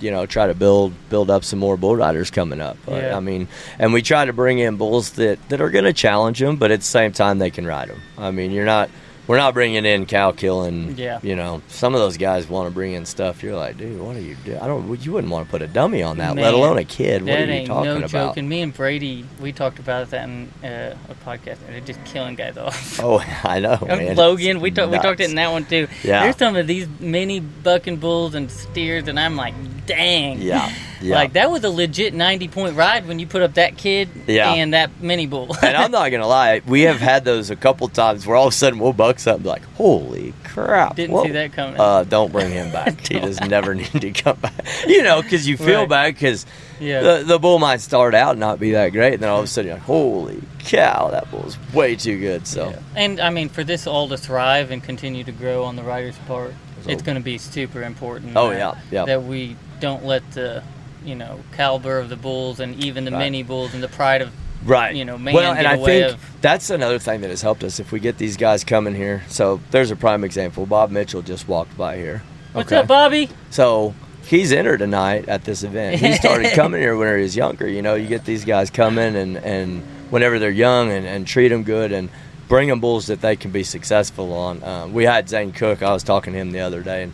you 0.00 0.10
know 0.10 0.26
try 0.26 0.46
to 0.46 0.54
build 0.54 0.92
build 1.08 1.30
up 1.30 1.44
some 1.44 1.58
more 1.58 1.76
bull 1.76 1.96
riders 1.96 2.30
coming 2.30 2.60
up. 2.60 2.76
But, 2.84 3.02
Yeah. 3.02 3.16
I 3.16 3.20
mean, 3.20 3.48
and 3.78 3.92
we 3.92 4.02
try 4.02 4.24
to 4.24 4.32
bring 4.32 4.58
in 4.58 4.76
bulls 4.76 5.12
that 5.12 5.48
that 5.48 5.60
are 5.60 5.70
going 5.70 5.84
to 5.84 5.92
challenge 5.92 6.38
them, 6.38 6.56
but 6.56 6.70
at 6.70 6.80
the 6.80 6.86
same 6.86 7.12
time 7.12 7.38
they 7.38 7.50
can 7.50 7.66
ride 7.66 7.88
them. 7.88 8.00
I 8.18 8.30
mean, 8.30 8.50
you're 8.50 8.66
not. 8.66 8.90
We're 9.26 9.38
not 9.38 9.54
bringing 9.54 9.84
in 9.84 10.06
cow 10.06 10.32
killing. 10.32 10.96
Yeah. 10.96 11.18
You 11.22 11.34
know, 11.34 11.62
some 11.68 11.94
of 11.94 12.00
those 12.00 12.16
guys 12.16 12.48
want 12.48 12.68
to 12.68 12.74
bring 12.74 12.92
in 12.92 13.04
stuff. 13.06 13.42
You're 13.42 13.56
like, 13.56 13.76
dude, 13.76 14.00
what 14.00 14.16
are 14.16 14.20
you 14.20 14.36
doing? 14.44 14.58
I 14.58 14.66
don't. 14.68 15.04
You 15.04 15.12
wouldn't 15.12 15.32
want 15.32 15.46
to 15.46 15.50
put 15.50 15.62
a 15.62 15.66
dummy 15.66 16.02
on 16.02 16.18
that, 16.18 16.36
let 16.36 16.54
alone 16.54 16.78
a 16.78 16.84
kid. 16.84 17.22
What 17.22 17.26
that 17.32 17.40
are 17.40 17.44
you 17.46 17.52
ain't 17.52 17.66
talking 17.66 17.84
no 17.90 17.96
about? 17.98 18.10
joke. 18.10 18.36
And 18.36 18.48
me 18.48 18.60
and 18.62 18.72
Brady, 18.72 19.24
we 19.40 19.52
talked 19.52 19.78
about 19.78 20.10
that 20.10 20.28
in 20.28 20.48
uh, 20.62 20.96
a 21.08 21.14
podcast, 21.28 21.58
and 21.66 21.74
they're 21.74 21.80
just 21.80 22.04
killing 22.04 22.36
guys 22.36 22.56
off. 22.56 23.00
Oh, 23.02 23.18
I 23.44 23.58
know, 23.60 23.78
man. 23.86 24.16
Logan, 24.16 24.56
It's 24.56 24.62
we 24.62 24.70
talked 24.70 24.92
we 24.92 24.98
talked 24.98 25.20
it 25.20 25.28
in 25.30 25.36
that 25.36 25.50
one 25.50 25.64
too. 25.64 25.88
Yeah. 26.04 26.22
There's 26.22 26.36
some 26.36 26.54
of 26.56 26.66
these 26.66 26.88
mini 27.00 27.40
bucking 27.40 27.96
bulls 27.96 28.34
and 28.34 28.50
steers, 28.50 29.08
and 29.08 29.18
I'm 29.18 29.36
like, 29.36 29.54
dang. 29.86 30.40
Yeah, 30.40 30.72
yeah. 31.00 31.14
Like 31.16 31.32
that 31.34 31.50
was 31.50 31.64
a 31.64 31.70
legit 31.70 32.14
90 32.14 32.48
point 32.48 32.76
ride 32.76 33.06
when 33.06 33.18
you 33.18 33.26
put 33.26 33.42
up 33.42 33.54
that 33.54 33.76
kid 33.76 34.08
Yeah. 34.26 34.52
and 34.52 34.74
that 34.74 35.00
mini 35.00 35.26
bull. 35.26 35.54
and 35.62 35.76
I'm 35.76 35.90
not 35.90 36.10
gonna 36.10 36.26
lie, 36.26 36.62
we 36.66 36.82
have 36.82 36.98
had 37.00 37.24
those 37.24 37.50
a 37.50 37.56
couple 37.56 37.88
times 37.88 38.26
where 38.26 38.36
all 38.36 38.46
of 38.48 38.52
a 38.52 38.56
sudden 38.56 38.78
we'll 38.78 38.92
buck 38.92 39.18
something 39.18 39.46
like, 39.46 39.64
holy 39.74 40.32
crap! 40.44 40.96
Didn't 40.96 41.14
whoa." 41.14 41.24
see 41.24 41.30
that 41.32 41.52
coming. 41.52 41.78
Uh, 41.78 42.04
don't 42.04 42.32
bring 42.32 42.50
him 42.50 42.70
back. 42.72 43.06
he 43.06 43.18
does 43.20 43.40
never 43.40 43.74
need 43.74 43.90
to 44.00 44.10
come 44.12 44.38
back. 44.38 44.54
You 44.86 45.02
know, 45.02 45.20
because 45.22 45.46
you 45.48 45.56
feel 45.56 45.80
Right. 45.80 45.88
bad 45.88 46.14
because 46.14 46.46
yeah. 46.80 47.00
the, 47.00 47.24
the 47.24 47.38
bull 47.38 47.58
might 47.58 47.80
start 47.80 48.14
out 48.14 48.32
and 48.32 48.40
not 48.40 48.58
be 48.60 48.72
that 48.72 48.90
great, 48.92 49.14
and 49.14 49.22
then 49.22 49.30
all 49.30 49.38
of 49.40 49.44
a 49.44 49.48
sudden 49.48 49.68
you're 49.68 49.76
like, 49.76 49.84
holy 49.84 50.40
cow, 50.60 51.10
that 51.10 51.30
bull's 51.30 51.56
way 51.72 51.94
too 51.96 52.18
good. 52.18 52.46
So 52.46 52.70
Yeah. 52.70 52.78
And 52.96 53.20
I 53.20 53.30
mean, 53.30 53.48
for 53.48 53.62
this 53.64 53.86
all 53.86 54.08
to 54.08 54.16
thrive 54.16 54.70
and 54.70 54.82
continue 54.82 55.22
to 55.24 55.32
grow 55.32 55.64
on 55.64 55.76
the 55.76 55.82
rider's 55.82 56.16
part, 56.26 56.54
So- 56.82 56.90
it's 56.90 57.02
going 57.02 57.16
to 57.16 57.22
be 57.22 57.38
super 57.38 57.82
important. 57.82 58.32
Oh, 58.36 58.48
that, 58.50 58.58
yeah, 58.58 58.74
yeah. 58.90 59.04
That 59.04 59.22
we 59.24 59.56
don't 59.80 60.04
let 60.04 60.28
the, 60.32 60.62
you 61.06 61.14
know, 61.14 61.40
caliber 61.56 61.98
of 61.98 62.08
the 62.08 62.16
bulls 62.16 62.60
and 62.60 62.82
even 62.84 63.04
the 63.04 63.10
Right. 63.12 63.20
mini 63.20 63.42
bulls 63.42 63.72
and 63.74 63.82
the 63.82 63.88
pride 63.88 64.22
of 64.22 64.30
right. 64.64 64.94
you 64.94 65.04
know, 65.04 65.16
man 65.16 65.34
well 65.34 65.52
and 65.54 65.66
i 65.66 65.76
think 65.76 66.12
of- 66.14 66.40
that's 66.40 66.70
another 66.70 66.98
thing 66.98 67.20
that 67.20 67.30
has 67.30 67.42
helped 67.42 67.62
us 67.64 67.78
if 67.78 67.92
we 67.92 68.00
get 68.00 68.18
these 68.18 68.36
guys 68.36 68.64
coming 68.64 68.94
here. 68.94 69.22
So 69.28 69.60
there's 69.70 69.90
a 69.90 69.96
prime 69.96 70.24
example. 70.24 70.66
Bob 70.66 70.90
mitchell 70.90 71.22
just 71.22 71.48
walked 71.48 71.76
by 71.76 71.96
here. 71.96 72.22
What's 72.52 72.72
up, 72.72 72.86
Bobby? 72.88 73.28
so 73.50 73.94
he's 74.26 74.50
entered 74.52 74.78
tonight 74.78 75.28
at 75.28 75.44
this 75.44 75.62
event. 75.62 76.00
He 76.00 76.12
started 76.14 76.52
coming 76.54 76.80
here 76.80 76.96
when 76.96 77.14
he 77.16 77.22
was 77.22 77.36
younger 77.36 77.68
you 77.68 77.82
know. 77.82 77.94
You 77.94 78.06
get 78.08 78.24
these 78.24 78.44
guys 78.44 78.70
coming 78.70 79.14
and 79.16 79.36
and 79.38 79.82
whenever 80.10 80.38
they're 80.38 80.50
young 80.50 80.90
and, 80.92 81.06
and 81.06 81.26
treat 81.26 81.48
them 81.48 81.62
good 81.64 81.92
and 81.92 82.08
bring 82.48 82.68
them 82.68 82.78
bulls 82.80 83.06
that 83.06 83.20
they 83.20 83.34
can 83.36 83.50
be 83.50 83.64
successful 83.64 84.32
on. 84.32 84.62
Um, 84.62 84.92
we 84.92 85.02
had 85.04 85.28
zane 85.28 85.50
cook. 85.52 85.82
I 85.82 85.92
was 85.92 86.04
talking 86.04 86.32
to 86.32 86.38
him 86.38 86.52
the 86.52 86.60
other 86.60 86.80
day 86.82 87.02
and 87.04 87.12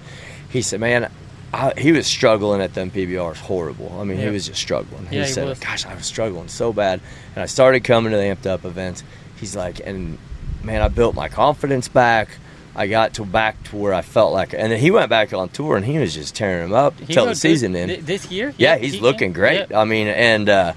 he 0.51 0.61
said 0.63 0.81
man 0.81 1.11
I, 1.53 1.73
he 1.77 1.93
was 1.93 2.07
struggling 2.07 2.61
at 2.63 2.75
them 2.75 2.91
PBRs 2.91 3.37
horrible. 3.37 3.95
I 4.01 4.05
mean, 4.05 4.19
he 4.19 4.29
was 4.29 4.47
just 4.47 4.61
struggling. 4.61 5.05
Yeah, 5.05 5.11
he 5.11 5.19
he 5.27 5.27
said, 5.33 5.49
was. 5.49 5.59
"Gosh, 5.59 5.85
I 5.85 5.95
was 5.95 6.07
struggling 6.07 6.49
so 6.49 6.73
bad." 6.73 7.01
And 7.35 7.43
I 7.43 7.47
started 7.47 7.81
coming 7.85 8.13
to 8.13 8.17
the 8.19 8.25
amped 8.25 8.47
up 8.47 8.65
events. 8.65 9.03
He's 9.37 9.55
like, 9.55 9.81
and 9.85 10.17
man, 10.63 10.81
I 10.81 10.89
built 10.89 11.15
my 11.15 11.29
confidence 11.29 11.89
back. 11.89 12.31
I 12.75 12.87
got 12.87 13.13
to 13.15 13.27
back 13.27 13.63
to 13.65 13.77
where 13.77 13.93
I 13.93 14.01
felt 14.01 14.33
like, 14.33 14.55
and 14.55 14.73
then 14.73 14.79
he 14.81 14.91
went 14.91 15.11
back 15.11 15.35
on 15.35 15.51
tour, 15.51 15.77
and 15.77 15.85
he 15.85 15.99
was 15.99 16.15
just 16.15 16.35
tearing 16.35 16.71
them 16.71 16.73
up 16.73 16.95
He 16.99 17.05
until 17.05 17.27
the 17.27 17.35
season 17.35 17.73
good 17.75 18.07
This 18.07 18.31
year? 18.31 18.55
Yeah, 18.57 18.79
he's 18.79 18.95
he 18.95 19.01
looking 19.01 19.33
can. 19.35 19.41
great. 19.41 19.67
Yeah. 19.71 19.79
I 19.81 19.85
mean, 19.85 20.07
and 20.09 20.49
uh, 20.49 20.73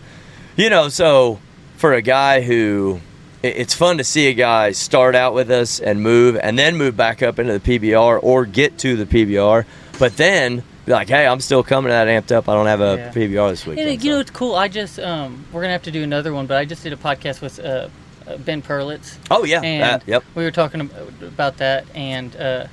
you 0.58 0.70
know, 0.70 0.90
so 0.90 1.40
for 1.78 1.94
a 1.94 2.02
guy 2.02 2.42
who 2.42 3.00
it- 3.42 3.56
it's 3.56 3.74
fun 3.74 3.98
to 4.00 4.04
see 4.04 4.28
a 4.28 4.34
guy 4.34 4.74
start 4.74 5.16
out 5.16 5.34
with 5.34 5.50
us 5.50 5.80
and 5.80 6.02
move, 6.04 6.36
and 6.36 6.60
then 6.60 6.76
move 6.76 6.98
back 6.98 7.24
up 7.24 7.40
into 7.40 7.58
the 7.58 7.80
PBR 7.80 8.20
or 8.22 8.46
get 8.46 8.78
to 8.80 8.98
the 8.98 9.06
PBR, 9.06 9.64
but 10.00 10.16
then 10.18 10.64
be 10.86 10.92
like, 10.92 11.08
hey, 11.10 11.26
I'm 11.26 11.40
still 11.40 11.64
coming 11.64 11.90
to 11.90 11.94
that 11.94 12.08
amped 12.08 12.32
up. 12.32 12.48
I 12.50 12.54
don't 12.54 12.68
have 12.68 12.82
a 12.82 12.96
Yeah. 12.98 13.12
PBR 13.12 13.50
this 13.50 13.66
week. 13.66 13.80
You 13.80 14.00
so. 14.00 14.08
know, 14.10 14.20
it's 14.20 14.32
cool. 14.32 14.56
I 14.56 14.68
just, 14.68 15.00
um, 15.00 15.46
we're 15.52 15.62
going 15.62 15.70
to 15.70 15.74
have 15.74 15.84
to 15.84 15.92
do 15.92 16.04
another 16.04 16.34
one, 16.34 16.46
but 16.48 16.58
I 16.58 16.66
just 16.66 16.84
did 16.84 16.94
a 16.94 16.98
podcast 16.98 17.42
with 17.42 17.60
uh, 17.60 17.88
uh, 18.28 18.38
Ben 18.38 18.62
Perlitz. 18.62 19.18
oh 19.32 19.44
yeah, 19.46 19.62
and 19.62 19.84
that- 20.02 20.08
yep, 20.08 20.24
we 20.36 20.44
were 20.44 20.52
talking 20.52 20.90
about 21.22 21.58
that 21.58 21.86
and 21.96 22.36
uh, 22.36 22.68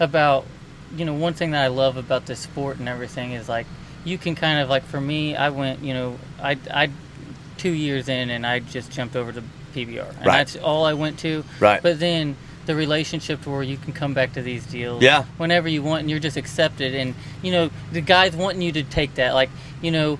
about 0.00 0.44
you 0.96 1.04
know 1.04 1.12
one 1.14 1.34
thing 1.34 1.50
that 1.50 1.62
I 1.64 1.68
love 1.68 1.96
about 1.98 2.24
this 2.26 2.38
sport 2.40 2.78
and 2.78 2.88
everything 2.88 3.32
is 3.32 3.48
like 3.48 3.66
you 4.04 4.16
can 4.16 4.34
kind 4.34 4.60
of 4.60 4.68
like 4.70 4.84
for 4.84 5.00
me 5.00 5.36
I 5.36 5.50
went 5.50 5.82
you 5.82 5.92
know 5.92 6.18
I 6.40 6.56
I 6.72 6.88
two 7.58 7.72
years 7.72 8.08
in 8.08 8.30
and 8.30 8.46
I 8.46 8.60
just 8.60 8.90
jumped 8.92 9.14
over 9.16 9.30
to 9.32 9.42
PBR 9.74 10.08
and 10.08 10.26
Right. 10.26 10.38
that's 10.38 10.56
all 10.56 10.86
I 10.86 10.94
went 10.94 11.18
to 11.20 11.44
right, 11.60 11.82
but 11.82 11.98
then 12.00 12.36
the 12.68 12.76
relationship 12.76 13.42
to 13.42 13.50
where 13.50 13.62
you 13.62 13.76
can 13.78 13.92
come 13.92 14.12
back 14.14 14.34
to 14.34 14.42
these 14.42 14.64
deals 14.66 15.02
Yeah. 15.02 15.24
whenever 15.38 15.68
you 15.68 15.82
want 15.82 16.02
and 16.02 16.10
you're 16.10 16.20
just 16.20 16.36
accepted. 16.36 16.94
And 16.94 17.14
you 17.42 17.50
know 17.50 17.70
the 17.90 18.00
guys 18.02 18.36
wanting 18.36 18.62
you 18.62 18.70
to 18.72 18.82
take 18.84 19.14
that. 19.16 19.34
Like 19.34 19.50
you 19.82 19.90
know 19.90 20.18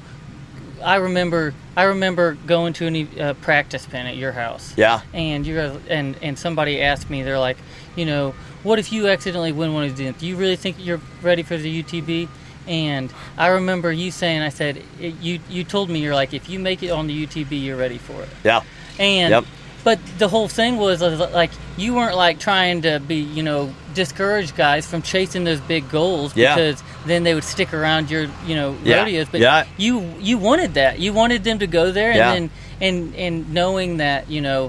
I 0.83 0.97
remember 0.97 1.55
I 1.77 1.85
remember 1.85 2.37
going 2.47 2.73
to 2.75 2.87
a 2.89 3.21
uh, 3.31 3.35
practice 3.35 3.85
pen 3.87 4.07
at 4.07 4.17
your 4.17 4.33
house. 4.33 4.75
Yeah, 4.77 5.03
and 5.13 5.47
you 5.47 5.55
guys 5.57 5.79
and 5.89 6.17
and 6.23 6.39
somebody 6.39 6.81
asked 6.83 7.11
me 7.11 7.23
they're 7.23 7.39
like 7.39 7.59
you 7.97 8.07
know 8.07 8.35
what 8.63 8.79
if 8.79 8.91
you 8.93 9.09
accidentally 9.09 9.53
win 9.53 9.75
one 9.75 9.85
of 9.85 9.97
these 9.97 10.15
do 10.15 10.27
you 10.27 10.37
really 10.37 10.57
think 10.57 10.77
you're 10.79 11.01
ready 11.23 11.43
for 11.43 11.57
the 11.57 11.83
utb 11.83 12.29
and 12.67 13.13
i 13.37 13.47
remember 13.49 13.91
you 13.93 14.11
saying 14.11 14.43
i 14.43 14.49
said 14.49 14.83
it, 15.01 15.15
you 15.21 15.39
you 15.49 15.63
told 15.65 15.89
me 15.89 16.01
you're 16.01 16.15
like 16.15 16.35
if 16.35 16.49
you 16.49 16.59
make 16.59 16.83
it 16.83 16.91
on 16.91 17.07
the 17.07 17.27
utb 17.27 17.51
you're 17.51 17.77
ready 17.77 17.99
for 17.99 18.21
it. 18.23 18.29
Yeah, 18.45 18.61
and 18.99 19.31
Yep. 19.31 19.45
But 19.89 19.99
the 20.19 20.29
whole 20.29 20.49
thing 20.49 20.77
was 20.77 21.01
uh, 21.01 21.31
like 21.33 21.51
you 21.79 21.95
weren't 21.95 22.15
like 22.27 22.39
trying 22.39 22.83
to 22.83 23.01
be 23.01 23.17
you 23.37 23.43
know 23.43 23.73
discourage 23.95 24.51
guys 24.55 24.87
from 24.87 25.01
chasing 25.01 25.45
those 25.45 25.61
big 25.63 25.89
goals 25.89 26.37
Yeah. 26.37 26.55
because 26.55 26.83
then 27.07 27.21
they 27.25 27.33
would 27.37 27.45
stick 27.55 27.73
around 27.73 28.11
your 28.11 28.25
you 28.49 28.55
know 28.55 28.77
Yeah. 28.85 28.99
rodeos 28.99 29.29
but 29.33 29.41
Yeah. 29.41 29.65
you 29.79 29.95
you 30.21 30.37
wanted 30.49 30.75
that 30.75 30.99
you 31.05 31.11
wanted 31.15 31.41
them 31.43 31.59
to 31.65 31.67
go 31.67 31.85
there 31.99 32.11
and 32.11 32.19
Yeah. 32.19 32.33
then 32.35 32.51
and 32.87 32.97
and 33.25 33.35
knowing 33.59 33.97
that 34.05 34.21
you 34.35 34.43
know 34.43 34.61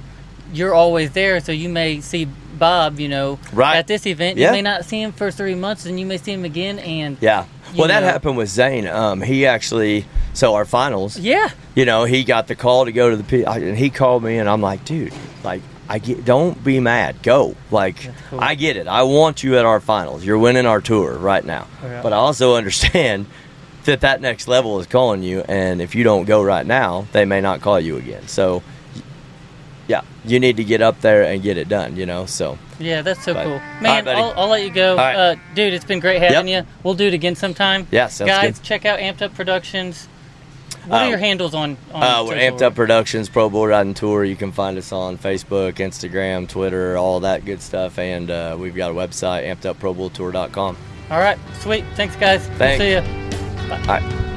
you're 0.57 0.74
always 0.74 1.11
there 1.11 1.36
so 1.41 1.51
you 1.51 1.67
may 1.67 1.99
see 2.11 2.24
bob 2.57 2.99
you 3.03 3.09
know 3.15 3.39
Right. 3.51 3.76
at 3.80 3.88
this 3.88 4.03
event 4.07 4.38
you 4.38 4.49
may 4.51 4.61
not 4.61 4.86
see 4.86 5.01
him 5.03 5.11
for 5.11 5.32
three 5.32 5.55
months 5.65 5.86
and 5.86 5.99
you 5.99 6.05
may 6.05 6.17
see 6.17 6.32
him 6.38 6.45
again 6.45 6.80
and 6.80 7.17
yeah. 7.20 7.43
Well, 7.78 7.88
that 7.88 8.03
happened 8.03 8.38
with 8.38 8.49
Zane. 8.49 8.88
Um, 8.88 9.22
he 9.22 9.45
actually, 9.45 10.05
so 10.34 10.55
our 10.55 10.65
finals, 10.65 11.17
yeah 11.17 11.49
you 11.80 11.86
know, 11.86 12.03
he 12.03 12.26
got 12.26 12.47
the 12.47 12.55
call 12.55 12.84
to 12.84 12.91
go 12.91 13.09
to 13.09 13.15
the 13.15 13.24
P, 13.24 13.45
and 13.45 13.78
he 13.78 13.89
called 13.89 14.22
me, 14.22 14.38
and 14.38 14.49
I'm 14.49 14.59
like, 14.61 14.84
dude, 14.84 15.13
like, 15.45 15.61
I 15.88 15.99
get, 15.99 16.26
don't 16.26 16.61
be 16.61 16.82
mad, 16.82 17.24
go. 17.24 17.55
Like, 17.72 18.09
cool. 18.30 18.41
I 18.41 18.55
get 18.55 18.76
it. 18.76 18.86
I 18.88 19.03
want 19.03 19.43
you 19.43 19.57
at 19.57 19.63
our 19.63 19.80
finals. 19.80 20.26
You're 20.26 20.38
winning 20.38 20.65
our 20.65 20.82
tour 20.82 21.17
right 21.17 21.43
now, 21.43 21.67
but 21.82 22.11
I 22.11 22.17
also 22.17 22.55
understand 22.57 23.28
that 23.86 24.01
that 24.01 24.20
next 24.20 24.49
level 24.49 24.78
is 24.82 24.88
calling 24.88 25.24
you, 25.24 25.39
and 25.47 25.82
if 25.82 25.95
you 25.95 26.03
don't 26.03 26.26
go 26.26 26.43
right 26.43 26.65
now, 26.65 27.07
they 27.13 27.24
may 27.24 27.39
not 27.39 27.61
call 27.61 27.80
you 27.80 27.95
again. 27.95 28.28
So, 28.28 28.61
yeah, 29.90 30.02
you 30.24 30.40
need 30.40 30.56
to 30.58 30.64
get 30.64 30.82
up 30.82 31.02
there 31.02 31.24
and 31.24 31.42
get 31.44 31.58
it 31.58 31.68
done. 31.68 31.98
You 31.98 32.06
know, 32.06 32.26
so 32.26 32.58
Yeah, 32.80 33.02
that's 33.02 33.22
so 33.26 33.34
But- 33.34 33.44
cool, 33.44 33.60
man. 33.82 34.06
buddy. 34.06 34.18
I'll, 34.22 34.34
I'll 34.38 34.48
let 34.48 34.64
you 34.64 34.70
go, 34.72 34.96
right. 34.96 35.16
uh, 35.16 35.36
dude. 35.56 35.74
It's 35.74 35.84
been 35.84 36.00
great 36.00 36.22
having 36.22 36.48
you. 36.48 36.62
We'll 36.84 36.94
do 36.94 37.08
it 37.08 37.14
again 37.14 37.36
sometime. 37.36 37.86
yeah, 37.92 38.10
Guys, 38.20 38.60
good. 38.60 38.64
check 38.64 38.86
out 38.86 39.00
Amped 39.00 39.22
Up 39.22 39.34
Productions. 39.36 40.08
What 40.88 41.02
Uh, 41.02 41.04
are 41.06 41.10
your 41.10 41.18
handles 41.18 41.54
on? 41.54 41.76
on 41.94 42.02
Uh, 42.04 42.24
we're 42.26 42.36
Amped 42.38 42.62
Up 42.62 42.74
Productions 42.74 43.28
Pro 43.28 43.50
Bull 43.50 43.68
Riding 43.68 43.94
Tour. 43.94 44.24
You 44.24 44.36
can 44.38 44.52
find 44.54 44.78
us 44.78 44.92
on 44.94 45.18
Facebook, 45.18 45.74
Instagram, 45.74 46.48
Twitter, 46.48 46.98
all 46.98 47.20
that 47.20 47.44
good 47.44 47.62
stuff. 47.62 48.00
And 48.00 48.32
uh, 48.32 48.56
we've 48.58 48.76
got 48.76 48.90
a 48.92 48.94
website, 48.94 49.46
ampedupprobulltour.com. 49.54 50.78
All 51.12 51.20
right, 51.20 51.38
sweet. 51.60 51.84
Thanks, 51.96 52.16
guys. 52.16 52.48
Thanks. 52.58 52.82
See 52.82 52.94
ya. 52.94 53.02
All 53.72 53.78
right. 53.88 54.28